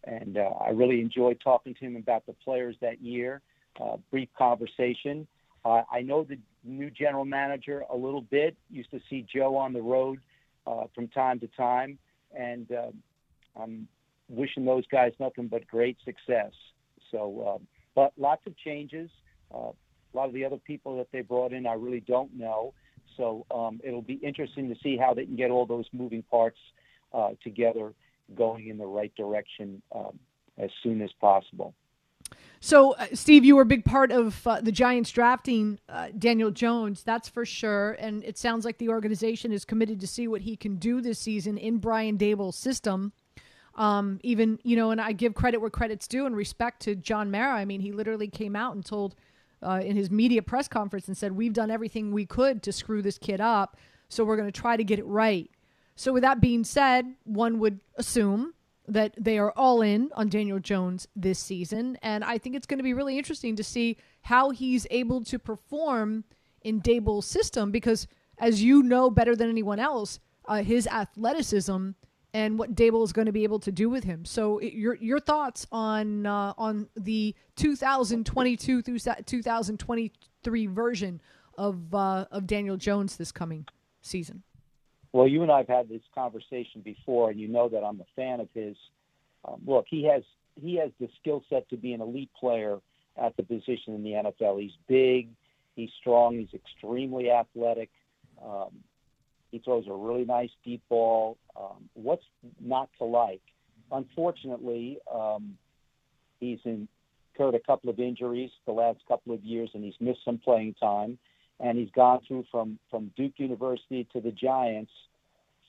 and 0.03 0.37
uh, 0.37 0.49
I 0.61 0.69
really 0.69 0.99
enjoyed 0.99 1.39
talking 1.43 1.73
to 1.75 1.79
him 1.79 1.95
about 1.95 2.25
the 2.25 2.33
players 2.33 2.75
that 2.81 3.01
year. 3.01 3.41
Uh, 3.81 3.97
brief 4.09 4.29
conversation. 4.37 5.27
Uh, 5.65 5.81
I 5.91 6.01
know 6.01 6.23
the 6.23 6.37
new 6.63 6.89
general 6.89 7.25
manager 7.25 7.83
a 7.91 7.95
little 7.95 8.21
bit. 8.21 8.55
Used 8.69 8.91
to 8.91 8.99
see 9.09 9.25
Joe 9.33 9.55
on 9.57 9.73
the 9.73 9.81
road 9.81 10.19
uh, 10.65 10.83
from 10.93 11.07
time 11.09 11.39
to 11.41 11.47
time, 11.47 11.97
and 12.37 12.71
uh, 12.71 12.91
I'm 13.59 13.87
wishing 14.29 14.65
those 14.65 14.85
guys 14.87 15.11
nothing 15.19 15.47
but 15.47 15.67
great 15.67 15.97
success. 16.05 16.51
So, 17.11 17.55
uh, 17.55 17.63
but 17.95 18.13
lots 18.17 18.45
of 18.47 18.57
changes. 18.57 19.09
Uh, 19.53 19.71
a 20.13 20.13
lot 20.13 20.27
of 20.27 20.33
the 20.33 20.45
other 20.45 20.57
people 20.57 20.97
that 20.97 21.07
they 21.11 21.21
brought 21.21 21.51
in, 21.51 21.67
I 21.67 21.73
really 21.73 21.99
don't 21.99 22.33
know. 22.35 22.73
So 23.17 23.45
um, 23.53 23.79
it'll 23.83 24.01
be 24.01 24.15
interesting 24.15 24.69
to 24.69 24.75
see 24.81 24.97
how 24.97 25.13
they 25.13 25.25
can 25.25 25.35
get 25.35 25.51
all 25.51 25.65
those 25.65 25.85
moving 25.93 26.23
parts 26.23 26.57
uh, 27.13 27.31
together, 27.43 27.93
going 28.35 28.67
in 28.67 28.77
the 28.77 28.85
right 28.85 29.13
direction 29.15 29.81
um, 29.93 30.17
as 30.57 30.69
soon 30.83 31.01
as 31.01 31.11
possible. 31.19 31.73
So, 32.65 32.93
uh, 32.93 33.05
Steve, 33.13 33.45
you 33.45 33.55
were 33.55 33.61
a 33.61 33.65
big 33.67 33.85
part 33.85 34.11
of 34.11 34.47
uh, 34.47 34.59
the 34.59 34.71
Giants 34.71 35.11
drafting 35.11 35.77
uh, 35.87 36.07
Daniel 36.17 36.49
Jones, 36.49 37.03
that's 37.03 37.29
for 37.29 37.45
sure. 37.45 37.91
And 37.99 38.23
it 38.23 38.39
sounds 38.39 38.65
like 38.65 38.79
the 38.79 38.89
organization 38.89 39.51
is 39.51 39.63
committed 39.65 39.99
to 39.99 40.07
see 40.07 40.27
what 40.27 40.41
he 40.41 40.55
can 40.55 40.77
do 40.77 40.99
this 40.99 41.19
season 41.19 41.59
in 41.59 41.77
Brian 41.77 42.17
Daboll's 42.17 42.55
system. 42.55 43.13
Um, 43.75 44.19
even, 44.23 44.57
you 44.63 44.75
know, 44.75 44.89
and 44.89 44.99
I 44.99 45.11
give 45.11 45.35
credit 45.35 45.61
where 45.61 45.69
credit's 45.69 46.07
due 46.07 46.25
and 46.25 46.35
respect 46.35 46.81
to 46.81 46.95
John 46.95 47.29
Mara. 47.29 47.53
I 47.53 47.65
mean, 47.65 47.81
he 47.81 47.91
literally 47.91 48.29
came 48.29 48.55
out 48.55 48.73
and 48.73 48.83
told 48.83 49.13
uh, 49.61 49.81
in 49.85 49.95
his 49.95 50.09
media 50.09 50.41
press 50.41 50.67
conference 50.67 51.07
and 51.07 51.15
said, 51.15 51.33
We've 51.33 51.53
done 51.53 51.69
everything 51.69 52.13
we 52.13 52.25
could 52.25 52.63
to 52.63 52.71
screw 52.71 53.03
this 53.03 53.19
kid 53.19 53.39
up, 53.39 53.77
so 54.09 54.25
we're 54.25 54.37
going 54.37 54.51
to 54.51 54.61
try 54.61 54.75
to 54.75 54.83
get 54.83 54.97
it 54.97 55.05
right. 55.05 55.51
So, 55.95 56.13
with 56.13 56.23
that 56.23 56.41
being 56.41 56.63
said, 56.63 57.13
one 57.25 57.59
would 57.59 57.81
assume 57.95 58.54
that 58.87 59.13
they 59.17 59.37
are 59.37 59.51
all 59.55 59.81
in 59.81 60.11
on 60.15 60.29
Daniel 60.29 60.59
Jones 60.59 61.07
this 61.15 61.39
season. 61.39 61.97
And 62.01 62.23
I 62.23 62.37
think 62.37 62.55
it's 62.55 62.67
going 62.67 62.77
to 62.77 62.83
be 62.83 62.93
really 62.93 63.17
interesting 63.17 63.55
to 63.55 63.63
see 63.63 63.97
how 64.21 64.51
he's 64.51 64.85
able 64.91 65.23
to 65.25 65.39
perform 65.39 66.23
in 66.61 66.81
Daboll's 66.81 67.27
system 67.27 67.71
because, 67.71 68.07
as 68.39 68.61
you 68.61 68.83
know 68.83 69.09
better 69.09 69.35
than 69.35 69.49
anyone 69.49 69.79
else, 69.79 70.19
uh, 70.47 70.63
his 70.63 70.87
athleticism 70.87 71.89
and 72.33 72.59
what 72.59 72.75
Dable 72.75 73.03
is 73.03 73.13
going 73.13 73.27
to 73.27 73.31
be 73.31 73.43
able 73.43 73.59
to 73.59 73.71
do 73.71 73.89
with 73.89 74.03
him. 74.03 74.25
So, 74.25 74.59
your 74.59 74.95
your 74.95 75.19
thoughts 75.19 75.65
on 75.71 76.25
uh, 76.25 76.53
on 76.57 76.89
the 76.95 77.33
2022 77.55 78.81
through 78.81 78.99
2023 78.99 80.65
version 80.67 81.21
of 81.57 81.95
uh, 81.95 82.25
of 82.31 82.45
Daniel 82.45 82.77
Jones 82.77 83.15
this 83.15 83.31
coming 83.31 83.65
season? 84.01 84.43
Well, 85.15 85.29
you 85.29 85.43
and 85.43 85.51
I 85.51 85.59
have 85.59 85.69
had 85.69 85.87
this 85.87 86.01
conversation 86.13 86.81
before, 86.83 87.29
and 87.29 87.39
you 87.39 87.47
know 87.47 87.69
that 87.69 87.85
I'm 87.85 88.01
a 88.01 88.05
fan 88.17 88.41
of 88.41 88.49
his. 88.53 88.75
Um, 89.47 89.61
look, 89.65 89.85
he 89.87 90.03
has 90.11 90.23
he 90.61 90.75
has 90.75 90.91
the 90.99 91.07
skill 91.21 91.41
set 91.49 91.69
to 91.69 91.77
be 91.77 91.93
an 91.93 92.01
elite 92.01 92.31
player 92.37 92.79
at 93.15 93.33
the 93.37 93.43
position 93.43 93.95
in 93.95 94.03
the 94.03 94.09
NFL. 94.09 94.61
He's 94.61 94.73
big, 94.89 95.29
he's 95.77 95.89
strong, 96.01 96.37
he's 96.37 96.53
extremely 96.53 97.31
athletic. 97.31 97.91
Um, 98.45 98.71
he 99.51 99.59
throws 99.59 99.85
a 99.87 99.93
really 99.93 100.25
nice 100.25 100.49
deep 100.65 100.81
ball. 100.89 101.37
Um, 101.55 101.89
what's 101.93 102.25
not 102.59 102.89
to 102.97 103.05
like? 103.05 103.41
Unfortunately, 103.93 104.97
um, 105.09 105.57
he's 106.41 106.59
incurred 106.65 107.55
a 107.55 107.65
couple 107.65 107.89
of 107.89 108.01
injuries 108.01 108.51
the 108.65 108.73
last 108.73 108.99
couple 109.07 109.33
of 109.33 109.41
years, 109.45 109.69
and 109.75 109.81
he's 109.81 109.95
missed 110.01 110.25
some 110.25 110.39
playing 110.39 110.73
time 110.73 111.17
and 111.59 111.77
he's 111.77 111.91
gone 111.91 112.19
through 112.27 112.45
from 112.51 112.79
from 112.89 113.11
Duke 113.15 113.33
University 113.37 114.07
to 114.13 114.19
the 114.19 114.31
Giants 114.31 114.91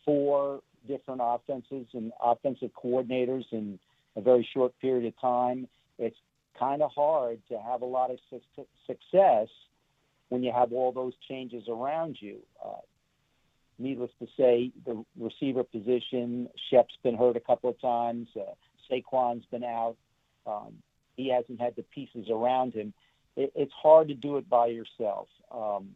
four 0.04 0.60
different 0.86 1.20
offenses 1.22 1.86
and 1.92 2.12
offensive 2.22 2.70
coordinators 2.72 3.44
in 3.52 3.78
a 4.16 4.20
very 4.20 4.48
short 4.54 4.72
period 4.80 5.06
of 5.06 5.20
time. 5.20 5.68
It's 5.98 6.16
kind 6.58 6.82
of 6.82 6.90
hard 6.94 7.40
to 7.50 7.58
have 7.58 7.82
a 7.82 7.86
lot 7.86 8.10
of 8.10 8.18
su- 8.30 8.66
success 8.86 9.48
when 10.28 10.42
you 10.42 10.52
have 10.52 10.72
all 10.72 10.92
those 10.92 11.12
changes 11.28 11.64
around 11.68 12.16
you. 12.20 12.38
Uh, 12.64 12.80
needless 13.78 14.10
to 14.20 14.26
say, 14.36 14.72
the 14.84 15.04
receiver 15.18 15.64
position, 15.64 16.48
Shep's 16.70 16.94
been 17.02 17.16
hurt 17.16 17.36
a 17.36 17.40
couple 17.40 17.70
of 17.70 17.80
times. 17.80 18.28
Uh, 18.36 18.54
Saquon's 18.90 19.44
been 19.50 19.64
out. 19.64 19.96
Um, 20.46 20.74
he 21.16 21.30
hasn't 21.30 21.60
had 21.60 21.74
the 21.76 21.82
pieces 21.82 22.28
around 22.30 22.74
him 22.74 22.92
it, 23.36 23.52
it's 23.54 23.72
hard 23.72 24.08
to 24.08 24.14
do 24.14 24.36
it 24.38 24.48
by 24.48 24.66
yourself. 24.66 25.28
Um, 25.52 25.94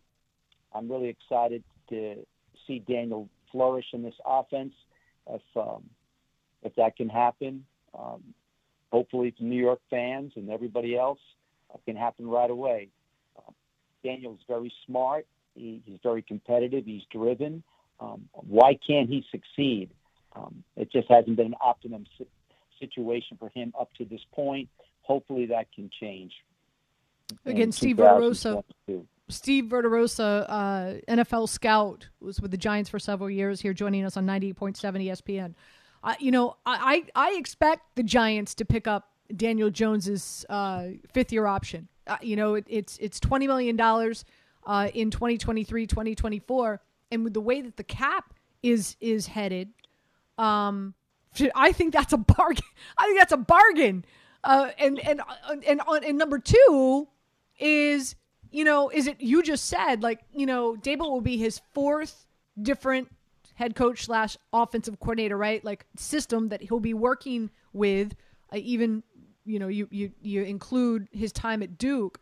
I'm 0.75 0.91
really 0.91 1.09
excited 1.09 1.65
to 1.89 2.17
see 2.67 2.79
Daniel 2.81 3.29
flourish 3.51 3.87
in 3.93 4.03
this 4.03 4.15
offense. 4.25 4.75
If 5.29 5.43
um, 5.57 5.85
if 6.63 6.75
that 6.77 6.97
can 6.97 7.09
happen, 7.09 7.65
um, 7.99 8.23
hopefully 8.93 9.33
to 9.33 9.45
New 9.45 9.61
York 9.61 9.81
fans 9.89 10.33
and 10.37 10.51
everybody 10.51 10.97
else, 10.97 11.21
it 11.75 11.81
can 11.85 11.97
happen 11.97 12.27
right 12.27 12.51
away. 12.51 12.89
Uh, 13.37 13.53
Daniel's 14.05 14.41
very 14.47 14.73
smart. 14.87 15.27
He, 15.55 15.83
he's 15.85 15.99
very 16.03 16.23
competitive. 16.23 16.85
He's 16.85 17.03
driven. 17.11 17.63
Um, 17.99 18.29
why 18.33 18.79
can't 18.87 19.09
he 19.09 19.25
succeed? 19.31 19.91
Um, 20.35 20.63
it 20.77 20.93
just 20.93 21.09
hasn't 21.09 21.37
been 21.37 21.47
an 21.47 21.55
optimum 21.61 22.05
si- 22.17 22.27
situation 22.79 23.37
for 23.39 23.51
him 23.51 23.73
up 23.79 23.93
to 23.99 24.05
this 24.05 24.21
point. 24.33 24.69
Hopefully 25.03 25.47
that 25.47 25.67
can 25.75 25.91
change. 26.01 26.33
Again, 27.47 27.73
Steve 27.73 27.97
Verderosa. 27.97 28.63
Steve 29.29 29.65
Verderosa, 29.65 30.45
uh, 30.49 30.95
NFL 31.09 31.49
scout, 31.49 32.09
was 32.21 32.41
with 32.41 32.51
the 32.51 32.57
Giants 32.57 32.91
for 32.91 32.99
several 32.99 33.31
years. 33.31 33.61
Here, 33.61 33.73
joining 33.73 34.05
us 34.05 34.17
on 34.17 34.27
ninety 34.27 34.49
eight 34.49 34.57
point 34.57 34.77
seven 34.77 35.01
ESPN. 35.01 35.55
Uh, 36.03 36.15
you 36.19 36.31
know, 36.31 36.57
I 36.67 37.05
I 37.15 37.35
expect 37.39 37.97
the 37.97 38.03
Giants 38.03 38.55
to 38.57 38.65
pick 38.65 38.87
up 38.87 39.11
Daniel 39.35 39.71
Jones's 39.71 40.45
uh, 40.49 40.89
fifth 41.13 41.33
year 41.33 41.47
option. 41.47 41.89
Uh, 42.07 42.17
you 42.23 42.37
know, 42.37 42.55
it, 42.55 42.65
it's 42.69 42.99
it's 42.99 43.21
twenty 43.21 43.47
million 43.47 43.77
dollars 43.77 44.25
uh, 44.67 44.89
in 44.95 45.11
2023, 45.11 45.87
2024, 45.87 46.81
and 47.11 47.25
with 47.25 47.35
the 47.35 47.41
way 47.41 47.61
that 47.61 47.77
the 47.77 47.85
cap 47.85 48.35
is 48.63 48.97
is 49.01 49.27
headed, 49.27 49.71
um, 50.39 50.95
I 51.55 51.73
think 51.73 51.93
that's 51.93 52.13
a 52.13 52.19
bargain. 52.19 52.65
I 52.99 53.07
think 53.07 53.19
that's 53.19 53.33
a 53.33 53.37
bargain. 53.37 54.05
Uh, 54.43 54.71
and 54.79 54.99
and 55.01 55.21
and 55.51 55.65
and, 55.67 56.05
and 56.05 56.19
number 56.19 56.39
two, 56.39 57.09
is 57.61 58.17
you 58.51 58.65
know 58.65 58.89
is 58.89 59.07
it 59.07 59.21
you 59.21 59.43
just 59.43 59.67
said 59.67 60.03
like 60.03 60.21
you 60.33 60.47
know 60.47 60.75
Daboll 60.75 61.11
will 61.11 61.21
be 61.21 61.37
his 61.37 61.61
fourth 61.73 62.27
different 62.61 63.09
head 63.55 63.75
coach 63.75 64.07
slash 64.07 64.37
offensive 64.53 64.99
coordinator 64.99 65.37
right? 65.37 65.65
Like 65.65 65.87
system 65.97 66.49
that 66.49 66.63
he'll 66.63 66.81
be 66.81 66.95
working 66.95 67.51
with. 67.73 68.15
Uh, 68.53 68.57
even 68.57 69.03
you 69.45 69.59
know 69.59 69.69
you 69.69 69.87
you 69.91 70.13
you 70.23 70.43
include 70.43 71.09
his 71.13 71.31
time 71.33 71.63
at 71.63 71.79
Duke. 71.79 72.19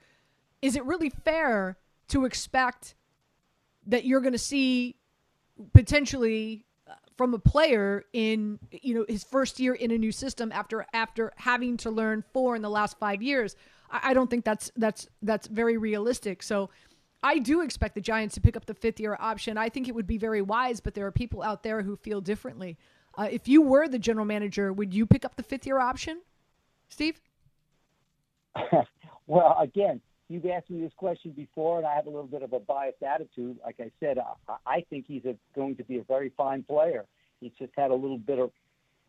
Is 0.60 0.74
it 0.76 0.84
really 0.84 1.10
fair 1.10 1.78
to 2.08 2.24
expect 2.24 2.96
that 3.86 4.04
you're 4.04 4.20
going 4.20 4.32
to 4.32 4.38
see 4.38 4.96
potentially 5.72 6.64
uh, 6.88 6.94
from 7.16 7.34
a 7.34 7.38
player 7.38 8.04
in 8.12 8.58
you 8.70 8.94
know 8.94 9.04
his 9.08 9.24
first 9.24 9.60
year 9.60 9.74
in 9.74 9.90
a 9.90 9.98
new 9.98 10.12
system 10.12 10.50
after 10.52 10.86
after 10.92 11.32
having 11.36 11.76
to 11.78 11.90
learn 11.90 12.24
four 12.32 12.56
in 12.56 12.62
the 12.62 12.70
last 12.70 12.98
5 12.98 13.22
years 13.22 13.56
I, 13.90 14.14
don't 14.14 14.28
think 14.28 14.44
that's 14.44 14.70
that's 14.76 15.08
that's 15.22 15.46
very 15.46 15.76
realistic. 15.76 16.42
So 16.42 16.70
I 17.22 17.38
do 17.38 17.62
expect 17.62 17.94
the 17.94 18.00
Giants 18.00 18.34
to 18.36 18.40
pick 18.40 18.56
up 18.56 18.66
the 18.66 18.74
fifth 18.74 19.00
year 19.00 19.16
option. 19.18 19.56
I 19.56 19.68
think 19.68 19.88
it 19.88 19.94
would 19.94 20.06
be 20.06 20.18
very 20.18 20.42
wise, 20.42 20.80
but 20.80 20.94
there 20.94 21.06
are 21.06 21.12
people 21.12 21.42
out 21.42 21.62
there 21.62 21.82
who 21.82 21.96
feel 21.96 22.20
differently. 22.20 22.76
Uh, 23.16 23.28
if 23.30 23.48
you 23.48 23.62
were 23.62 23.88
the 23.88 23.98
general 23.98 24.26
manager, 24.26 24.72
would 24.72 24.94
you 24.94 25.06
pick 25.06 25.24
up 25.24 25.36
the 25.36 25.42
fifth 25.42 25.66
year 25.66 25.80
option, 25.80 26.20
Steve? 26.88 27.20
well, 29.26 29.56
again, 29.60 30.00
you've 30.28 30.46
asked 30.46 30.70
me 30.70 30.80
this 30.80 30.92
question 30.96 31.32
before, 31.32 31.78
and 31.78 31.86
I 31.86 31.94
have 31.94 32.06
a 32.06 32.10
little 32.10 32.28
bit 32.28 32.42
of 32.42 32.52
a 32.52 32.60
biased 32.60 33.02
attitude. 33.02 33.58
Like 33.64 33.76
I 33.80 33.90
said, 33.98 34.18
I, 34.18 34.54
I 34.66 34.84
think 34.88 35.06
he's 35.08 35.24
a, 35.24 35.34
going 35.54 35.76
to 35.76 35.84
be 35.84 35.98
a 35.98 36.04
very 36.04 36.32
fine 36.36 36.62
player. 36.62 37.06
He's 37.40 37.52
just 37.58 37.72
had 37.76 37.90
a 37.90 37.94
little 37.94 38.18
bit 38.18 38.38
of 38.38 38.52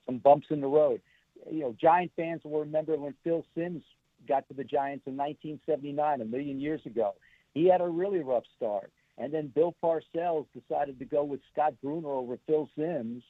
some 0.06 0.18
bumps 0.18 0.48
in 0.50 0.62
the 0.62 0.68
road. 0.68 1.02
You 1.50 1.62
know, 1.62 1.76
Giant 1.80 2.12
fans 2.16 2.42
will 2.44 2.60
remember 2.60 2.98
when 2.98 3.14
Phil 3.24 3.46
Simms 3.56 3.84
got 4.28 4.48
to 4.48 4.54
the 4.54 4.64
Giants 4.64 5.08
in 5.08 5.16
1979, 5.16 6.22
a 6.22 6.26
million 6.26 6.60
years 6.60 6.82
ago. 6.86 7.14
He 7.54 7.68
had 7.68 7.82
a 7.82 7.88
really 7.88 8.20
rough 8.20 8.44
start. 8.56 8.92
And 9.18 9.34
then 9.34 9.52
Bill 9.54 9.76
Parcells 9.84 10.46
decided 10.54 10.98
to 11.00 11.06
go 11.06 11.24
with 11.24 11.42
Scott 11.52 11.74
Brunner 11.84 12.08
over 12.08 12.38
Phil 12.48 12.70
Simms, 12.78 13.24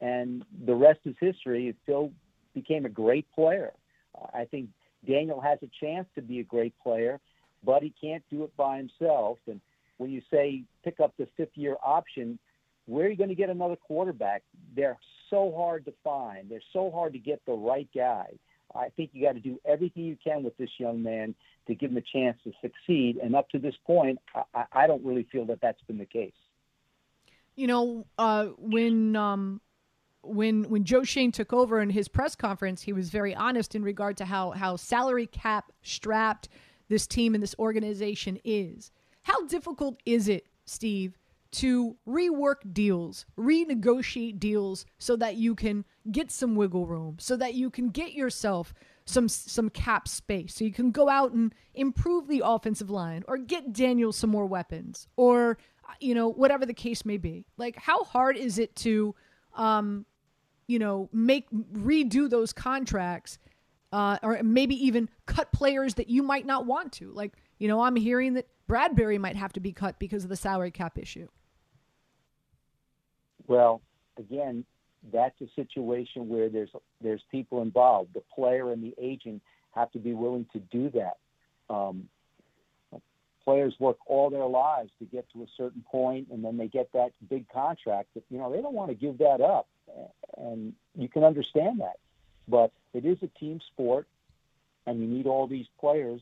and 0.00 0.44
the 0.66 0.74
rest 0.74 1.00
is 1.04 1.14
history. 1.20 1.74
Phil 1.86 2.12
became 2.54 2.84
a 2.84 2.90
great 2.90 3.26
player. 3.32 3.72
Uh, 4.20 4.26
I 4.34 4.44
think 4.44 4.68
Daniel 5.06 5.40
has 5.40 5.58
a 5.62 5.70
chance 5.80 6.06
to 6.16 6.22
be 6.22 6.40
a 6.40 6.44
great 6.44 6.74
player, 6.82 7.18
but 7.64 7.82
he 7.82 7.94
can't 7.98 8.22
do 8.30 8.44
it 8.44 8.54
by 8.56 8.76
himself. 8.76 9.38
And 9.46 9.60
when 9.96 10.10
you 10.10 10.20
say 10.30 10.64
pick 10.84 11.00
up 11.00 11.14
the 11.18 11.28
fifth 11.36 11.56
year 11.56 11.76
option, 11.82 12.38
where 12.86 13.06
are 13.06 13.10
you 13.10 13.16
going 13.16 13.30
to 13.30 13.34
get 13.34 13.48
another 13.48 13.76
quarterback? 13.76 14.42
They're 14.76 14.98
so 15.30 15.52
hard 15.56 15.84
to 15.86 15.92
find. 16.04 16.50
They're 16.50 16.60
so 16.72 16.90
hard 16.90 17.12
to 17.14 17.18
get 17.18 17.40
the 17.46 17.52
right 17.52 17.88
guy. 17.94 18.26
I 18.74 18.88
think 18.90 19.10
you 19.12 19.24
got 19.24 19.32
to 19.32 19.40
do 19.40 19.60
everything 19.64 20.04
you 20.04 20.16
can 20.22 20.42
with 20.42 20.56
this 20.56 20.70
young 20.78 21.02
man 21.02 21.34
to 21.66 21.74
give 21.74 21.90
him 21.90 21.96
a 21.96 22.02
chance 22.02 22.38
to 22.44 22.52
succeed. 22.60 23.18
And 23.22 23.34
up 23.34 23.48
to 23.50 23.58
this 23.58 23.74
point, 23.86 24.18
I, 24.54 24.64
I 24.72 24.86
don't 24.86 25.04
really 25.04 25.26
feel 25.30 25.46
that 25.46 25.60
that's 25.60 25.82
been 25.82 25.98
the 25.98 26.06
case. 26.06 26.32
You 27.54 27.66
know, 27.66 28.06
uh, 28.18 28.46
when 28.58 29.14
um, 29.14 29.60
when 30.22 30.64
when 30.64 30.84
Joe 30.84 31.04
Schoen 31.04 31.32
took 31.32 31.52
over 31.52 31.80
in 31.80 31.90
his 31.90 32.08
press 32.08 32.34
conference, 32.34 32.82
he 32.82 32.92
was 32.92 33.10
very 33.10 33.34
honest 33.34 33.74
in 33.74 33.82
regard 33.82 34.16
to 34.18 34.24
how 34.24 34.52
how 34.52 34.76
salary 34.76 35.26
cap 35.26 35.72
strapped 35.82 36.48
this 36.88 37.06
team 37.06 37.34
and 37.34 37.42
this 37.42 37.54
organization 37.58 38.38
is. 38.44 38.90
How 39.22 39.46
difficult 39.46 40.00
is 40.04 40.28
it, 40.28 40.46
Steve, 40.64 41.18
to 41.52 41.96
rework 42.08 42.72
deals, 42.72 43.26
renegotiate 43.38 44.38
deals 44.38 44.84
so 44.98 45.16
that 45.16 45.36
you 45.36 45.54
can 45.54 45.84
get 46.10 46.30
some 46.30 46.54
wiggle 46.54 46.86
room, 46.86 47.16
so 47.18 47.36
that 47.36 47.54
you 47.54 47.70
can 47.70 47.90
get 47.90 48.12
yourself 48.12 48.74
some 49.04 49.28
some 49.28 49.68
cap 49.68 50.08
space, 50.08 50.54
so 50.54 50.64
you 50.64 50.72
can 50.72 50.90
go 50.90 51.08
out 51.08 51.32
and 51.32 51.54
improve 51.74 52.28
the 52.28 52.42
offensive 52.44 52.90
line 52.90 53.24
or 53.28 53.36
get 53.36 53.72
Daniel 53.72 54.12
some 54.12 54.30
more 54.30 54.46
weapons 54.46 55.08
or 55.16 55.58
you 56.00 56.14
know 56.14 56.28
whatever 56.28 56.64
the 56.64 56.74
case 56.74 57.04
may 57.04 57.18
be. 57.18 57.46
Like 57.56 57.76
how 57.76 58.04
hard 58.04 58.36
is 58.36 58.58
it 58.58 58.74
to 58.76 59.14
um 59.54 60.06
you 60.68 60.78
know 60.78 61.10
make 61.12 61.50
redo 61.50 62.30
those 62.30 62.52
contracts 62.52 63.38
uh, 63.92 64.16
or 64.22 64.42
maybe 64.42 64.74
even 64.86 65.08
cut 65.26 65.52
players 65.52 65.94
that 65.94 66.08
you 66.08 66.22
might 66.22 66.46
not 66.46 66.66
want 66.66 66.92
to. 66.94 67.12
Like, 67.12 67.34
you 67.58 67.68
know, 67.68 67.82
I'm 67.82 67.96
hearing 67.96 68.34
that 68.34 68.48
Bradberry 68.68 69.18
might 69.18 69.36
have 69.36 69.52
to 69.52 69.60
be 69.60 69.72
cut 69.72 69.98
because 69.98 70.24
of 70.24 70.30
the 70.30 70.36
salary 70.36 70.70
cap 70.70 70.98
issue. 70.98 71.28
Well, 73.46 73.80
again, 74.18 74.64
that's 75.12 75.40
a 75.40 75.48
situation 75.56 76.28
where 76.28 76.48
there's 76.48 76.70
there's 77.00 77.22
people 77.30 77.62
involved. 77.62 78.14
The 78.14 78.22
player 78.34 78.72
and 78.72 78.82
the 78.82 78.94
agent 79.00 79.42
have 79.74 79.90
to 79.92 79.98
be 79.98 80.12
willing 80.12 80.46
to 80.52 80.58
do 80.58 80.90
that. 80.90 81.16
Um, 81.74 82.08
players 83.44 83.74
work 83.80 83.96
all 84.06 84.30
their 84.30 84.46
lives 84.46 84.90
to 84.98 85.04
get 85.04 85.26
to 85.32 85.42
a 85.42 85.46
certain 85.56 85.84
point, 85.90 86.28
and 86.30 86.44
then 86.44 86.56
they 86.56 86.68
get 86.68 86.92
that 86.92 87.10
big 87.28 87.48
contract. 87.48 88.08
That 88.14 88.24
you 88.30 88.38
know 88.38 88.52
they 88.52 88.62
don't 88.62 88.74
want 88.74 88.90
to 88.90 88.94
give 88.94 89.18
that 89.18 89.40
up, 89.40 89.66
and 90.36 90.72
you 90.96 91.08
can 91.08 91.24
understand 91.24 91.80
that. 91.80 91.96
But 92.48 92.72
it 92.92 93.04
is 93.04 93.18
a 93.22 93.38
team 93.38 93.60
sport, 93.72 94.06
and 94.86 95.00
you 95.00 95.06
need 95.06 95.26
all 95.26 95.46
these 95.46 95.66
players 95.80 96.20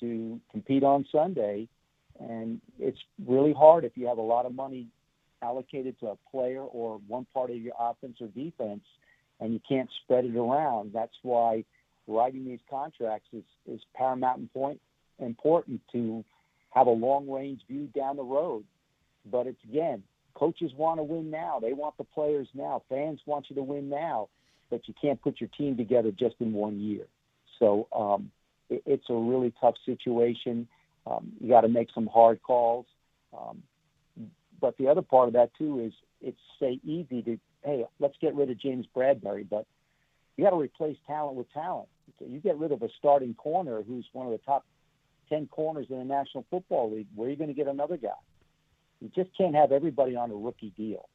to 0.00 0.40
compete 0.50 0.82
on 0.82 1.06
Sunday. 1.12 1.68
And 2.18 2.62
it's 2.78 2.98
really 3.26 3.52
hard 3.52 3.84
if 3.84 3.92
you 3.94 4.06
have 4.06 4.18
a 4.18 4.22
lot 4.22 4.46
of 4.46 4.54
money 4.54 4.86
allocated 5.42 5.98
to 6.00 6.08
a 6.08 6.16
player 6.30 6.62
or 6.62 7.00
one 7.06 7.26
part 7.34 7.50
of 7.50 7.56
your 7.56 7.74
offense 7.78 8.16
or 8.20 8.28
defense, 8.28 8.82
and 9.40 9.52
you 9.52 9.60
can't 9.68 9.88
spread 10.02 10.24
it 10.24 10.36
around. 10.36 10.92
That's 10.92 11.14
why 11.22 11.64
writing 12.06 12.44
these 12.44 12.60
contracts 12.70 13.28
is, 13.32 13.44
is 13.66 13.80
paramount 13.94 14.52
point, 14.52 14.80
important 15.18 15.80
to 15.92 16.24
have 16.70 16.86
a 16.86 16.90
long 16.90 17.28
range 17.28 17.60
view 17.68 17.88
down 17.94 18.16
the 18.16 18.22
road. 18.22 18.64
But 19.30 19.46
it's 19.46 19.62
again, 19.64 20.02
coaches 20.34 20.72
want 20.76 21.00
to 21.00 21.02
win 21.02 21.30
now. 21.30 21.58
They 21.60 21.72
want 21.72 21.96
the 21.96 22.04
players 22.04 22.48
now. 22.54 22.82
Fans 22.88 23.20
want 23.26 23.46
you 23.48 23.56
to 23.56 23.62
win 23.62 23.88
now, 23.88 24.28
but 24.70 24.86
you 24.86 24.94
can't 25.00 25.20
put 25.20 25.40
your 25.40 25.50
team 25.56 25.76
together 25.76 26.10
just 26.12 26.36
in 26.40 26.52
one 26.52 26.80
year. 26.80 27.06
So 27.58 27.88
um, 27.94 28.30
it, 28.68 28.82
it's 28.86 29.06
a 29.08 29.14
really 29.14 29.52
tough 29.60 29.74
situation. 29.84 30.68
Um, 31.06 31.32
you 31.40 31.48
got 31.48 31.62
to 31.62 31.68
make 31.68 31.88
some 31.94 32.06
hard 32.06 32.42
calls. 32.42 32.86
Um, 33.36 33.62
but 34.60 34.76
the 34.78 34.88
other 34.88 35.02
part 35.02 35.28
of 35.28 35.34
that 35.34 35.50
too 35.56 35.80
is 35.80 35.92
it's 36.20 36.40
say 36.60 36.80
easy 36.84 37.22
to 37.22 37.38
hey 37.64 37.84
let's 37.98 38.16
get 38.20 38.34
rid 38.34 38.50
of 38.50 38.58
James 38.58 38.86
Bradberry, 38.94 39.46
but 39.48 39.66
you 40.36 40.44
got 40.44 40.50
to 40.50 40.60
replace 40.60 40.96
talent 41.06 41.36
with 41.36 41.50
talent. 41.52 41.88
You 42.20 42.38
get 42.38 42.58
rid 42.58 42.72
of 42.72 42.82
a 42.82 42.88
starting 42.98 43.34
corner 43.34 43.82
who's 43.82 44.06
one 44.12 44.26
of 44.26 44.32
the 44.32 44.38
top 44.38 44.64
ten 45.28 45.46
corners 45.46 45.86
in 45.90 45.98
the 45.98 46.04
National 46.04 46.44
Football 46.50 46.92
League. 46.92 47.06
Where 47.14 47.28
are 47.28 47.30
you 47.30 47.36
going 47.36 47.48
to 47.48 47.54
get 47.54 47.66
another 47.66 47.96
guy? 47.96 48.08
You 49.00 49.10
just 49.14 49.30
can't 49.36 49.54
have 49.54 49.72
everybody 49.72 50.16
on 50.16 50.30
a 50.30 50.34
rookie 50.34 50.72
deal. 50.76 51.08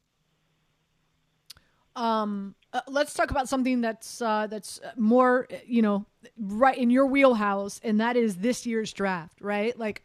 Um, 1.94 2.54
uh, 2.72 2.80
let's 2.88 3.12
talk 3.12 3.30
about 3.30 3.48
something 3.48 3.80
that's 3.80 4.22
uh, 4.22 4.46
that's 4.46 4.80
more, 4.96 5.46
you 5.66 5.82
know, 5.82 6.06
right 6.38 6.76
in 6.76 6.90
your 6.90 7.06
wheelhouse, 7.06 7.80
and 7.84 8.00
that 8.00 8.16
is 8.16 8.36
this 8.36 8.64
year's 8.64 8.92
draft, 8.92 9.40
right? 9.40 9.78
Like, 9.78 10.04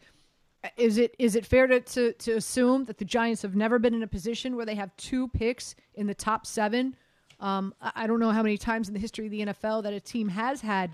is 0.76 0.98
it 0.98 1.16
is 1.20 1.36
it 1.36 1.46
fair 1.46 1.68
to, 1.68 1.80
to, 1.80 2.14
to 2.14 2.34
assume 2.34 2.86
that 2.86 2.98
the 2.98 3.06
Giants 3.06 3.42
have 3.42 3.56
never 3.56 3.80
been 3.80 3.94
in 3.94 4.04
a 4.04 4.08
position 4.08 4.56
where 4.56 4.66
they 4.66 4.76
have 4.76 4.96
two 4.98 5.28
picks 5.30 5.76
in 5.94 6.08
the 6.08 6.16
top 6.16 6.46
seven? 6.46 6.96
Um, 7.40 7.74
I 7.82 8.08
don't 8.08 8.20
know 8.20 8.32
how 8.32 8.42
many 8.42 8.58
times 8.58 8.88
in 8.88 8.94
the 8.94 9.00
history 9.00 9.26
of 9.26 9.32
the 9.32 9.46
NFL 9.46 9.84
that 9.84 9.94
a 9.94 10.00
team 10.00 10.30
has 10.30 10.62
had 10.62 10.92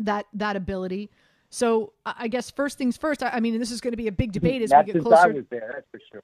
that 0.00 0.26
that 0.34 0.56
ability. 0.56 1.10
So 1.50 1.94
I 2.04 2.28
guess 2.28 2.50
first 2.50 2.76
things 2.76 2.96
first. 2.96 3.22
I 3.22 3.40
mean, 3.40 3.58
this 3.58 3.70
is 3.70 3.80
going 3.80 3.92
to 3.92 3.96
be 3.96 4.08
a 4.08 4.12
big 4.12 4.32
debate 4.32 4.60
as 4.60 4.70
Not 4.70 4.86
we 4.86 4.92
get 4.92 5.02
closer. 5.02 5.16
I 5.16 5.26
was 5.28 5.44
there, 5.48 5.70
that's 5.74 5.88
for 5.90 6.00
sure. 6.10 6.22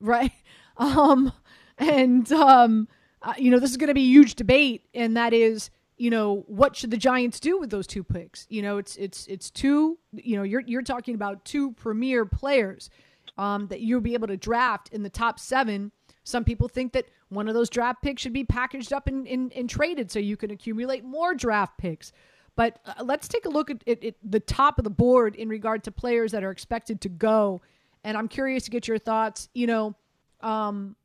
Right. 0.00 0.32
Um, 0.80 1.32
and 1.76 2.30
um, 2.30 2.86
uh, 3.20 3.34
you 3.36 3.50
know, 3.50 3.58
this 3.58 3.72
is 3.72 3.76
going 3.76 3.88
to 3.88 3.94
be 3.94 4.02
a 4.02 4.10
huge 4.10 4.36
debate, 4.36 4.84
and 4.94 5.16
that 5.16 5.32
is, 5.32 5.70
you 5.98 6.10
know, 6.10 6.44
what 6.46 6.76
should 6.76 6.90
the 6.90 6.96
Giants 6.96 7.40
do 7.40 7.58
with 7.58 7.70
those 7.70 7.86
two 7.86 8.04
picks? 8.04 8.46
You 8.48 8.62
know, 8.62 8.78
it's 8.78 8.96
it's 8.96 9.26
it's 9.26 9.50
two. 9.50 9.98
You 10.12 10.36
know, 10.36 10.44
you're 10.44 10.62
you're 10.64 10.82
talking 10.82 11.14
about 11.14 11.44
two 11.44 11.72
premier 11.72 12.24
players 12.24 12.88
um, 13.36 13.66
that 13.66 13.80
you'll 13.80 14.00
be 14.00 14.14
able 14.14 14.28
to 14.28 14.36
draft 14.36 14.90
in 14.92 15.02
the 15.02 15.10
top 15.10 15.38
seven. 15.38 15.92
Some 16.24 16.44
people 16.44 16.68
think 16.68 16.92
that 16.92 17.06
one 17.30 17.48
of 17.48 17.54
those 17.54 17.68
draft 17.68 18.02
picks 18.02 18.22
should 18.22 18.32
be 18.32 18.44
packaged 18.44 18.92
up 18.92 19.06
and, 19.06 19.26
and, 19.26 19.52
and 19.52 19.68
traded 19.68 20.10
so 20.10 20.18
you 20.18 20.36
can 20.36 20.50
accumulate 20.50 21.04
more 21.04 21.34
draft 21.34 21.78
picks. 21.78 22.12
But 22.54 22.80
uh, 22.84 23.04
let's 23.04 23.28
take 23.28 23.46
a 23.46 23.48
look 23.48 23.70
at, 23.70 23.86
at, 23.86 24.04
at 24.04 24.14
the 24.22 24.40
top 24.40 24.78
of 24.78 24.84
the 24.84 24.90
board 24.90 25.36
in 25.36 25.48
regard 25.48 25.84
to 25.84 25.90
players 25.90 26.32
that 26.32 26.44
are 26.44 26.50
expected 26.50 27.00
to 27.02 27.08
go. 27.08 27.60
And 28.04 28.16
I'm 28.16 28.28
curious 28.28 28.64
to 28.64 28.70
get 28.70 28.88
your 28.88 28.98
thoughts. 28.98 29.48
You 29.54 29.66
know, 29.68 29.94
um, 30.40 30.96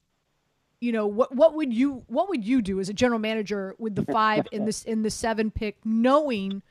you 0.84 0.92
know 0.92 1.08
what 1.08 1.34
what 1.34 1.56
would 1.56 1.74
you 1.74 2.04
what 2.08 2.28
would 2.28 2.44
you 2.44 2.62
do 2.62 2.80
as 2.82 2.90
a 2.90 2.94
general 2.94 3.20
manager 3.20 3.74
with 3.80 3.96
the 3.96 4.04
five 4.12 4.46
in 4.52 4.66
this 4.66 4.84
in 4.84 5.02
the 5.02 5.10
seven 5.10 5.50
pick 5.50 5.78
knowing 5.86 6.62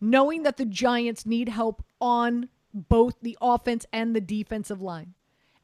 knowing 0.00 0.42
that 0.44 0.56
the 0.56 0.64
giants 0.64 1.26
need 1.26 1.50
help 1.50 1.84
on 2.00 2.48
both 2.72 3.16
the 3.20 3.36
offense 3.40 3.84
and 3.92 4.16
the 4.16 4.20
defensive 4.20 4.80
line? 4.80 5.14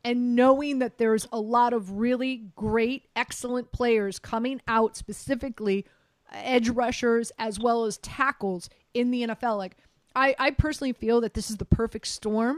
And 0.06 0.36
knowing 0.36 0.80
that 0.80 0.98
there's 0.98 1.26
a 1.32 1.40
lot 1.40 1.72
of 1.72 1.92
really 1.92 2.48
great 2.56 3.04
excellent 3.16 3.72
players 3.72 4.18
coming 4.18 4.60
out 4.68 4.96
specifically 4.96 5.86
edge 6.30 6.68
rushers 6.68 7.32
as 7.38 7.58
well 7.58 7.84
as 7.84 7.96
tackles 7.98 8.68
in 8.92 9.12
the 9.12 9.22
nfl 9.22 9.56
like 9.56 9.76
i 10.16 10.34
i 10.38 10.50
personally 10.50 10.92
feel 10.92 11.20
that 11.20 11.34
this 11.34 11.48
is 11.48 11.58
the 11.58 11.64
perfect 11.64 12.08
storm 12.08 12.56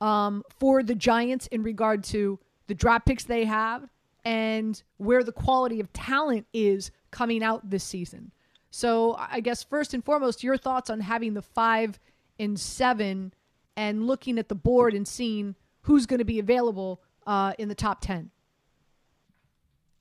um, 0.00 0.44
for 0.58 0.82
the 0.82 0.94
giants 0.94 1.48
in 1.48 1.64
regard 1.64 2.04
to 2.04 2.38
the 2.68 2.74
draft 2.74 3.06
picks 3.06 3.24
they 3.24 3.46
have 3.46 3.88
and 4.24 4.82
where 4.98 5.22
the 5.22 5.32
quality 5.32 5.80
of 5.80 5.92
talent 5.92 6.46
is 6.52 6.90
coming 7.10 7.42
out 7.42 7.70
this 7.70 7.84
season. 7.84 8.32
So, 8.70 9.16
I 9.18 9.40
guess 9.40 9.64
first 9.64 9.94
and 9.94 10.04
foremost, 10.04 10.44
your 10.44 10.56
thoughts 10.56 10.90
on 10.90 11.00
having 11.00 11.34
the 11.34 11.42
five 11.42 11.98
and 12.38 12.58
seven 12.58 13.32
and 13.76 14.06
looking 14.06 14.38
at 14.38 14.48
the 14.48 14.54
board 14.54 14.94
and 14.94 15.06
seeing 15.06 15.56
who's 15.82 16.06
going 16.06 16.18
to 16.18 16.24
be 16.24 16.38
available 16.38 17.00
uh, 17.26 17.52
in 17.58 17.68
the 17.68 17.74
top 17.74 18.00
10. 18.00 18.30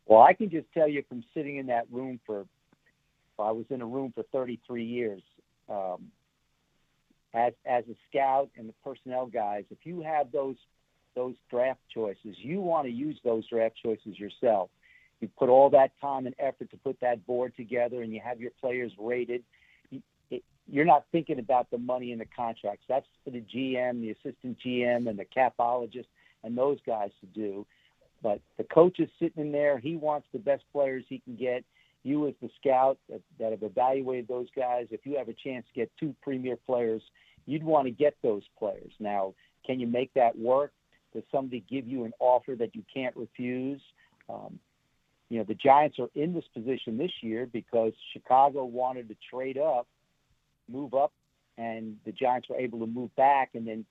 Well, 0.06 0.22
I 0.22 0.34
can 0.34 0.50
just 0.50 0.68
tell 0.74 0.88
you 0.88 1.04
from 1.08 1.24
sitting 1.34 1.58
in 1.58 1.68
that 1.68 1.86
room 1.92 2.20
for, 2.26 2.46
I 3.38 3.52
was 3.52 3.66
in 3.70 3.82
a 3.82 3.86
room 3.86 4.12
for 4.14 4.24
33 4.32 4.84
years. 4.84 5.22
Um, 5.70 6.12
as, 7.34 7.54
as 7.66 7.84
a 7.86 7.96
scout 8.10 8.50
and 8.58 8.68
the 8.68 8.74
personnel 8.84 9.28
guys, 9.28 9.66
if 9.70 9.80
you 9.84 10.02
have 10.02 10.32
those 10.32 10.56
those 11.20 11.36
draft 11.50 11.82
choices. 11.94 12.38
You 12.38 12.62
want 12.62 12.86
to 12.86 12.92
use 12.92 13.20
those 13.26 13.46
draft 13.50 13.76
choices 13.84 14.18
yourself. 14.18 14.70
You 15.20 15.28
put 15.38 15.50
all 15.50 15.70
that 15.72 15.92
time 16.00 16.26
and 16.28 16.36
effort 16.40 16.72
to 16.72 16.78
put 16.78 16.98
that 17.02 17.28
board 17.28 17.52
together, 17.58 18.04
and 18.04 18.14
you 18.14 18.22
have 18.24 18.40
your 18.40 18.52
players 18.62 18.94
rated. 18.98 19.44
You're 20.72 20.86
not 20.86 21.04
thinking 21.12 21.40
about 21.40 21.70
the 21.72 21.78
money 21.78 22.14
in 22.14 22.20
the 22.20 22.28
contracts. 22.38 22.86
That's 22.88 23.06
for 23.26 23.32
the 23.32 23.42
GM, 23.42 24.00
the 24.00 24.12
assistant 24.12 24.60
GM, 24.66 25.10
and 25.10 25.20
the 25.20 25.26
capologist, 25.26 26.06
and 26.46 26.58
those 26.58 26.78
guys 26.88 27.10
to 27.20 27.26
do. 27.26 27.66
But 28.24 28.40
the 28.58 28.64
coach 28.64 29.00
is 29.00 29.10
sitting 29.20 29.44
in 29.44 29.52
there. 29.52 29.78
He 29.78 29.98
wants 29.98 30.28
the 30.32 30.40
best 30.40 30.64
players 30.72 31.04
he 31.10 31.20
can 31.20 31.36
get. 31.36 31.66
You, 32.04 32.28
as 32.30 32.34
the 32.42 32.50
scout 32.62 32.98
that, 33.10 33.22
that 33.40 33.52
have 33.52 33.64
evaluated 33.64 34.30
those 34.30 34.48
guys, 34.56 34.88
if 34.92 35.06
you 35.06 35.18
have 35.18 35.28
a 35.28 35.34
chance 35.34 35.66
to 35.68 35.82
get 35.82 35.92
two 36.00 36.16
premier 36.22 36.56
players, 36.56 37.02
you'd 37.46 37.64
want 37.64 37.88
to 37.88 37.92
get 37.92 38.16
those 38.24 38.44
players. 38.58 38.94
Now, 39.02 39.34
can 39.66 39.82
you 39.82 39.88
make 39.88 40.14
that 40.14 40.38
work? 40.38 40.72
Does 41.14 41.24
somebody 41.32 41.64
give 41.70 41.88
you 41.88 42.04
an 42.06 42.14
offer 42.20 42.56
that 42.56 42.76
you 42.76 42.84
can't 42.94 43.16
refuse? 43.16 43.82
Um, 44.30 44.60
you 45.30 45.38
know, 45.38 45.44
the 45.44 45.56
Giants 45.56 45.98
are 46.00 46.10
in 46.16 46.34
this 46.34 46.46
position 46.54 46.98
this 46.98 47.12
year 47.22 47.48
because 47.52 47.94
Chicago 48.14 48.66
wanted 48.66 49.08
to 49.10 49.16
trade 49.32 49.58
up, 49.58 49.88
move 50.68 50.94
up, 50.94 51.14
and 51.58 51.98
the 52.06 52.12
Giants 52.12 52.50
were 52.50 52.58
able 52.58 52.80
to 52.80 52.88
move 52.88 53.16
back 53.16 53.52
and 53.54 53.68
then 53.68 53.86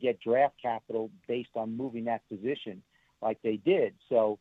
get 0.00 0.20
draft 0.20 0.54
capital 0.60 1.10
based 1.28 1.50
on 1.54 1.76
moving 1.76 2.04
that 2.04 2.26
position 2.28 2.82
like 3.20 3.38
they 3.42 3.56
did. 3.56 3.94
So 4.08 4.38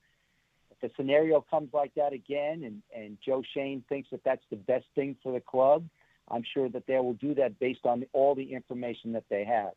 if 0.71 0.91
a 0.91 0.93
scenario 0.95 1.41
comes 1.49 1.69
like 1.73 1.93
that 1.95 2.13
again, 2.13 2.63
and 2.63 2.81
and 2.95 3.17
Joe 3.23 3.43
Schoen 3.53 3.83
thinks 3.87 4.09
that 4.11 4.23
that's 4.23 4.43
the 4.49 4.55
best 4.55 4.85
thing 4.95 5.15
for 5.21 5.31
the 5.31 5.39
club, 5.39 5.85
I'm 6.29 6.43
sure 6.53 6.69
that 6.69 6.87
they 6.87 6.95
will 6.95 7.13
do 7.13 7.33
that 7.35 7.59
based 7.59 7.85
on 7.85 8.05
all 8.13 8.35
the 8.35 8.53
information 8.53 9.13
that 9.13 9.25
they 9.29 9.45
have. 9.45 9.71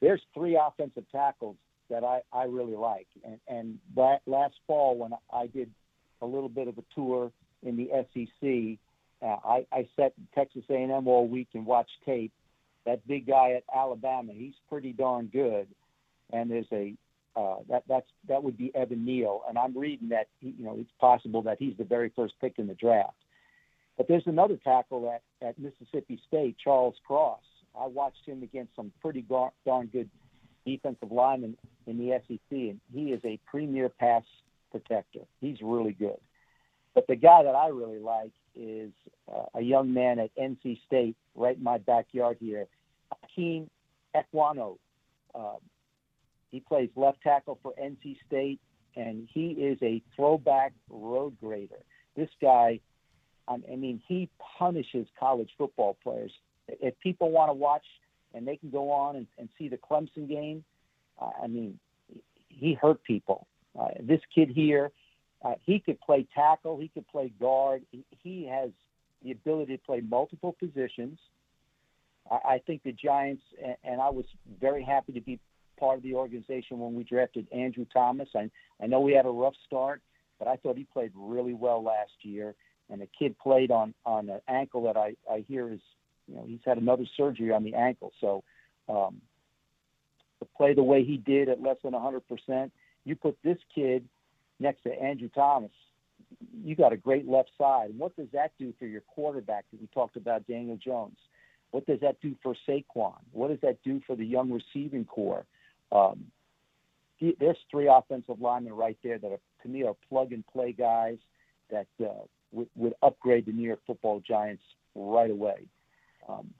There's 0.00 0.22
three 0.32 0.56
offensive 0.56 1.04
tackles 1.10 1.56
that 1.90 2.04
I, 2.04 2.20
I 2.32 2.44
really 2.44 2.76
like. 2.76 3.06
And, 3.24 3.38
and 3.48 3.78
last 4.26 4.54
fall, 4.66 4.96
when 4.96 5.12
I 5.32 5.46
did 5.46 5.70
a 6.20 6.26
little 6.26 6.48
bit 6.48 6.68
of 6.68 6.78
a 6.78 6.84
tour 6.94 7.32
in 7.62 7.76
the 7.76 7.88
SEC, 8.12 8.78
uh, 9.20 9.36
I, 9.44 9.66
I 9.72 9.88
sat 9.96 10.12
in 10.16 10.26
Texas 10.34 10.64
A&M 10.70 11.08
all 11.08 11.26
week 11.26 11.48
and 11.54 11.66
watched 11.66 11.90
tape. 12.04 12.32
That 12.86 13.06
big 13.06 13.26
guy 13.26 13.52
at 13.52 13.64
Alabama, 13.74 14.32
he's 14.32 14.54
pretty 14.68 14.92
darn 14.92 15.26
good. 15.26 15.66
And 16.32 16.50
there's 16.50 16.66
a 16.72 16.94
uh, 17.36 17.56
that 17.68 17.84
that's 17.88 18.08
that 18.26 18.42
would 18.42 18.56
be 18.56 18.74
Evan 18.74 19.04
Neal, 19.04 19.42
and 19.48 19.56
I'm 19.56 19.76
reading 19.76 20.08
that 20.08 20.26
he, 20.40 20.54
you 20.58 20.64
know 20.64 20.76
it's 20.76 20.90
possible 20.98 21.40
that 21.42 21.58
he's 21.58 21.76
the 21.76 21.84
very 21.84 22.10
first 22.16 22.34
pick 22.40 22.54
in 22.58 22.66
the 22.66 22.74
draft. 22.74 23.14
But 23.96 24.08
there's 24.08 24.26
another 24.26 24.56
tackle 24.56 25.08
at 25.14 25.22
at 25.46 25.56
Mississippi 25.58 26.20
State, 26.26 26.56
Charles 26.62 26.96
Cross. 27.06 27.42
I 27.78 27.86
watched 27.86 28.26
him 28.26 28.42
against 28.42 28.74
some 28.74 28.92
pretty 29.00 29.24
darn 29.64 29.86
good 29.86 30.10
defensive 30.68 31.10
linemen 31.10 31.56
in 31.86 31.96
the 31.98 32.20
SEC, 32.26 32.40
and 32.50 32.80
he 32.92 33.12
is 33.12 33.20
a 33.24 33.38
premier 33.46 33.88
pass 33.88 34.22
protector. 34.70 35.20
He's 35.40 35.58
really 35.62 35.92
good. 35.92 36.18
But 36.94 37.06
the 37.06 37.16
guy 37.16 37.42
that 37.42 37.54
I 37.54 37.68
really 37.68 37.98
like 37.98 38.32
is 38.54 38.90
uh, 39.32 39.44
a 39.54 39.62
young 39.62 39.94
man 39.94 40.18
at 40.18 40.30
NC 40.36 40.80
State, 40.86 41.16
right 41.34 41.56
in 41.56 41.62
my 41.62 41.78
backyard 41.78 42.36
here, 42.40 42.66
Ikem 43.38 43.68
Ekwonu. 44.14 44.76
Uh, 45.34 45.56
he 46.50 46.60
plays 46.60 46.90
left 46.96 47.22
tackle 47.22 47.58
for 47.62 47.72
NC 47.82 48.16
State, 48.26 48.60
and 48.96 49.28
he 49.32 49.50
is 49.50 49.78
a 49.82 50.02
throwback 50.16 50.72
road 50.90 51.36
grader. 51.40 51.82
This 52.16 52.30
guy, 52.42 52.80
I 53.46 53.56
mean, 53.76 54.02
he 54.06 54.28
punishes 54.58 55.06
college 55.18 55.50
football 55.56 55.96
players. 56.02 56.32
If 56.68 56.98
people 57.00 57.30
want 57.30 57.48
to 57.50 57.54
watch 57.54 57.84
and 58.34 58.46
they 58.46 58.56
can 58.56 58.70
go 58.70 58.90
on 58.90 59.16
and, 59.16 59.26
and 59.38 59.48
see 59.58 59.68
the 59.68 59.78
Clemson 59.78 60.28
game, 60.28 60.64
uh, 61.20 61.30
I 61.42 61.46
mean, 61.46 61.78
he 62.48 62.74
hurt 62.74 63.02
people. 63.04 63.46
Uh, 63.78 63.88
this 64.00 64.20
kid 64.34 64.50
here, 64.50 64.90
uh, 65.44 65.54
he 65.64 65.78
could 65.78 66.00
play 66.00 66.26
tackle, 66.34 66.78
he 66.78 66.88
could 66.88 67.06
play 67.08 67.32
guard. 67.40 67.82
He, 68.22 68.46
has 68.46 68.70
the 69.22 69.32
ability 69.32 69.76
to 69.76 69.82
play 69.82 70.00
multiple 70.00 70.54
positions. 70.58 71.18
I, 72.30 72.54
I 72.54 72.62
think 72.66 72.82
the 72.82 72.92
Giants, 72.92 73.42
and, 73.64 73.76
and 73.84 74.00
I 74.00 74.10
was 74.10 74.24
very 74.60 74.82
happy 74.82 75.12
to 75.12 75.20
be 75.20 75.38
part 75.78 75.96
of 75.96 76.02
the 76.02 76.14
organization 76.14 76.78
when 76.78 76.94
we 76.94 77.04
drafted 77.04 77.46
Andrew 77.52 77.86
Thomas. 77.92 78.28
I, 78.34 78.50
I 78.82 78.86
know 78.86 79.00
we 79.00 79.12
had 79.12 79.26
a 79.26 79.30
rough 79.30 79.54
start, 79.66 80.02
but 80.38 80.48
I 80.48 80.56
thought 80.56 80.76
he 80.76 80.84
played 80.84 81.12
really 81.14 81.54
well 81.54 81.82
last 81.82 82.12
year. 82.22 82.54
And 82.90 83.00
the 83.02 83.08
kid 83.18 83.38
played 83.38 83.70
on 83.70 83.92
on 84.06 84.30
an 84.30 84.40
ankle 84.48 84.82
that 84.84 84.96
I 84.96 85.14
I 85.30 85.44
hear 85.46 85.70
is 85.70 85.80
you 86.28 86.36
know 86.36 86.44
he's 86.46 86.60
had 86.64 86.78
another 86.78 87.04
surgery 87.16 87.52
on 87.52 87.64
the 87.64 87.74
ankle. 87.74 88.12
So 88.20 88.44
um, 88.88 89.20
to 90.38 90.48
play 90.56 90.74
the 90.74 90.82
way 90.82 91.04
he 91.04 91.16
did 91.16 91.48
at 91.48 91.62
less 91.62 91.76
than 91.82 91.92
100%. 91.92 92.70
You 93.04 93.16
put 93.16 93.36
this 93.42 93.58
kid 93.74 94.04
next 94.60 94.82
to 94.82 94.90
Andrew 94.90 95.28
Thomas, 95.34 95.70
you 96.62 96.76
got 96.76 96.92
a 96.92 96.96
great 96.96 97.28
left 97.28 97.50
side. 97.58 97.90
And 97.90 97.98
what 97.98 98.16
does 98.16 98.28
that 98.32 98.52
do 98.58 98.72
for 98.78 98.86
your 98.86 99.00
quarterback 99.02 99.64
that 99.70 99.80
we 99.80 99.86
talked 99.88 100.16
about, 100.16 100.46
Daniel 100.46 100.76
Jones? 100.76 101.16
What 101.70 101.86
does 101.86 102.00
that 102.00 102.20
do 102.20 102.34
for 102.42 102.54
Saquon? 102.68 103.18
What 103.32 103.48
does 103.48 103.60
that 103.62 103.78
do 103.84 104.00
for 104.06 104.16
the 104.16 104.24
young 104.24 104.50
receiving 104.50 105.04
corps? 105.04 105.46
Um, 105.92 106.26
there's 107.20 107.58
three 107.70 107.88
offensive 107.88 108.40
linemen 108.40 108.74
right 108.74 108.96
there 109.02 109.18
that 109.18 109.26
are, 109.26 109.40
to 109.62 109.68
me 109.68 109.84
are 109.84 109.96
plug 110.08 110.32
and 110.32 110.46
play 110.46 110.72
guys 110.72 111.18
that 111.70 111.88
uh, 112.00 112.24
would, 112.52 112.68
would 112.76 112.94
upgrade 113.02 113.46
the 113.46 113.52
New 113.52 113.66
York 113.66 113.80
Football 113.86 114.22
Giants 114.26 114.62
right 114.94 115.30
away. 115.30 115.66
Um, 116.28 116.52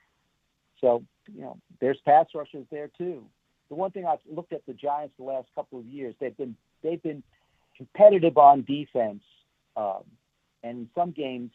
so 0.81 1.03
you 1.33 1.43
know, 1.43 1.59
there's 1.81 1.99
pass 2.05 2.27
rushers 2.35 2.67
there 2.71 2.91
too 2.97 3.25
the 3.69 3.75
one 3.75 3.91
thing 3.91 4.07
I've 4.07 4.19
looked 4.31 4.53
at 4.53 4.65
the 4.67 4.73
Giants 4.73 5.15
the 5.19 5.25
last 5.25 5.49
couple 5.55 5.79
of 5.79 5.87
years, 5.87 6.15
they've 6.21 6.37
been 6.37 6.57
they've 6.83 7.03
been 7.03 7.23
competitive 7.77 8.39
on 8.39 8.63
defense, 8.63 9.23
um, 9.77 10.03
and 10.63 10.79
in 10.79 10.89
some 10.95 11.11
games 11.11 11.51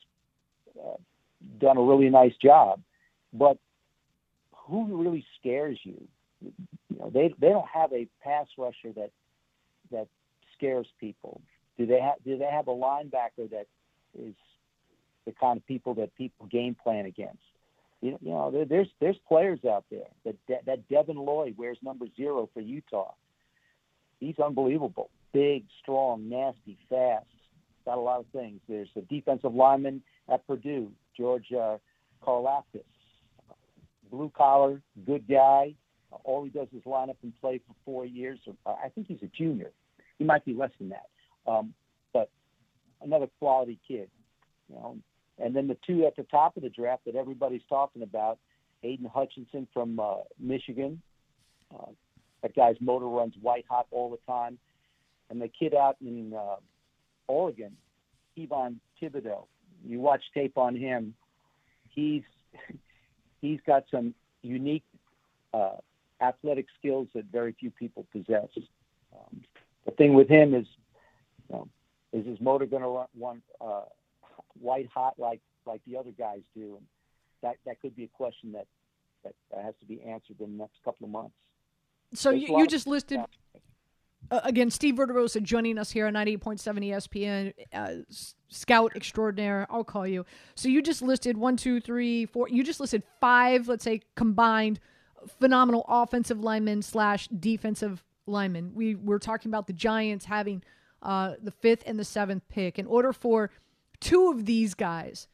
uh, 0.79 0.97
done 1.59 1.77
a 1.77 1.81
really 1.81 2.09
nice 2.09 2.35
job. 2.41 2.81
But 3.33 3.57
who 4.55 5.01
really 5.01 5.25
scares 5.39 5.79
you? 5.83 6.07
You 6.41 6.53
know, 6.99 7.09
they 7.09 7.33
they 7.39 7.49
don't 7.49 7.67
have 7.67 7.91
a 7.93 8.07
pass 8.23 8.47
rusher 8.57 8.93
that 8.95 9.11
that 9.91 10.07
scares 10.55 10.87
people. 10.99 11.41
Do 11.77 11.87
they 11.87 11.99
have 11.99 12.23
do 12.23 12.37
they 12.37 12.45
have 12.45 12.67
a 12.67 12.71
linebacker 12.71 13.49
that 13.49 13.65
is 14.17 14.35
the 15.25 15.31
kind 15.31 15.57
of 15.57 15.65
people 15.65 15.95
that 15.95 16.15
people 16.15 16.45
game 16.45 16.75
plan 16.75 17.05
against? 17.05 17.41
You 18.03 18.17
know, 18.21 18.51
there, 18.51 18.65
there's 18.65 18.89
there's 18.99 19.15
players 19.27 19.59
out 19.65 19.85
there 19.89 20.07
that 20.25 20.65
that 20.65 20.89
Devin 20.89 21.15
Lloyd 21.15 21.55
wears 21.57 21.77
number 21.81 22.05
zero 22.17 22.49
for 22.53 22.59
Utah. 22.59 23.13
He's 24.19 24.37
unbelievable, 24.39 25.09
big, 25.33 25.63
strong, 25.81 26.29
nasty, 26.29 26.77
fast. 26.89 27.25
Got 27.85 27.97
a 27.97 28.01
lot 28.01 28.19
of 28.19 28.25
things. 28.33 28.59
There's 28.67 28.89
a 28.97 29.01
defensive 29.01 29.53
lineman 29.53 30.01
at 30.29 30.45
Purdue, 30.47 30.91
George 31.15 31.51
uh, 31.53 31.77
Karlaftis, 32.25 32.83
blue 34.11 34.31
collar, 34.35 34.81
good 35.05 35.27
guy. 35.27 35.73
All 36.25 36.43
he 36.43 36.49
does 36.49 36.67
is 36.75 36.85
line 36.85 37.09
up 37.09 37.17
and 37.23 37.33
play 37.41 37.59
for 37.65 37.73
four 37.85 38.05
years. 38.05 38.39
I 38.65 38.89
think 38.89 39.07
he's 39.07 39.23
a 39.23 39.27
junior. 39.27 39.71
He 40.19 40.25
might 40.25 40.45
be 40.45 40.53
less 40.53 40.71
than 40.77 40.89
that, 40.89 41.07
um, 41.47 41.73
but 42.13 42.29
another 43.01 43.27
quality 43.39 43.79
kid. 43.87 44.09
You 44.69 44.75
know, 44.75 44.97
and 45.39 45.55
then 45.55 45.67
the 45.67 45.77
two 45.85 46.05
at 46.05 46.15
the 46.15 46.23
top 46.23 46.57
of 46.57 46.63
the 46.63 46.69
draft 46.69 47.05
that 47.05 47.15
everybody's 47.15 47.61
talking 47.67 48.03
about, 48.03 48.37
Aidan 48.83 49.09
Hutchinson 49.13 49.67
from 49.73 49.99
uh, 49.99 50.15
Michigan. 50.39 51.01
Uh, 51.73 51.91
that 52.41 52.55
guy's 52.55 52.75
motor 52.79 53.07
runs 53.07 53.33
white 53.41 53.65
hot 53.69 53.87
all 53.91 54.11
the 54.11 54.31
time. 54.31 54.57
And 55.29 55.41
the 55.41 55.47
kid 55.47 55.73
out 55.73 55.95
in 56.01 56.33
uh, 56.33 56.57
Oregon, 57.27 57.75
Kayvon 58.37 58.75
Thibodeaux. 59.01 59.45
You 59.85 59.99
watch 59.99 60.21
tape 60.33 60.57
on 60.57 60.75
him. 60.75 61.15
He's 61.89 62.23
he's 63.41 63.59
got 63.65 63.85
some 63.89 64.13
unique 64.41 64.83
uh, 65.53 65.77
athletic 66.21 66.67
skills 66.77 67.07
that 67.15 67.25
very 67.31 67.55
few 67.59 67.71
people 67.71 68.05
possess. 68.11 68.47
Um, 69.13 69.41
the 69.85 69.91
thing 69.91 70.13
with 70.13 70.29
him 70.29 70.53
is, 70.53 70.65
you 71.49 71.55
know, 71.55 71.67
is 72.11 72.25
his 72.25 72.39
motor 72.39 72.65
going 72.65 72.83
to 72.83 72.87
run, 72.87 73.07
run 73.19 73.41
uh, 73.59 73.81
white 74.59 74.87
hot 74.93 75.15
like 75.17 75.41
like 75.65 75.81
the 75.87 75.97
other 75.97 76.11
guys 76.11 76.41
do, 76.55 76.77
and 76.77 76.85
that 77.41 77.55
that 77.65 77.81
could 77.81 77.95
be 77.95 78.05
a 78.05 78.09
question 78.09 78.51
that 78.53 78.67
that 79.23 79.33
has 79.63 79.73
to 79.79 79.85
be 79.85 80.01
answered 80.01 80.39
in 80.39 80.57
the 80.57 80.63
next 80.63 80.83
couple 80.83 81.05
of 81.05 81.11
months. 81.11 81.35
So 82.13 82.29
you, 82.29 82.59
you 82.59 82.67
just 82.67 82.87
listed. 82.87 83.19
Uh, 84.31 84.39
again, 84.43 84.69
Steve 84.69 84.95
Verderosa 84.95 85.43
joining 85.43 85.77
us 85.77 85.91
here 85.91 86.07
on 86.07 86.13
98.7 86.13 86.61
ESPN, 86.63 87.53
uh, 87.73 88.03
scout 88.47 88.95
extraordinaire. 88.95 89.67
I'll 89.69 89.83
call 89.83 90.07
you. 90.07 90.25
So 90.55 90.69
you 90.69 90.81
just 90.81 91.01
listed 91.01 91.37
one, 91.37 91.57
two, 91.57 91.81
three, 91.81 92.25
four. 92.25 92.47
You 92.47 92.63
just 92.63 92.79
listed 92.79 93.03
five, 93.19 93.67
let's 93.67 93.83
say, 93.83 94.01
combined 94.15 94.79
phenomenal 95.39 95.85
offensive 95.87 96.39
linemen 96.39 96.81
slash 96.81 97.27
defensive 97.27 98.03
linemen. 98.25 98.71
We 98.73 98.95
were 98.95 99.19
talking 99.19 99.49
about 99.49 99.67
the 99.67 99.73
Giants 99.73 100.25
having 100.25 100.63
uh, 101.01 101.33
the 101.41 101.51
fifth 101.51 101.83
and 101.85 101.99
the 101.99 102.05
seventh 102.05 102.43
pick. 102.49 102.79
In 102.79 102.85
order 102.87 103.11
for 103.11 103.51
two 104.03 104.29
of 104.29 104.45
these 104.45 104.73
guys 104.73 105.27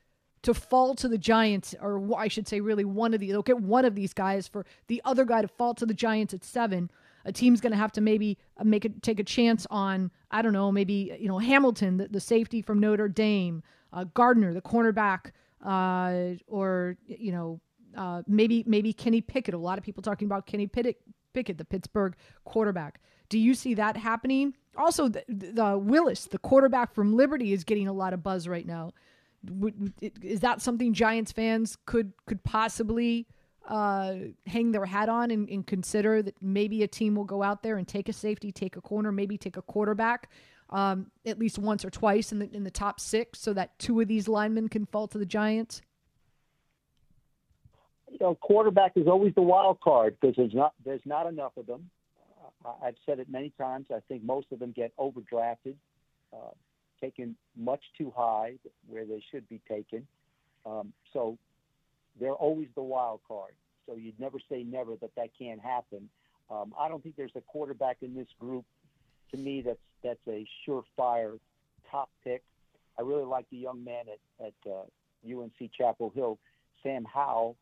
to 0.43 0.53
fall 0.53 0.95
to 0.95 1.07
the 1.07 1.17
Giants, 1.17 1.76
or 1.82 2.17
I 2.17 2.28
should 2.30 2.47
say, 2.47 2.61
really 2.61 2.86
one 2.86 3.13
of 3.13 3.20
these. 3.20 3.32
They'll 3.32 3.41
get 3.41 3.59
one 3.59 3.84
of 3.84 3.95
these 3.95 4.13
guys 4.13 4.47
for 4.47 4.65
the 4.88 5.01
other 5.03 5.26
guy 5.26 5.41
to 5.41 5.47
fall 5.47 5.74
to 5.76 5.86
the 5.86 5.93
Giants 5.93 6.34
at 6.34 6.43
seven. 6.45 6.89
A 7.26 7.34
team's 7.34 7.59
going 7.59 7.72
to 7.72 7.78
have 7.78 7.91
to 7.93 8.01
maybe 8.01 8.38
uh, 8.57 8.63
make 8.63 8.86
it 8.86 9.03
take 9.03 9.20
a 9.20 9.24
chance 9.24 9.67
on 9.70 10.11
I 10.32 10.41
don't 10.41 10.53
know 10.53 10.72
maybe 10.72 11.15
you 11.20 11.28
know 11.28 11.39
Hamilton, 11.39 11.97
the, 11.97 12.07
the 12.07 12.22
safety 12.22 12.61
from 12.61 12.80
Notre 12.80 13.09
Dame, 13.09 13.63
uh, 13.91 14.05
Gardner, 14.13 14.53
the 14.53 14.61
cornerback, 14.61 15.32
uh, 15.65 16.39
or 16.47 16.95
you 17.05 17.34
know 17.34 17.59
uh, 17.97 18.22
maybe 18.28 18.63
maybe 18.65 18.93
Kenny 18.93 19.20
Pickett. 19.20 19.53
A 19.53 19.57
lot 19.57 19.78
of 19.78 19.84
people 19.84 20.01
talking 20.01 20.28
about 20.28 20.45
Kenny 20.45 20.67
Pickett, 20.67 21.01
Pickett, 21.34 21.57
the 21.57 21.65
Pittsburgh 21.65 22.15
quarterback. 22.45 23.01
Do 23.28 23.38
you 23.38 23.53
see 23.53 23.74
that 23.74 23.97
happening? 23.97 24.55
Also, 24.80 25.09
the, 25.09 25.23
the 25.27 25.77
Willis, 25.77 26.25
the 26.25 26.38
quarterback 26.38 26.93
from 26.93 27.15
Liberty, 27.15 27.51
is 27.51 27.63
getting 27.63 27.88
a 27.88 27.93
lot 27.93 28.13
of 28.13 28.23
buzz 28.23 28.47
right 28.47 28.65
now. 28.65 28.91
Is 30.21 30.39
that 30.39 30.61
something 30.61 30.93
Giants 30.93 31.32
fans 31.32 31.77
could 31.86 32.13
could 32.25 32.43
possibly 32.43 33.27
uh, 33.67 34.15
hang 34.47 34.71
their 34.71 34.86
hat 34.86 35.09
on 35.09 35.32
and, 35.32 35.47
and, 35.49 35.67
consider 35.67 36.23
that 36.23 36.34
maybe 36.41 36.82
a 36.82 36.88
team 36.88 37.13
will 37.13 37.23
go 37.23 37.43
out 37.43 37.61
there 37.61 37.77
and 37.77 37.88
take 37.88 38.09
a 38.09 38.13
safety, 38.13 38.51
take 38.51 38.75
a 38.75 38.82
corner, 38.82 39.11
maybe 39.11 39.38
take 39.38 39.57
a 39.57 39.61
quarterback 39.61 40.27
um, 40.71 41.11
at 41.25 41.39
least 41.39 41.59
once 41.59 41.84
or 41.84 41.89
twice 41.89 42.32
in 42.32 42.39
the 42.39 42.49
in 42.53 42.63
the 42.63 42.71
top 42.71 42.99
six, 42.99 43.39
so 43.39 43.53
that 43.53 43.77
two 43.80 43.99
of 44.01 44.07
these 44.07 44.27
linemen 44.27 44.69
can 44.69 44.86
fall 44.86 45.07
to 45.07 45.17
the 45.17 45.25
Giants? 45.25 45.82
You 48.09 48.17
know, 48.21 48.36
quarterback 48.36 48.93
is 48.95 49.07
always 49.07 49.34
the 49.36 49.41
wild 49.41 49.80
card 49.82 50.17
because 50.19 50.36
there's 50.36 50.53
not 50.53 50.73
there's 50.84 51.01
not 51.05 51.27
enough 51.27 51.53
of 51.57 51.65
them. 51.65 51.89
I've 52.84 52.95
said 53.05 53.20
it 53.20 53.30
many 53.30 53.51
times. 53.57 53.88
I 53.89 53.99
think 54.07 54.24
most 54.24 54.47
of 54.51 54.60
them 54.60 54.74
get 54.76 54.91
overdrafted. 54.97 55.76
Uh, 56.34 56.51
taken 57.01 57.36
much 57.55 57.82
too 57.97 58.12
high 58.16 58.55
where 58.88 59.05
they 59.05 59.24
should 59.32 59.47
be 59.47 59.62
taken. 59.68 60.05
Um, 60.66 60.93
so 61.14 61.38
they're 62.20 62.34
always 62.34 62.68
the 62.76 62.82
wild 62.82 63.22
card. 63.28 63.53
So 63.86 63.95
you'd 63.95 64.20
never 64.20 64.38
say 64.49 64.64
never 64.64 64.95
that 64.97 65.16
that 65.16 65.30
can't 65.38 65.60
happen. 65.60 66.10
Um, 66.49 66.74
I 66.78 66.88
don't 66.88 67.01
think 67.01 67.16
there's 67.16 67.36
a 67.36 67.41
quarterback 67.41 67.97
in 68.01 68.16
this 68.16 68.28
group. 68.39 68.66
To 69.32 69.38
me, 69.38 69.62
that's 69.62 69.80
that's 70.03 70.20
a 70.28 70.45
surefire 70.68 71.39
top 71.89 72.10
pick. 72.24 72.43
I 72.97 73.01
really 73.01 73.26
like 73.26 73.45
the 73.51 73.57
young 73.57 73.84
man 73.84 74.05
at 74.12 74.45
at 74.45 74.72
uh, 74.72 74.86
UNC 75.26 75.72
Chapel 75.78 76.12
Hill, 76.14 76.38
Sam 76.84 77.05
Howell. 77.05 77.55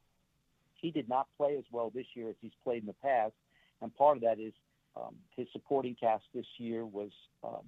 He 0.76 0.91
did 0.91 1.10
not 1.10 1.28
play 1.38 1.58
as 1.58 1.64
well 1.72 1.91
this 1.93 2.06
year 2.14 2.30
as 2.30 2.36
he's 2.41 2.52
played 2.64 2.84
in 2.84 2.88
the 2.88 2.95
past, 3.04 3.34
and 3.82 3.95
part 3.95 4.18
of 4.18 4.24
that 4.24 4.39
is 4.39 4.54
um, 4.98 5.16
his 5.36 5.48
supporting 5.52 5.95
cast 5.95 6.24
this 6.34 6.45
year 6.58 6.86
was 6.86 7.12
um, 7.43 7.64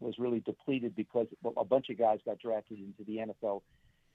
was 0.00 0.14
really 0.18 0.40
depleted 0.40 0.94
because 0.94 1.26
a 1.56 1.64
bunch 1.64 1.90
of 1.90 1.98
guys 1.98 2.18
got 2.24 2.38
drafted 2.38 2.78
into 2.78 3.04
the 3.04 3.16
NFL 3.16 3.62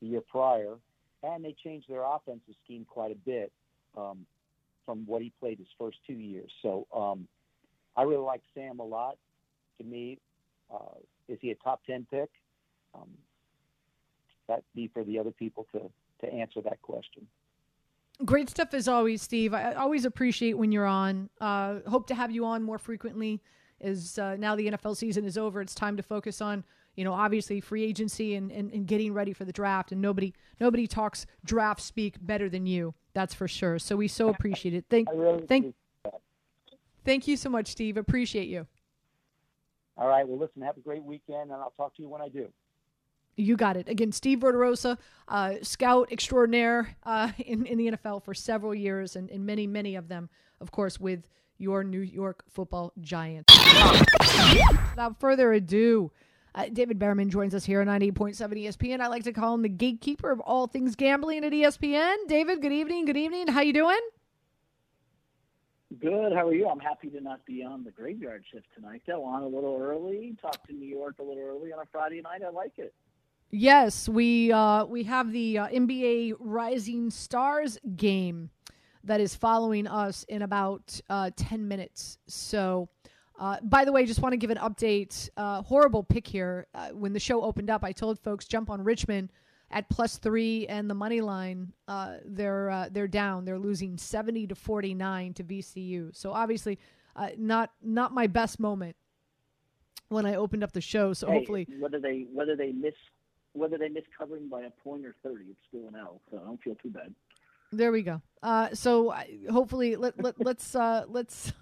the 0.01 0.07
year 0.07 0.21
prior, 0.21 0.75
and 1.23 1.43
they 1.43 1.55
changed 1.63 1.89
their 1.89 2.03
offensive 2.03 2.55
scheme 2.63 2.85
quite 2.85 3.11
a 3.11 3.15
bit 3.15 3.51
um, 3.97 4.25
from 4.85 5.05
what 5.05 5.21
he 5.21 5.31
played 5.39 5.57
his 5.57 5.67
first 5.77 5.97
two 6.07 6.13
years. 6.13 6.51
So 6.61 6.87
um, 6.95 7.27
I 7.97 8.03
really 8.03 8.23
like 8.23 8.41
Sam 8.53 8.79
a 8.79 8.83
lot. 8.83 9.17
To 9.79 9.83
me, 9.83 10.19
uh, 10.73 10.99
is 11.27 11.37
he 11.41 11.51
a 11.51 11.55
top 11.55 11.81
ten 11.85 12.05
pick? 12.09 12.29
Um, 12.95 13.09
that'd 14.47 14.63
be 14.75 14.89
for 14.93 15.03
the 15.03 15.19
other 15.19 15.31
people 15.31 15.67
to 15.73 15.89
to 16.21 16.33
answer 16.33 16.61
that 16.61 16.81
question. 16.81 17.27
Great 18.25 18.49
stuff 18.49 18.73
as 18.73 18.87
always, 18.87 19.21
Steve. 19.21 19.53
I 19.53 19.73
always 19.73 20.05
appreciate 20.05 20.57
when 20.57 20.71
you're 20.71 20.85
on. 20.85 21.29
Uh, 21.41 21.79
hope 21.87 22.07
to 22.07 22.15
have 22.15 22.31
you 22.31 22.45
on 22.45 22.63
more 22.63 22.77
frequently. 22.77 23.41
As 23.81 24.17
uh, 24.17 24.37
now 24.37 24.55
the 24.55 24.71
NFL 24.71 24.95
season 24.95 25.25
is 25.25 25.37
over, 25.37 25.61
it's 25.61 25.75
time 25.75 25.97
to 25.97 26.03
focus 26.03 26.39
on 26.39 26.63
you 26.95 27.03
know 27.03 27.11
obviously 27.11 27.59
free 27.59 27.83
agency 27.83 28.35
and, 28.35 28.51
and, 28.51 28.71
and 28.71 28.87
getting 28.87 29.13
ready 29.13 29.33
for 29.33 29.43
the 29.43 29.51
draft. 29.51 29.91
And 29.91 30.01
nobody 30.01 30.33
nobody 30.59 30.87
talks 30.87 31.25
draft 31.43 31.81
speak 31.81 32.15
better 32.21 32.49
than 32.49 32.65
you. 32.65 32.93
That's 33.13 33.33
for 33.33 33.47
sure. 33.47 33.77
So 33.79 33.95
we 33.97 34.07
so 34.07 34.29
appreciate 34.29 34.73
it. 34.73 34.85
Thank 34.89 35.09
really 35.13 35.45
thank 35.45 35.75
thank 37.03 37.27
you 37.27 37.35
so 37.35 37.49
much, 37.49 37.67
Steve. 37.67 37.97
Appreciate 37.97 38.47
you. 38.47 38.67
All 39.97 40.07
right. 40.07 40.27
Well, 40.27 40.39
listen. 40.39 40.61
Have 40.61 40.77
a 40.77 40.81
great 40.81 41.03
weekend, 41.03 41.51
and 41.51 41.53
I'll 41.53 41.73
talk 41.75 41.95
to 41.97 42.01
you 42.01 42.09
when 42.09 42.21
I 42.21 42.29
do. 42.29 42.47
You 43.35 43.57
got 43.57 43.77
it. 43.77 43.89
Again, 43.89 44.11
Steve 44.11 44.39
Verderosa, 44.39 44.97
uh, 45.27 45.55
scout 45.63 46.11
extraordinaire 46.11 46.95
uh, 47.03 47.31
in, 47.39 47.65
in 47.65 47.77
the 47.77 47.91
NFL 47.91 48.23
for 48.23 48.33
several 48.33 48.75
years, 48.75 49.15
and, 49.15 49.29
and 49.31 49.45
many, 49.45 49.65
many 49.65 49.95
of 49.95 50.07
them, 50.07 50.29
of 50.61 50.71
course, 50.71 50.99
with 50.99 51.27
your 51.57 51.83
New 51.83 52.01
York 52.01 52.43
football 52.49 52.93
Giants. 53.01 53.53
Without 54.91 55.19
further 55.19 55.53
ado, 55.53 56.11
uh, 56.55 56.65
David 56.71 56.99
Bearman 56.99 57.29
joins 57.29 57.55
us 57.55 57.65
here 57.65 57.81
on 57.81 57.87
98.7 57.87 58.35
ESPN. 58.35 58.99
I 59.01 59.07
like 59.07 59.23
to 59.23 59.33
call 59.33 59.55
him 59.55 59.63
the 59.63 59.69
gatekeeper 59.69 60.31
of 60.31 60.39
all 60.41 60.67
things 60.67 60.95
gambling 60.95 61.43
at 61.43 61.51
ESPN. 61.51 62.15
David, 62.27 62.61
good 62.61 62.73
evening. 62.73 63.05
Good 63.05 63.17
evening. 63.17 63.47
How 63.47 63.61
you 63.61 63.73
doing? 63.73 63.99
Good. 65.99 66.33
How 66.33 66.47
are 66.47 66.53
you? 66.53 66.67
I'm 66.67 66.79
happy 66.79 67.09
to 67.09 67.21
not 67.21 67.45
be 67.45 67.63
on 67.63 67.83
the 67.83 67.91
graveyard 67.91 68.43
shift 68.51 68.67
tonight. 68.75 69.03
Go 69.07 69.23
on 69.23 69.43
a 69.43 69.47
little 69.47 69.79
early, 69.79 70.35
talk 70.41 70.65
to 70.67 70.73
New 70.73 70.87
York 70.87 71.15
a 71.19 71.23
little 71.23 71.43
early 71.43 71.71
on 71.71 71.79
a 71.79 71.85
Friday 71.91 72.21
night. 72.21 72.41
I 72.43 72.49
like 72.49 72.73
it. 72.77 72.93
Yes, 73.51 74.09
we 74.09 74.51
uh, 74.51 74.85
we 74.85 75.03
have 75.03 75.31
the 75.31 75.59
uh, 75.59 75.67
NBA 75.67 76.33
Rising 76.39 77.09
Stars 77.11 77.77
game 77.95 78.49
that 79.03 79.21
is 79.21 79.35
following 79.35 79.85
us 79.85 80.23
in 80.23 80.41
about 80.41 80.99
uh, 81.09 81.29
ten 81.35 81.67
minutes. 81.67 82.17
So, 82.27 82.89
uh, 83.39 83.57
by 83.61 83.85
the 83.85 83.91
way, 83.91 84.05
just 84.05 84.21
want 84.21 84.33
to 84.33 84.37
give 84.37 84.49
an 84.49 84.57
update. 84.57 85.29
Uh, 85.37 85.61
horrible 85.61 86.03
pick 86.03 86.27
here. 86.27 86.65
Uh, 86.73 86.89
when 86.89 87.13
the 87.13 87.19
show 87.19 87.41
opened 87.41 87.69
up, 87.69 87.83
I 87.83 87.91
told 87.91 88.19
folks 88.19 88.47
jump 88.47 88.69
on 88.71 88.83
Richmond 88.83 89.29
at 89.69 89.87
plus 89.89 90.17
three 90.17 90.65
and 90.67 90.89
the 90.89 90.95
money 90.95 91.21
line. 91.21 91.73
they're 92.25 92.87
they're 92.91 93.07
down. 93.07 93.45
They're 93.45 93.59
losing 93.59 93.97
seventy 93.97 94.47
to 94.47 94.55
forty 94.55 94.95
nine 94.95 95.33
to 95.35 95.43
VCU. 95.43 96.15
So 96.15 96.31
obviously, 96.31 96.79
not 97.37 97.71
not 97.83 98.13
my 98.13 98.25
best 98.25 98.59
moment 98.59 98.95
when 100.09 100.25
I 100.25 100.35
opened 100.35 100.63
up 100.63 100.71
the 100.71 100.81
show. 100.81 101.13
So 101.13 101.27
hey, 101.27 101.33
hopefully, 101.33 101.67
whether 101.79 101.99
they 101.99 102.25
whether 102.31 102.55
they 102.55 102.71
miss 102.71 102.93
whether 103.53 103.77
they 103.77 103.89
miss 103.89 104.03
covering 104.17 104.49
by 104.49 104.63
a 104.63 104.69
point 104.83 105.05
or 105.05 105.15
30, 105.23 105.45
it's 105.49 105.59
still 105.67 105.87
an 105.87 105.95
L, 105.95 106.19
so 106.29 106.39
I 106.41 106.45
don't 106.45 106.61
feel 106.61 106.75
too 106.75 106.89
bad. 106.89 107.13
There 107.73 107.91
we 107.91 108.03
go. 108.03 108.21
Uh, 108.43 108.69
so 108.73 109.09
uh, 109.09 109.23
hopefully, 109.51 109.95
let, 109.95 110.21
let 110.21 110.39
let's 110.39 110.75
uh, 110.75 111.05
let's 111.07 111.53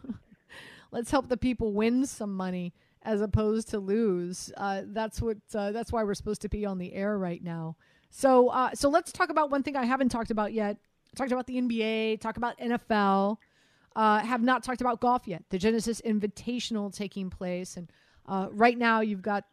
let's 0.91 1.09
help 1.09 1.29
the 1.29 1.37
people 1.37 1.71
win 1.71 2.05
some 2.05 2.35
money 2.35 2.73
as 3.03 3.21
opposed 3.21 3.69
to 3.69 3.79
lose. 3.79 4.51
Uh, 4.57 4.81
that's 4.87 5.21
what 5.21 5.37
uh, 5.55 5.71
that's 5.71 5.91
why 5.91 6.03
we're 6.03 6.13
supposed 6.13 6.41
to 6.41 6.49
be 6.49 6.65
on 6.65 6.77
the 6.79 6.93
air 6.93 7.17
right 7.17 7.41
now. 7.41 7.77
So 8.09 8.49
uh, 8.49 8.71
so 8.73 8.89
let's 8.89 9.13
talk 9.13 9.29
about 9.29 9.51
one 9.51 9.63
thing 9.63 9.77
I 9.77 9.85
haven't 9.85 10.09
talked 10.09 10.31
about 10.31 10.51
yet. 10.51 10.77
Talked 11.15 11.31
about 11.31 11.47
the 11.47 11.55
NBA. 11.55 12.19
Talk 12.19 12.35
about 12.35 12.57
NFL. 12.59 13.37
have 13.95 14.41
not 14.41 14.63
talked 14.63 14.81
about 14.81 14.99
golf 14.99 15.27
yet. 15.27 15.43
The 15.49 15.57
Genesis 15.57 16.01
Invitational 16.01 16.93
taking 16.93 17.29
place, 17.29 17.77
and 17.77 17.89
right 18.27 18.77
now 18.77 18.99
you've 18.99 19.21
got 19.21 19.45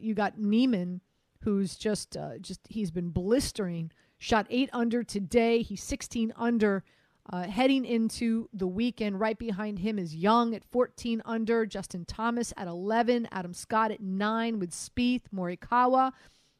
you 0.00 0.14
got 0.14 0.38
Niemann 0.38 1.02
who's 1.42 1.76
just 1.76 2.16
uh, 2.16 2.38
just 2.38 2.60
he's 2.68 2.90
been 2.90 3.10
blistering. 3.10 3.90
Shot 4.18 4.46
eight 4.50 4.70
under 4.72 5.02
today. 5.02 5.62
He's 5.62 5.82
16 5.82 6.32
under. 6.36 6.84
Uh, 7.30 7.42
heading 7.42 7.84
into 7.84 8.48
the 8.54 8.66
weekend, 8.66 9.20
right 9.20 9.38
behind 9.38 9.80
him 9.80 9.98
is 9.98 10.14
Young 10.14 10.54
at 10.54 10.64
14 10.64 11.20
under, 11.26 11.66
Justin 11.66 12.06
Thomas 12.06 12.54
at 12.56 12.66
11, 12.66 13.28
Adam 13.30 13.52
Scott 13.52 13.90
at 13.90 14.00
9 14.00 14.58
with 14.58 14.70
Spieth, 14.70 15.24
Morikawa, 15.30 16.12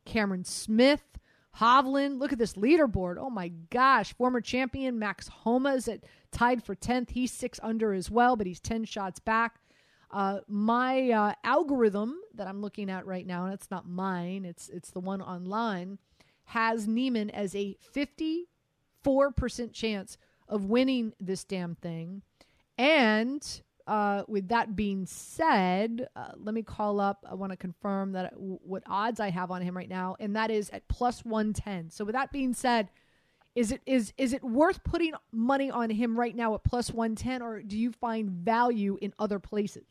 Cameron 0.04 0.44
Smith, 0.44 1.00
Hovland. 1.58 2.18
Look 2.18 2.32
at 2.32 2.38
this 2.38 2.52
leaderboard. 2.52 3.16
Oh 3.18 3.30
my 3.30 3.48
gosh. 3.70 4.12
Former 4.14 4.40
champion 4.40 4.98
Max 4.98 5.28
Homa 5.28 5.74
is 5.74 5.88
at 5.88 6.04
tied 6.30 6.62
for 6.62 6.74
10th. 6.74 7.10
He's 7.10 7.32
6 7.32 7.58
under 7.62 7.92
as 7.92 8.10
well, 8.10 8.36
but 8.36 8.46
he's 8.46 8.60
10 8.60 8.84
shots 8.84 9.20
back. 9.20 9.60
Uh, 10.10 10.40
my 10.48 11.10
uh, 11.10 11.34
algorithm 11.44 12.16
that 12.34 12.46
I'm 12.46 12.60
looking 12.62 12.90
at 12.90 13.06
right 13.06 13.26
now, 13.26 13.44
and 13.44 13.52
it's 13.52 13.70
not 13.70 13.88
mine, 13.88 14.44
it's 14.44 14.68
it's 14.68 14.90
the 14.90 15.00
one 15.00 15.20
online, 15.20 15.98
has 16.44 16.88
Niemann 16.88 17.30
as 17.30 17.54
a 17.54 17.76
54% 17.94 19.72
chance 19.72 20.16
of 20.48 20.64
winning 20.64 21.12
this 21.20 21.44
damn 21.44 21.74
thing. 21.74 22.22
And 22.78 23.42
uh, 23.86 24.22
with 24.28 24.48
that 24.48 24.76
being 24.76 25.04
said, 25.06 26.08
uh, 26.16 26.32
let 26.36 26.54
me 26.54 26.62
call 26.62 27.00
up. 27.00 27.24
I 27.28 27.34
want 27.34 27.52
to 27.52 27.56
confirm 27.56 28.12
that 28.12 28.32
w- 28.34 28.58
what 28.62 28.82
odds 28.86 29.20
I 29.20 29.30
have 29.30 29.50
on 29.50 29.62
him 29.62 29.76
right 29.76 29.88
now, 29.88 30.16
and 30.20 30.36
that 30.36 30.50
is 30.50 30.70
at 30.70 30.88
plus 30.88 31.24
110. 31.24 31.90
So 31.90 32.04
with 32.04 32.14
that 32.14 32.32
being 32.32 32.54
said, 32.54 32.88
is 33.54 33.72
it 33.72 33.80
is 33.86 34.12
is 34.16 34.32
it 34.32 34.44
worth 34.44 34.84
putting 34.84 35.14
money 35.32 35.70
on 35.70 35.90
him 35.90 36.18
right 36.18 36.36
now 36.36 36.54
at 36.54 36.62
plus 36.62 36.92
110 36.92 37.42
or 37.42 37.60
do 37.60 37.76
you 37.76 37.90
find 37.90 38.30
value 38.30 38.98
in 39.00 39.12
other 39.18 39.40
places? 39.40 39.84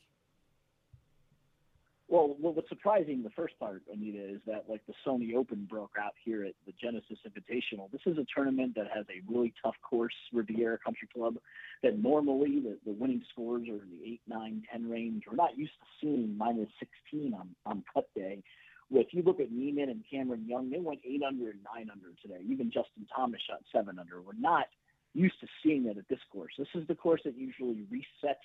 Well, 2.17 2.35
what's 2.39 2.67
surprising, 2.67 3.21
the 3.21 3.29
first 3.29 3.59
part, 3.59 3.83
Anita, 3.93 4.27
is 4.27 4.41
that 4.47 4.65
like 4.67 4.81
the 4.87 4.93
Sony 5.05 5.35
Open 5.35 5.67
broke 5.69 5.91
out 6.01 6.13
here 6.25 6.45
at 6.45 6.55
the 6.65 6.73
Genesis 6.81 7.19
Invitational. 7.29 7.91
This 7.91 8.01
is 8.07 8.17
a 8.17 8.25
tournament 8.35 8.73
that 8.75 8.87
has 8.91 9.05
a 9.11 9.21
really 9.31 9.53
tough 9.63 9.75
course, 9.87 10.15
Riviera 10.33 10.79
Country 10.83 11.07
Club, 11.13 11.35
that 11.83 11.99
normally 11.99 12.59
the, 12.59 12.79
the 12.87 12.93
winning 12.93 13.21
scores 13.31 13.67
are 13.69 13.83
in 13.83 13.89
the 14.01 14.13
8, 14.13 14.21
9, 14.29 14.63
10 14.71 14.89
range. 14.89 15.23
We're 15.29 15.35
not 15.35 15.59
used 15.59 15.73
to 15.73 15.85
seeing 16.01 16.35
minus 16.35 16.69
16 17.11 17.35
on, 17.35 17.49
on 17.67 17.83
cut 17.93 18.09
day. 18.15 18.41
If 18.89 19.13
you 19.13 19.21
look 19.21 19.39
at 19.39 19.51
Niemann 19.51 19.89
and 19.89 20.03
Cameron 20.09 20.47
Young, 20.47 20.71
they 20.71 20.79
went 20.79 21.01
8 21.07 21.21
under 21.21 21.51
and 21.51 21.59
9 21.75 21.89
under 21.91 22.07
today. 22.19 22.41
Even 22.49 22.71
Justin 22.71 23.05
Thomas 23.15 23.41
shot 23.47 23.59
7 23.71 23.99
under. 23.99 24.23
We're 24.23 24.33
not 24.39 24.65
used 25.13 25.39
to 25.41 25.47
seeing 25.61 25.83
that 25.83 25.99
at 25.99 26.09
this 26.09 26.21
course. 26.31 26.53
This 26.57 26.67
is 26.73 26.87
the 26.87 26.95
course 26.95 27.21
that 27.25 27.37
usually 27.37 27.85
resets– 27.93 28.33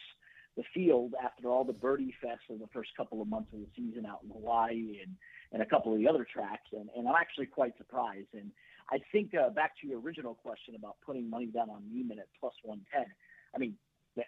the 0.57 0.62
field 0.74 1.14
after 1.22 1.48
all 1.48 1.64
the 1.64 1.72
birdie 1.72 2.14
fest 2.20 2.42
of 2.50 2.59
the 2.59 2.66
first 2.72 2.90
couple 2.96 3.22
of 3.22 3.28
months 3.28 3.53
of 3.53 3.61
the 3.61 3.66
season 3.74 4.05
out 4.05 4.20
in 4.22 4.30
Hawaii 4.30 5.00
and, 5.03 5.16
and 5.53 5.62
a 5.62 5.66
couple 5.66 5.92
of 5.92 5.98
the 5.98 6.09
other 6.09 6.26
tracks. 6.30 6.68
And, 6.72 6.88
and 6.96 7.09
I'm 7.09 7.14
actually 7.18 7.46
quite 7.46 7.76
surprised. 7.78 8.28
And 8.34 8.50
I 8.90 8.98
think 9.12 9.32
uh, 9.34 9.50
back 9.50 9.72
to 9.80 9.86
your 9.86 10.00
original 10.00 10.34
question 10.34 10.74
about 10.74 10.96
putting 11.05 11.28
money 11.28 11.46
down 11.46 11.70
on 11.70 11.82
Niemann 11.90 12.18
at 12.18 12.26
plus 12.38 12.53
110. 12.62 13.12
I 13.55 13.59
mean, 13.59 13.74
the, 14.14 14.24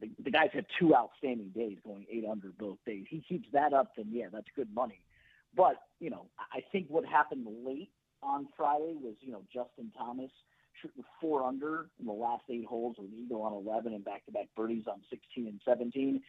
the, 0.00 0.10
the 0.24 0.30
guy's 0.30 0.50
had 0.52 0.64
two 0.78 0.94
outstanding 0.94 1.50
days 1.50 1.76
going 1.84 2.06
eight 2.10 2.24
under 2.30 2.48
both 2.58 2.78
days. 2.86 3.04
He 3.10 3.22
keeps 3.28 3.48
that 3.52 3.74
up, 3.74 3.92
then 3.96 4.06
yeah, 4.10 4.26
that's 4.32 4.48
good 4.56 4.68
money. 4.74 5.04
But, 5.54 5.76
you 6.00 6.08
know, 6.08 6.26
I 6.52 6.60
think 6.72 6.86
what 6.88 7.04
happened 7.04 7.46
late 7.66 7.90
on 8.22 8.48
Friday 8.56 8.96
was, 8.98 9.16
you 9.20 9.32
know, 9.32 9.42
Justin 9.52 9.92
Thomas– 9.96 10.30
shooting 10.80 11.04
four 11.20 11.44
under 11.44 11.86
in 12.00 12.06
the 12.06 12.12
last 12.12 12.44
eight 12.48 12.64
holes 12.64 12.96
with 12.98 13.10
an 13.10 13.18
eagle 13.18 13.42
on 13.42 13.52
11 13.52 13.92
and 13.92 14.04
back-to-back 14.04 14.48
birdies 14.56 14.84
on 14.86 15.00
16 15.10 15.46
and 15.46 15.60
17. 15.64 16.22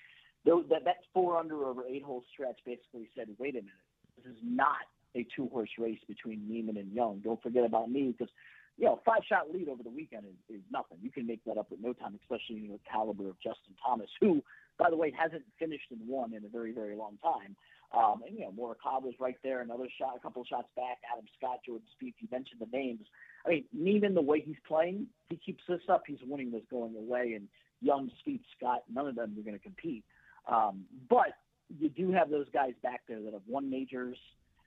Those, 0.45 0.65
that, 0.69 0.83
that 0.85 0.97
four 1.13 1.37
under 1.37 1.65
over 1.65 1.85
eight 1.85 2.03
hole 2.03 2.23
stretch 2.33 2.59
basically 2.65 3.09
said, 3.15 3.27
wait 3.39 3.55
a 3.55 3.59
minute, 3.59 3.71
this 4.17 4.31
is 4.31 4.39
not 4.43 4.87
a 5.15 5.25
two 5.35 5.47
horse 5.49 5.69
race 5.77 5.99
between 6.07 6.47
Niemann 6.47 6.77
and 6.77 6.91
Young. 6.91 7.21
Don't 7.23 7.41
forget 7.41 7.65
about 7.65 7.89
me 7.89 8.13
because, 8.17 8.33
you 8.77 8.85
know, 8.85 8.99
five 9.05 9.21
shot 9.27 9.51
lead 9.53 9.69
over 9.69 9.83
the 9.83 9.89
weekend 9.89 10.25
is, 10.25 10.57
is 10.57 10.61
nothing. 10.71 10.97
You 11.01 11.11
can 11.11 11.27
make 11.27 11.43
that 11.45 11.57
up 11.57 11.67
at 11.71 11.79
no 11.79 11.93
time, 11.93 12.19
especially 12.21 12.65
in 12.65 12.71
the 12.71 12.79
caliber 12.89 13.29
of 13.29 13.35
Justin 13.39 13.75
Thomas, 13.85 14.09
who, 14.19 14.43
by 14.77 14.89
the 14.89 14.95
way, 14.95 15.13
hasn't 15.17 15.43
finished 15.59 15.91
and 15.91 15.99
won 16.07 16.33
in 16.33 16.43
a 16.45 16.49
very, 16.49 16.71
very 16.71 16.95
long 16.95 17.17
time. 17.21 17.55
Um, 17.95 18.23
and 18.27 18.37
you 18.37 18.45
know, 18.45 18.51
Morikawa's 18.51 19.15
right 19.19 19.37
there, 19.43 19.61
another 19.61 19.87
shot, 19.99 20.15
a 20.17 20.19
couple 20.19 20.41
of 20.41 20.47
shots 20.47 20.69
back. 20.75 20.97
Adam 21.11 21.25
Scott, 21.37 21.59
Jordan 21.65 21.85
Spieth. 21.93 22.15
You 22.19 22.27
mentioned 22.31 22.59
the 22.59 22.77
names. 22.77 23.05
I 23.45 23.49
mean, 23.49 23.65
Niemann, 23.71 24.15
the 24.15 24.21
way 24.21 24.41
he's 24.41 24.57
playing, 24.67 25.07
he 25.29 25.37
keeps 25.37 25.63
this 25.67 25.81
up. 25.89 26.03
He's 26.07 26.17
winning 26.25 26.51
this 26.51 26.63
going 26.71 26.95
away, 26.95 27.33
and 27.33 27.47
Young, 27.81 28.09
Spieth, 28.25 28.41
Scott, 28.57 28.83
none 28.91 29.07
of 29.07 29.15
them 29.15 29.35
are 29.37 29.43
going 29.43 29.57
to 29.57 29.63
compete. 29.63 30.03
Um, 30.47 30.85
but 31.09 31.33
you 31.79 31.89
do 31.89 32.11
have 32.11 32.29
those 32.29 32.47
guys 32.53 32.73
back 32.81 33.01
there 33.07 33.21
that 33.21 33.33
have 33.33 33.43
won 33.47 33.69
majors 33.69 34.17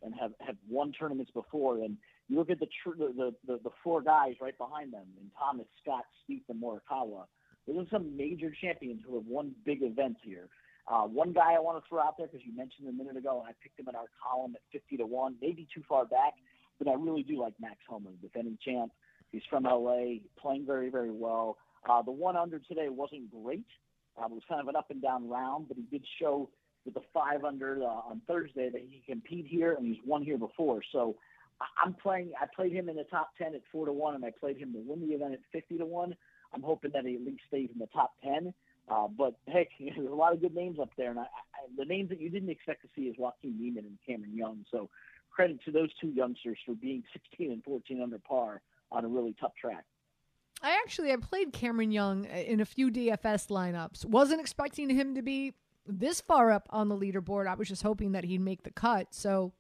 and 0.03 0.15
have 0.21 0.33
have 0.41 0.57
won 0.69 0.93
tournaments 0.93 1.31
before. 1.33 1.79
And 1.79 1.97
you 2.29 2.37
look 2.39 2.51
at 2.51 2.61
the 2.61 2.69
tr- 2.83 2.97
the, 2.97 3.35
the 3.47 3.59
the 3.63 3.71
four 3.83 4.03
guys 4.03 4.35
right 4.41 4.57
behind 4.57 4.93
them, 4.93 5.07
and 5.21 5.31
Thomas, 5.39 5.67
Scott, 5.83 6.05
Spieth, 6.23 6.43
and 6.49 6.63
Morikawa. 6.63 7.25
Those 7.67 7.87
are 7.87 7.91
some 7.91 8.17
major 8.17 8.53
champions 8.61 9.03
who 9.07 9.15
have 9.17 9.27
won 9.27 9.53
big 9.65 9.83
events 9.83 10.21
here. 10.23 10.49
Uh, 10.89 11.03
one 11.03 11.33
guy 11.33 11.55
I 11.55 11.59
want 11.59 11.83
to 11.83 11.89
throw 11.89 12.01
out 12.01 12.17
there 12.17 12.29
because 12.29 12.47
you 12.47 12.57
mentioned 12.57 12.89
a 12.89 12.93
minute 12.93 13.17
ago, 13.17 13.41
and 13.41 13.49
I 13.49 13.53
picked 13.61 13.79
him 13.79 13.89
in 13.89 13.97
our 13.97 14.07
column 14.23 14.55
at 14.55 14.63
50 14.73 14.99
to 14.99 15.07
one, 15.07 15.35
maybe 15.41 15.67
too 15.75 15.83
far 15.89 16.07
back, 16.07 16.35
but 16.79 16.87
I 16.89 16.95
really 16.95 17.25
do 17.25 17.41
like 17.41 17.55
Max 17.61 17.79
Homa, 17.89 18.11
defending 18.23 18.57
champ. 18.65 18.93
He's 19.33 19.43
from 19.51 19.65
LA, 19.65 20.21
playing 20.41 20.65
very 20.65 20.91
very 20.91 21.11
well. 21.11 21.59
Uh, 21.89 22.03
the 22.03 22.13
one 22.13 22.37
under 22.37 22.61
today 22.61 22.89
wasn't 22.89 23.31
great. 23.31 23.67
Um, 24.17 24.33
it 24.33 24.35
was 24.35 24.43
kind 24.49 24.61
of 24.61 24.69
an 24.69 24.77
up 24.77 24.91
and 24.91 25.03
down 25.03 25.29
round, 25.29 25.69
but 25.69 25.77
he 25.77 25.83
did 25.85 26.05
show 26.21 26.49
with 26.85 26.95
the 26.95 27.03
five 27.13 27.45
under 27.45 27.83
uh, 27.83 28.09
on 28.09 28.23
Thursday 28.27 28.71
that 28.71 28.81
he 28.81 29.03
can 29.05 29.17
compete 29.17 29.47
here, 29.47 29.75
and 29.75 29.85
he's 29.85 30.03
won 30.07 30.23
here 30.23 30.39
before. 30.39 30.81
So 30.93 31.17
I'm 31.83 31.95
playing. 31.95 32.31
I 32.41 32.47
played 32.55 32.73
him 32.73 32.89
in 32.89 32.97
the 32.97 33.05
top 33.05 33.31
ten 33.37 33.55
at 33.55 33.63
four 33.73 33.87
to 33.87 33.93
one, 33.93 34.15
and 34.15 34.25
I 34.25 34.31
played 34.39 34.57
him 34.57 34.73
to 34.73 34.79
win 34.79 35.07
the 35.07 35.15
event 35.15 35.35
at 35.35 35.41
fifty 35.53 35.77
to 35.79 35.87
one. 35.87 36.15
I'm 36.55 36.63
hoping 36.63 36.93
that 36.95 37.05
he 37.05 37.15
at 37.15 37.23
least 37.23 37.43
stays 37.49 37.71
in 37.73 37.79
the 37.79 37.87
top 37.87 38.15
ten. 38.23 38.55
Uh, 38.89 39.09
but 39.09 39.35
heck, 39.49 39.69
there's 39.81 40.11
a 40.11 40.15
lot 40.15 40.33
of 40.33 40.41
good 40.41 40.55
names 40.55 40.79
up 40.81 40.91
there, 40.97 41.11
and 41.11 41.19
I, 41.19 41.23
I, 41.25 41.67
the 41.77 41.85
names 41.85 42.09
that 42.11 42.21
you 42.21 42.31
didn't 42.31 42.51
expect 42.51 42.83
to 42.83 42.89
see 42.95 43.03
is 43.03 43.17
Joaquin 43.19 43.57
Niemann 43.59 43.85
and 43.85 43.99
Cameron 44.07 44.37
Young. 44.37 44.65
So 44.71 44.89
credit 45.31 45.59
to 45.65 45.71
those 45.71 45.91
two 46.01 46.09
youngsters 46.09 46.59
for 46.65 46.75
being 46.75 47.03
16 47.13 47.53
and 47.53 47.63
14 47.65 48.01
under 48.03 48.19
par 48.19 48.63
on 48.91 49.05
a 49.05 49.09
really 49.09 49.35
tough 49.39 49.53
track. 49.61 49.85
I 50.63 50.71
actually 50.83 51.13
I 51.13 51.17
played 51.17 51.53
Cameron 51.53 51.93
Young 51.93 52.25
in 52.25 52.61
a 52.61 52.65
few 52.65 52.91
DFS 52.91 53.49
lineups. 53.49 54.07
Wasn't 54.07 54.41
expecting 54.41 54.89
him 54.89 55.15
to 55.15 55.23
be 55.23 55.55
this 55.87 56.21
far 56.21 56.51
up 56.51 56.67
on 56.71 56.89
the 56.89 56.97
leaderboard. 56.97 57.47
I 57.47 57.55
was 57.55 57.69
just 57.69 57.83
hoping 57.83 58.13
that 58.13 58.25
he'd 58.25 58.41
make 58.41 58.63
the 58.63 58.71
cut. 58.71 59.09
So 59.15 59.53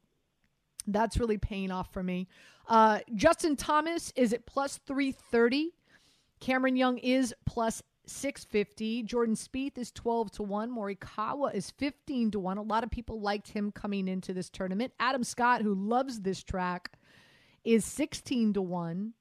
that's 0.87 1.19
really 1.19 1.39
paying 1.39 1.71
off 1.71 1.93
for 1.93 2.03
me. 2.03 2.29
Uh, 2.67 3.01
Justin 3.15 3.57
Thomas 3.57 4.13
is 4.17 4.33
at 4.33 4.47
plus 4.47 4.79
330. 4.87 5.73
Cameron 6.47 6.77
Young 6.77 6.99
is 6.99 7.35
plus 7.45 7.83
650. 8.07 9.03
Jordan 9.03 9.35
Spieth 9.35 9.77
is 9.77 9.91
12 9.91 10.31
to 10.31 10.45
1. 10.45 10.71
Morikawa 10.71 11.53
is 11.53 11.73
15 11.73 12.31
to 12.31 12.39
1. 12.39 12.59
A 12.59 12.63
lot 12.63 12.85
of 12.85 12.91
people 12.93 13.21
liked 13.21 13.49
him 13.49 13.73
coming 13.73 14.07
into 14.07 14.33
this 14.33 14.49
tournament. 14.49 14.93
Adam 15.01 15.25
Scott, 15.25 15.63
who 15.63 15.75
loves 15.75 16.21
this 16.21 16.45
track, 16.45 16.93
is 17.65 17.85
16 17.85 18.53
to 18.53 18.63
1. 18.63 19.13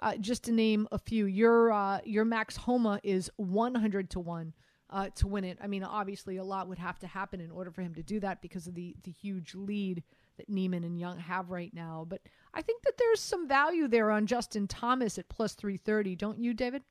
Uh, 0.00 0.16
just 0.18 0.44
to 0.44 0.52
name 0.52 0.86
a 0.92 0.98
few, 0.98 1.24
your 1.24 1.72
uh, 1.72 2.00
your 2.04 2.26
Max 2.26 2.58
Homa 2.58 3.00
is 3.02 3.30
100 3.36 4.10
to 4.10 4.20
1 4.20 4.52
uh, 4.90 5.08
to 5.16 5.26
win 5.26 5.44
it. 5.44 5.58
I 5.62 5.66
mean, 5.66 5.82
obviously, 5.82 6.36
a 6.36 6.44
lot 6.44 6.68
would 6.68 6.78
have 6.78 6.98
to 7.00 7.06
happen 7.06 7.40
in 7.40 7.50
order 7.50 7.70
for 7.70 7.82
him 7.82 7.94
to 7.94 8.02
do 8.02 8.20
that 8.20 8.42
because 8.42 8.66
of 8.66 8.74
the, 8.74 8.94
the 9.02 9.10
huge 9.10 9.54
lead 9.54 10.02
that 10.36 10.48
Niemann 10.48 10.84
and 10.84 10.98
Young 10.98 11.18
have 11.18 11.50
right 11.50 11.72
now. 11.72 12.06
But 12.08 12.20
I 12.52 12.62
think 12.62 12.82
that 12.82 12.98
there's 12.98 13.20
some 13.20 13.48
value 13.48 13.88
there 13.88 14.10
on 14.10 14.26
Justin 14.26 14.66
Thomas 14.66 15.18
at 15.18 15.28
plus 15.28 15.54
330, 15.54 16.16
don't 16.16 16.38
you, 16.38 16.54
David? 16.54 16.82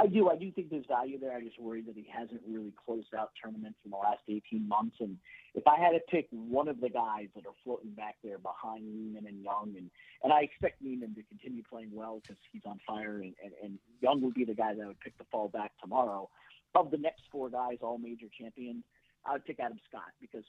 I 0.00 0.08
do. 0.08 0.28
I 0.28 0.36
do 0.36 0.50
think 0.50 0.70
there's 0.70 0.86
value 0.86 1.20
there. 1.20 1.36
I 1.36 1.40
just 1.40 1.60
worry 1.60 1.80
that 1.82 1.94
he 1.94 2.06
hasn't 2.12 2.40
really 2.48 2.72
closed 2.84 3.14
out 3.16 3.30
tournaments 3.40 3.78
in 3.84 3.92
the 3.92 3.96
last 3.96 4.22
18 4.28 4.66
months. 4.66 4.96
And 4.98 5.16
if 5.54 5.66
I 5.68 5.78
had 5.78 5.90
to 5.90 6.00
pick 6.10 6.26
one 6.30 6.66
of 6.66 6.80
the 6.80 6.88
guys 6.88 7.28
that 7.36 7.46
are 7.46 7.54
floating 7.62 7.92
back 7.92 8.16
there 8.24 8.38
behind 8.38 8.82
Niemann 8.84 9.26
and 9.26 9.42
Young, 9.42 9.74
and 9.76 9.90
and 10.24 10.32
I 10.32 10.40
expect 10.40 10.82
Niemann 10.82 11.14
to 11.14 11.22
continue 11.22 11.62
playing 11.62 11.90
well 11.92 12.20
because 12.20 12.36
he's 12.50 12.62
on 12.66 12.80
fire, 12.86 13.18
and, 13.18 13.34
and, 13.42 13.52
and 13.62 13.78
Young 14.00 14.20
would 14.22 14.34
be 14.34 14.44
the 14.44 14.54
guy 14.54 14.74
that 14.74 14.82
I 14.82 14.86
would 14.86 15.00
pick 15.00 15.16
the 15.16 15.24
fall 15.30 15.48
back 15.48 15.72
tomorrow. 15.80 16.28
Of 16.74 16.90
the 16.90 16.98
next 16.98 17.22
four 17.30 17.48
guys, 17.48 17.78
all 17.80 17.98
major 17.98 18.26
champions, 18.36 18.82
I 19.24 19.34
would 19.34 19.44
pick 19.44 19.60
Adam 19.60 19.78
Scott 19.88 20.10
because 20.20 20.44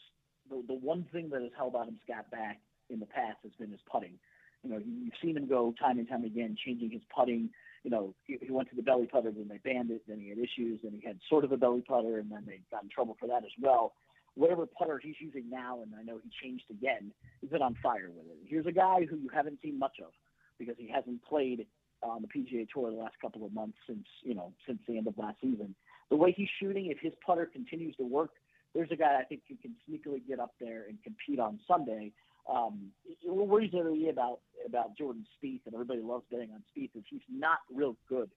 the 0.49 0.63
the 0.67 0.73
one 0.73 1.05
thing 1.13 1.29
that 1.29 1.43
has 1.43 1.51
held 1.55 1.75
Adam 1.75 1.99
Scott 2.03 2.31
back 2.31 2.59
in 2.89 2.99
the 2.99 3.05
past 3.05 3.37
has 3.43 3.51
been 3.59 3.69
his 3.69 3.81
putting. 3.91 4.17
You 4.63 4.71
know, 4.71 4.81
you've 4.83 5.13
seen 5.21 5.37
him 5.37 5.47
go 5.47 5.75
time 5.79 5.99
and 5.99 6.09
time 6.09 6.23
again, 6.23 6.57
changing 6.65 6.89
his 6.89 7.03
putting 7.15 7.51
you 7.85 7.91
know, 7.91 8.15
he, 8.25 8.37
he 8.41 8.51
went 8.51 8.67
to 8.71 8.75
the 8.75 8.81
belly 8.81 9.05
putter, 9.05 9.31
then 9.31 9.47
they 9.47 9.59
banned 9.59 9.91
it, 9.91 10.01
then 10.07 10.19
he 10.19 10.29
had 10.29 10.39
issues, 10.39 10.79
then 10.83 10.91
he 10.99 11.05
had 11.05 11.19
sort 11.29 11.45
of 11.45 11.51
a 11.51 11.57
belly 11.57 11.83
putter, 11.87 12.17
and 12.17 12.31
then 12.31 12.43
they 12.47 12.59
got 12.71 12.81
in 12.81 12.89
trouble 12.89 13.15
for 13.19 13.27
that 13.27 13.45
as 13.45 13.51
well. 13.61 13.93
Whatever 14.33 14.65
putter 14.65 14.99
he's 15.01 15.13
using 15.19 15.47
now, 15.51 15.83
and 15.83 15.93
I 15.93 16.01
know 16.01 16.19
he 16.21 16.31
changed 16.41 16.65
again, 16.71 17.11
he's 17.41 17.51
been 17.51 17.61
on 17.61 17.77
fire 17.83 18.09
with 18.09 18.25
it. 18.25 18.37
Here's 18.47 18.65
a 18.65 18.71
guy 18.71 19.05
who 19.07 19.17
you 19.17 19.29
haven't 19.31 19.59
seen 19.61 19.77
much 19.77 19.97
of 20.03 20.11
because 20.57 20.73
he 20.79 20.89
hasn't 20.91 21.23
played 21.23 21.67
uh, 22.03 22.09
on 22.09 22.23
the 22.23 22.27
PGA 22.27 22.67
Tour 22.73 22.89
the 22.89 22.97
last 22.97 23.15
couple 23.21 23.45
of 23.45 23.53
months 23.53 23.77
since 23.87 24.05
you 24.23 24.33
know 24.33 24.51
since 24.67 24.79
the 24.87 24.97
end 24.97 25.07
of 25.07 25.17
last 25.17 25.37
season. 25.39 25.75
The 26.09 26.17
way 26.17 26.33
he's 26.35 26.49
shooting, 26.59 26.87
if 26.87 26.97
his 26.99 27.13
putter 27.25 27.45
continues 27.45 27.95
to 27.97 28.03
work, 28.03 28.31
there's 28.73 28.91
a 28.91 28.95
guy 28.95 29.19
I 29.19 29.23
think 29.23 29.41
who 29.47 29.55
can 29.55 29.75
sneakily 29.87 30.27
get 30.27 30.39
up 30.39 30.55
there 30.59 30.85
and 30.89 30.97
compete 31.03 31.39
on 31.39 31.59
Sunday. 31.67 32.11
Um, 32.51 32.91
what 33.23 33.47
worries 33.47 33.73
me 33.73 34.09
about 34.09 34.39
about 34.65 34.97
Jordan 34.97 35.25
Spieth, 35.37 35.61
and 35.65 35.73
everybody 35.73 36.01
loves 36.01 36.25
betting 36.31 36.51
on 36.51 36.63
Spieth, 36.75 36.95
is 36.95 37.03
he's 37.09 37.21
not 37.31 37.59
real 37.73 37.95
good 38.07 38.29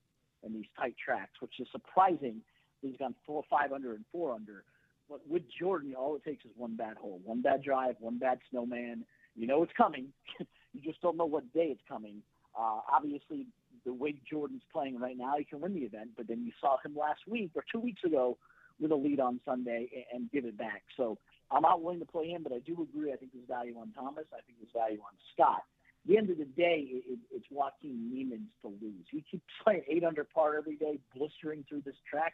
in 0.43 0.53
these 0.53 0.65
tight 0.77 0.95
tracks, 1.03 1.33
which 1.39 1.59
is 1.59 1.67
surprising. 1.71 2.41
He's 2.81 2.97
gone 2.97 3.15
four, 3.25 3.43
five 3.49 3.71
under, 3.71 3.93
and 3.93 4.05
four 4.11 4.33
under. 4.33 4.63
But 5.09 5.21
with 5.27 5.43
Jordan, 5.59 5.93
all 5.95 6.15
it 6.15 6.23
takes 6.23 6.45
is 6.45 6.51
one 6.55 6.75
bad 6.75 6.97
hole, 6.97 7.19
one 7.23 7.41
bad 7.41 7.63
drive, 7.63 7.95
one 7.99 8.19
bad 8.19 8.39
snowman. 8.49 9.05
You 9.35 9.47
know 9.47 9.63
it's 9.63 9.73
coming. 9.75 10.07
you 10.39 10.81
just 10.81 11.01
don't 11.01 11.17
know 11.17 11.25
what 11.25 11.51
day 11.53 11.67
it's 11.71 11.81
coming. 11.87 12.21
Uh, 12.57 12.79
obviously, 12.91 13.47
the 13.85 13.93
way 13.93 14.15
Jordan's 14.29 14.61
playing 14.71 14.99
right 14.99 15.17
now, 15.17 15.35
he 15.37 15.43
can 15.43 15.61
win 15.61 15.73
the 15.73 15.81
event. 15.81 16.11
But 16.15 16.27
then 16.27 16.43
you 16.43 16.51
saw 16.61 16.77
him 16.83 16.95
last 16.95 17.21
week 17.27 17.51
or 17.55 17.63
two 17.71 17.79
weeks 17.79 18.03
ago 18.03 18.37
with 18.79 18.91
a 18.91 18.95
lead 18.95 19.19
on 19.19 19.39
Sunday 19.45 19.89
and, 19.93 20.21
and 20.21 20.31
give 20.31 20.45
it 20.45 20.57
back. 20.57 20.83
So 20.95 21.17
I'm 21.51 21.63
not 21.63 21.81
willing 21.81 21.99
to 21.99 22.05
play 22.05 22.29
him, 22.29 22.43
but 22.43 22.53
I 22.53 22.59
do 22.59 22.73
agree. 22.81 23.11
I 23.11 23.15
think 23.15 23.31
there's 23.33 23.47
value 23.47 23.77
on 23.79 23.91
Thomas. 23.91 24.25
I 24.33 24.41
think 24.45 24.59
there's 24.59 24.73
value 24.73 24.99
on 25.01 25.13
Scott. 25.33 25.63
At 26.05 26.07
the 26.07 26.17
end 26.17 26.29
of 26.29 26.37
the 26.37 26.45
day, 26.45 26.87
it, 26.89 27.19
it's 27.31 27.45
Joaquin 27.51 28.09
Niemann's 28.13 28.53
to 28.61 28.67
lose. 28.67 29.05
He 29.11 29.23
keeps 29.29 29.43
playing 29.63 29.83
eight 29.87 30.03
under 30.03 30.23
par 30.23 30.57
every 30.57 30.75
day, 30.75 30.99
blistering 31.15 31.65
through 31.67 31.81
this 31.85 31.97
track. 32.09 32.33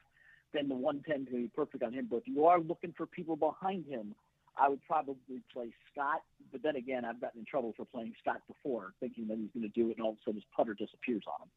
Then 0.54 0.68
the 0.68 0.76
110 0.76 1.28
is 1.28 1.32
going 1.32 1.44
to 1.44 1.48
be 1.50 1.56
perfect 1.56 1.84
on 1.84 1.94
him. 1.94 2.08
But 2.10 2.18
if 2.18 2.28
you 2.28 2.46
are 2.46 2.60
looking 2.60 2.94
for 2.96 3.06
people 3.06 3.36
behind 3.36 3.86
him, 3.88 4.16
I 4.58 4.70
would 4.70 4.80
probably 4.88 5.42
play 5.52 5.72
Scott. 5.92 6.22
But 6.52 6.64
then 6.64 6.76
again, 6.76 7.04
I've 7.04 7.20
gotten 7.20 7.40
in 7.40 7.46
trouble 7.46 7.74
for 7.76 7.86
playing 7.86 8.14
Scott 8.22 8.42
before, 8.48 8.94
thinking 9.00 9.28
that 9.28 9.38
he's 9.38 9.50
going 9.54 9.70
to 9.70 9.74
do 9.74 9.90
it, 9.90 9.98
and 9.98 10.06
all 10.06 10.12
of 10.12 10.18
a 10.18 10.20
sudden 10.24 10.36
his 10.36 10.48
putter 10.56 10.74
disappears 10.74 11.24
on 11.28 11.44
him. 11.44 11.50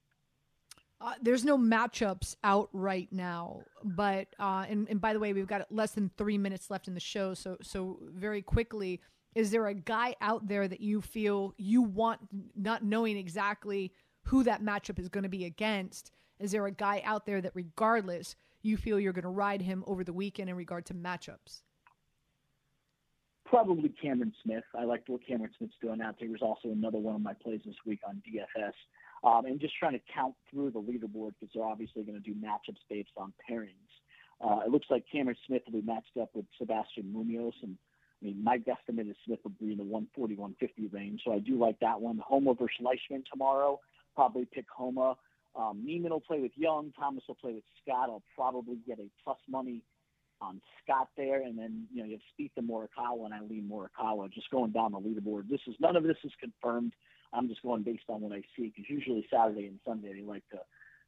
Uh, 1.01 1.12
there's 1.22 1.44
no 1.44 1.57
matchups 1.57 2.34
out 2.42 2.68
right 2.72 3.09
now, 3.12 3.62
but 3.84 4.26
uh, 4.40 4.64
and, 4.68 4.88
and 4.88 5.01
by 5.01 5.12
the 5.12 5.20
way, 5.20 5.32
we've 5.32 5.46
got 5.46 5.70
less 5.70 5.92
than 5.92 6.11
three 6.18 6.36
minutes 6.36 6.70
left 6.70 6.88
in 6.88 6.94
the 6.94 7.01
show, 7.01 7.34
so 7.34 7.57
so 7.62 8.01
very 8.03 8.42
quickly, 8.42 9.01
is 9.36 9.53
there 9.53 9.68
a 9.68 9.74
guy 9.74 10.16
out 10.20 10.49
there 10.49 10.66
that 10.66 10.80
you 10.80 11.01
feel 11.01 11.55
you 11.57 11.82
want, 11.82 12.20
not 12.57 12.82
knowing 12.82 13.16
exactly 13.16 13.92
who 14.22 14.42
that 14.42 14.61
matchup 14.61 14.99
is 14.99 15.09
going 15.09 15.22
to 15.22 15.28
be 15.28 15.44
against? 15.44 16.11
Is 16.40 16.51
there 16.51 16.66
a 16.66 16.72
guy 16.72 17.01
out 17.05 17.26
there 17.26 17.40
that, 17.40 17.53
regardless, 17.55 18.34
you 18.62 18.76
feel 18.76 18.99
you're 18.99 19.12
going 19.12 19.22
to 19.22 19.28
ride 19.28 19.62
him 19.62 19.84
over 19.86 20.03
the 20.03 20.12
weekend 20.12 20.51
in 20.51 20.57
regard 20.57 20.84
to 20.86 20.94
matchups? 20.94 21.62
Probably 23.44 23.88
Cameron 23.88 24.34
Smith. 24.42 24.64
I 24.76 24.84
like 24.84 25.05
what 25.07 25.26
Cameron 25.26 25.53
Smith's 25.57 25.74
doing 25.80 26.01
out 26.01 26.16
there. 26.18 26.28
There's 26.28 26.42
also 26.42 26.68
another 26.68 26.99
one 26.99 27.14
of 27.14 27.22
my 27.22 27.34
plays 27.34 27.61
this 27.64 27.76
week 27.86 28.01
on 28.07 28.20
DFS 28.28 28.72
um, 29.25 29.47
and 29.47 29.61
just 29.61 29.75
trying 29.79 29.93
to 29.93 30.01
count 30.14 30.35
through 30.51 30.71
the 30.71 30.81
leaderboard 30.81 31.33
because 31.39 31.53
they're 31.55 31.64
obviously 31.64 32.03
going 32.03 32.21
to 32.21 32.25
do 32.25 32.35
matchups 32.35 32.81
based 32.89 33.11
on 33.16 33.33
pairings. 33.49 33.73
Uh, 34.41 34.61
it 34.64 34.71
looks 34.71 34.87
like 34.91 35.05
Cameron 35.11 35.37
Smith 35.47 35.62
will 35.66 35.81
be 35.81 35.87
matched 35.87 36.16
up 36.21 36.31
with 36.35 36.45
Sebastian 36.59 37.12
Munoz, 37.12 37.55
and 37.62 37.77
I 38.23 38.27
mean 38.27 38.43
my 38.43 38.59
guesstimate 38.59 39.11
is 39.11 39.16
Smith 39.25 39.41
will 39.43 39.53
be 39.61 39.73
in 39.73 39.79
the 39.79 39.85
140, 39.85 40.37
150 40.37 40.97
range, 40.97 41.23
so 41.25 41.33
I 41.33 41.39
do 41.41 41.59
like 41.59 41.79
that 41.81 42.01
one. 42.01 42.21
Homa 42.25 42.55
versus 42.55 42.77
Leishman 42.81 43.25
tomorrow, 43.31 43.81
probably 44.14 44.47
pick 44.53 44.66
Homa. 44.75 45.16
Um, 45.57 45.83
Niemann 45.85 46.12
will 46.12 46.21
play 46.21 46.41
with 46.41 46.53
Young, 46.55 46.93
Thomas 46.97 47.25
will 47.27 47.35
play 47.35 47.55
with 47.55 47.64
Scott. 47.83 48.11
I'll 48.11 48.23
probably 48.37 48.79
get 48.87 49.01
a 49.01 49.11
plus 49.25 49.39
money 49.49 49.83
on 50.41 50.61
Scott 50.85 51.09
there, 51.16 51.43
and 51.43 51.59
then 51.59 51.87
you 51.93 52.03
know 52.03 52.09
you 52.09 52.12
have 52.12 52.21
Spieth 52.39 52.53
and 52.57 52.69
Morikawa, 52.69 53.25
and 53.25 53.35
I 53.35 53.41
lean 53.41 53.69
Morikawa. 53.71 54.33
Just 54.33 54.51
going 54.51 54.71
down 54.71 54.93
the 54.93 54.99
leaderboard. 54.99 55.49
This 55.49 55.61
is 55.66 55.75
none 55.81 55.97
of 55.97 56.05
this 56.05 56.16
is 56.25 56.33
confirmed. 56.41 56.93
I'm 57.33 57.49
just 57.49 57.62
going 57.62 57.83
based 57.83 58.05
on 58.09 58.20
what 58.20 58.33
I 58.33 58.43
see 58.57 58.72
because 58.74 58.89
usually 58.89 59.26
Saturday 59.31 59.66
and 59.66 59.79
Sunday 59.87 60.14
they 60.14 60.22
like 60.22 60.49
to 60.51 60.59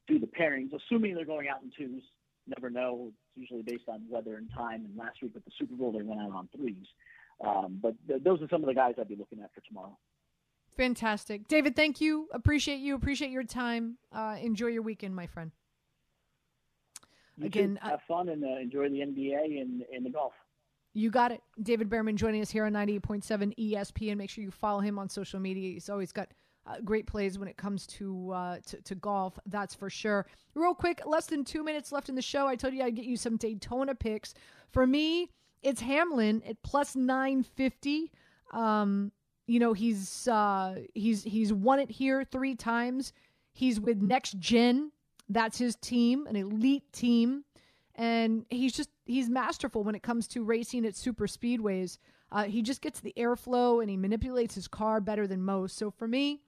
do 0.07 0.19
the 0.19 0.27
pairings, 0.27 0.71
assuming 0.75 1.15
they're 1.15 1.25
going 1.25 1.49
out 1.49 1.63
in 1.63 1.71
twos. 1.77 2.03
Never 2.47 2.71
know. 2.71 3.09
It's 3.09 3.17
usually 3.37 3.63
based 3.63 3.89
on 3.89 4.03
weather 4.09 4.37
and 4.37 4.51
time. 4.53 4.85
And 4.85 4.97
last 4.97 5.23
week 5.23 5.35
with 5.35 5.45
the 5.45 5.53
Super 5.59 5.75
Bowl, 5.75 5.93
they 5.93 6.03
went 6.03 6.21
out 6.21 6.33
on 6.33 6.49
threes. 6.57 6.87
Um, 7.47 7.79
but 7.81 7.95
th- 8.09 8.23
those 8.23 8.43
are 8.43 8.49
some 8.49 8.63
of 8.63 8.67
the 8.67 8.75
guys 8.75 8.95
I'd 8.99 9.09
be 9.09 9.17
looking 9.17 9.41
at 9.41 9.55
for 9.55 9.61
tomorrow. 9.63 9.97
Fantastic, 10.77 11.49
David. 11.49 11.77
Thank 11.77 12.01
you. 12.01 12.29
Appreciate 12.33 12.79
you. 12.79 12.95
Appreciate 12.95 13.31
your 13.31 13.45
time. 13.45 13.99
Uh, 14.13 14.37
enjoy 14.41 14.69
your 14.69 14.83
weekend, 14.83 15.15
my 15.15 15.27
friend. 15.27 15.53
You 17.37 17.47
Again, 17.47 17.79
have 17.83 18.01
fun 18.07 18.29
and 18.29 18.45
uh, 18.45 18.59
enjoy 18.61 18.89
the 18.89 19.01
NBA 19.01 19.61
and, 19.61 19.83
and 19.95 20.05
the 20.05 20.11
golf. 20.11 20.33
You 20.93 21.11
got 21.11 21.33
it. 21.33 21.41
David 21.63 21.89
Bearman 21.89 22.17
joining 22.17 22.43
us 22.43 22.51
here 22.51 22.65
on 22.65 22.73
98.7 22.73 23.57
ESPN. 23.57 24.17
Make 24.17 24.31
sure 24.31 24.43
you 24.43 24.51
follow 24.51 24.81
him 24.81 24.99
on 24.99 25.09
social 25.09 25.39
media. 25.39 25.73
He's 25.73 25.89
always 25.89 26.13
got 26.13 26.29
uh, 26.67 26.77
great 26.85 27.07
plays 27.07 27.39
when 27.39 27.49
it 27.49 27.57
comes 27.57 27.87
to, 27.87 28.31
uh, 28.33 28.59
to, 28.67 28.83
to 28.83 28.95
golf. 28.97 29.39
That's 29.47 29.75
for 29.75 29.89
sure. 29.89 30.27
Real 30.55 30.75
quick, 30.75 31.03
less 31.07 31.27
than 31.27 31.45
two 31.45 31.63
minutes 31.63 31.93
left 31.93 32.09
in 32.09 32.15
the 32.15 32.23
show. 32.23 32.47
I 32.47 32.57
told 32.57 32.75
you 32.75 32.83
I'd 32.83 32.97
get 32.97 33.05
you 33.05 33.17
some 33.17 33.37
Daytona 33.37 33.95
picks. 33.95 34.35
For 34.73 34.87
me, 34.87 35.31
it's 35.63 35.81
Hamlin 35.81 36.43
at 36.47 36.61
plus 36.63 36.97
950. 36.97 38.11
Um, 38.53 39.13
you 39.51 39.59
know 39.59 39.73
he's 39.73 40.29
uh, 40.29 40.77
he's 40.95 41.25
he's 41.25 41.53
won 41.53 41.81
it 41.81 41.91
here 41.91 42.23
three 42.23 42.55
times. 42.55 43.13
He's 43.53 43.81
with 43.81 44.01
Next 44.01 44.39
Gen. 44.39 44.93
That's 45.29 45.59
his 45.59 45.75
team, 45.75 46.29
an 46.29 46.37
elite 46.37 46.93
team, 46.93 47.45
and 47.97 48.47
he's 48.49 48.73
just 48.73 48.91
he's 49.11 49.29
masterful 49.29 49.83
when 49.83 49.95
it 49.95 50.03
comes 50.03 50.27
to 50.29 50.45
racing 50.45 50.87
at 50.87 50.97
super 50.97 51.27
speedways. 51.27 51.99
Uh, 52.33 52.45
he 52.45 52.63
just 52.63 52.81
gets 52.81 53.01
the 53.01 53.13
airflow 53.17 53.81
and 53.81 53.91
he 53.91 53.97
manipulates 53.97 54.55
his 54.55 54.69
car 54.69 55.01
better 55.01 55.27
than 55.27 55.43
most. 55.43 55.77
So 55.77 55.91
for 55.91 56.07
me, 56.07 56.43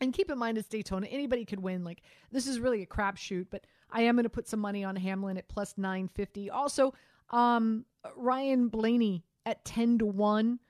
and 0.00 0.12
keep 0.12 0.30
in 0.30 0.38
mind 0.38 0.58
it's 0.58 0.68
Daytona, 0.68 1.06
anybody 1.08 1.44
could 1.44 1.60
win. 1.60 1.84
Like 1.84 2.02
this 2.30 2.46
is 2.46 2.60
really 2.60 2.82
a 2.82 2.86
crapshoot, 2.86 3.46
but 3.50 3.66
I 3.90 4.02
am 4.02 4.14
going 4.14 4.24
to 4.24 4.30
put 4.30 4.48
some 4.48 4.60
money 4.60 4.84
on 4.84 4.96
Hamlin 4.96 5.36
at 5.36 5.48
plus 5.48 5.74
nine 5.76 6.08
fifty. 6.08 6.50
Also, 6.50 6.94
um, 7.30 7.84
Ryan 8.16 8.68
Blaney 8.68 9.24
at 9.44 9.64
ten 9.64 9.98
to 9.98 10.06
one. 10.06 10.60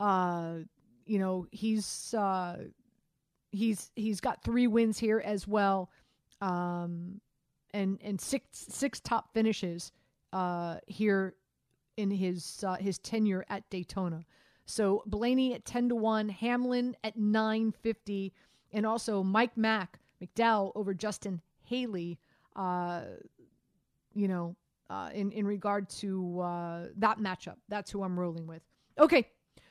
Uh, 0.00 0.58
you 1.06 1.18
know 1.18 1.46
he's 1.52 2.14
uh, 2.14 2.56
he's 3.52 3.90
he's 3.94 4.20
got 4.20 4.42
three 4.42 4.66
wins 4.66 4.98
here 4.98 5.22
as 5.24 5.46
well, 5.46 5.90
um, 6.40 7.20
and 7.72 7.98
and 8.02 8.20
six 8.20 8.44
six 8.52 9.00
top 9.00 9.32
finishes 9.34 9.92
uh, 10.34 10.78
here 10.86 11.34
in 11.96 12.10
his 12.10 12.64
uh, 12.66 12.74
his 12.74 12.98
tenure 12.98 13.46
at 13.48 13.70
Daytona. 13.70 14.24
So 14.66 15.02
Blaney 15.06 15.54
at 15.54 15.64
ten 15.64 15.88
to 15.88 15.94
one, 15.94 16.28
Hamlin 16.28 16.96
at 17.04 17.16
nine 17.16 17.72
fifty, 17.72 18.34
and 18.72 18.84
also 18.84 19.22
Mike 19.22 19.56
Mack 19.56 20.00
McDowell 20.22 20.72
over 20.74 20.92
Justin 20.92 21.40
Haley. 21.62 22.18
Uh, 22.56 23.02
you 24.12 24.28
know, 24.28 24.56
uh, 24.90 25.10
in 25.14 25.30
in 25.30 25.46
regard 25.46 25.88
to 25.90 26.40
uh, 26.40 26.86
that 26.96 27.20
matchup, 27.20 27.56
that's 27.68 27.90
who 27.90 28.02
I'm 28.02 28.18
rolling 28.18 28.46
with. 28.46 28.62
Okay, 28.98 29.28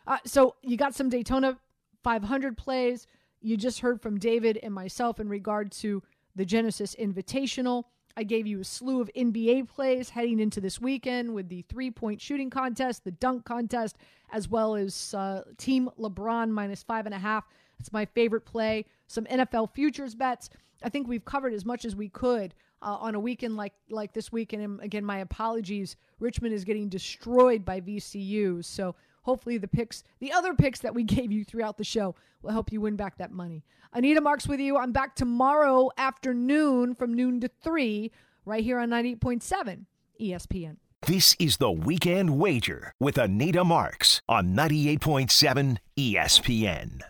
uh, 0.08 0.18
so 0.26 0.56
you 0.62 0.78
got 0.78 0.96
some 0.96 1.10
Daytona 1.10 1.58
500 2.04 2.58
plays. 2.58 3.06
You 3.42 3.58
just 3.58 3.82
heard 3.82 4.02
from 4.02 4.18
David 4.18 4.60
and 4.64 4.74
myself 4.74 5.20
in 5.20 5.28
regard 5.28 5.74
to 5.74 6.02
the 6.36 6.46
Genesis 6.46 6.96
Invitational. 6.96 7.84
I 8.16 8.24
gave 8.24 8.46
you 8.46 8.60
a 8.60 8.64
slew 8.64 9.02
of 9.02 9.10
NBA 9.16 9.68
plays 9.68 10.10
heading 10.10 10.40
into 10.40 10.62
this 10.62 10.80
weekend 10.80 11.34
with 11.34 11.50
the 11.50 11.64
three 11.64 11.90
point 11.90 12.22
shooting 12.22 12.50
contest, 12.50 13.04
the 13.04 13.12
dunk 13.12 13.46
contest, 13.46 13.98
as 14.32 14.48
well 14.48 14.76
as 14.76 15.14
uh, 15.14 15.44
Team 15.58 15.90
LeBron 16.00 16.50
minus 16.50 16.84
five 16.84 17.06
and 17.06 17.16
a 17.16 17.20
half. 17.20 17.46
It's 17.80 17.92
my 17.92 18.06
favorite 18.06 18.46
play. 18.46 18.86
Some 19.08 19.26
NFL 19.26 19.74
futures 19.74 20.16
bets. 20.16 20.50
I 20.84 20.90
think 20.90 21.08
we've 21.08 21.26
covered 21.26 21.54
as 21.54 21.66
much 21.66 21.86
as 21.86 21.96
we 21.96 22.10
could 22.10 22.54
uh, 22.82 22.98
on 23.00 23.16
a 23.16 23.20
weekend 23.20 23.56
like 23.56 23.74
like 23.90 24.14
this 24.14 24.32
weekend. 24.32 24.64
And 24.64 24.82
again, 24.82 25.06
my 25.06 25.20
apologies. 25.20 25.96
Richmond 26.20 26.54
is 26.54 26.64
getting 26.64 26.90
destroyed 26.90 27.66
by 27.66 27.82
VCU, 27.82 28.64
so 28.64 28.96
hopefully 29.24 29.58
the 29.58 29.68
picks, 29.68 30.04
the 30.20 30.32
other 30.32 30.54
picks 30.54 30.80
that 30.80 30.96
we 30.96 31.04
gave 31.04 31.32
you 31.32 31.44
throughout 31.44 31.78
the 31.78 31.84
show, 31.84 32.16
will 32.42 32.52
help 32.52 32.72
you 32.72 32.82
win 32.82 32.96
back 32.96 33.18
that 33.18 33.32
money. 33.32 33.64
Anita 33.94 34.22
Marks 34.22 34.48
with 34.48 34.60
you. 34.60 34.78
I'm 34.78 34.92
back 34.92 35.16
tomorrow 35.16 35.90
afternoon 35.98 36.96
from 36.96 37.14
noon 37.14 37.40
to 37.42 37.50
three, 37.62 38.12
right 38.46 38.64
here 38.64 38.80
on 38.80 38.90
98.7 38.90 39.86
ESPN. 40.22 40.78
This 41.06 41.36
is 41.38 41.58
the 41.58 41.72
Weekend 41.72 42.38
Wager 42.40 42.94
with 42.98 43.18
Anita 43.18 43.66
Marks 43.66 44.22
on 44.30 44.56
98.7 44.56 45.78
ESPN. 45.98 47.04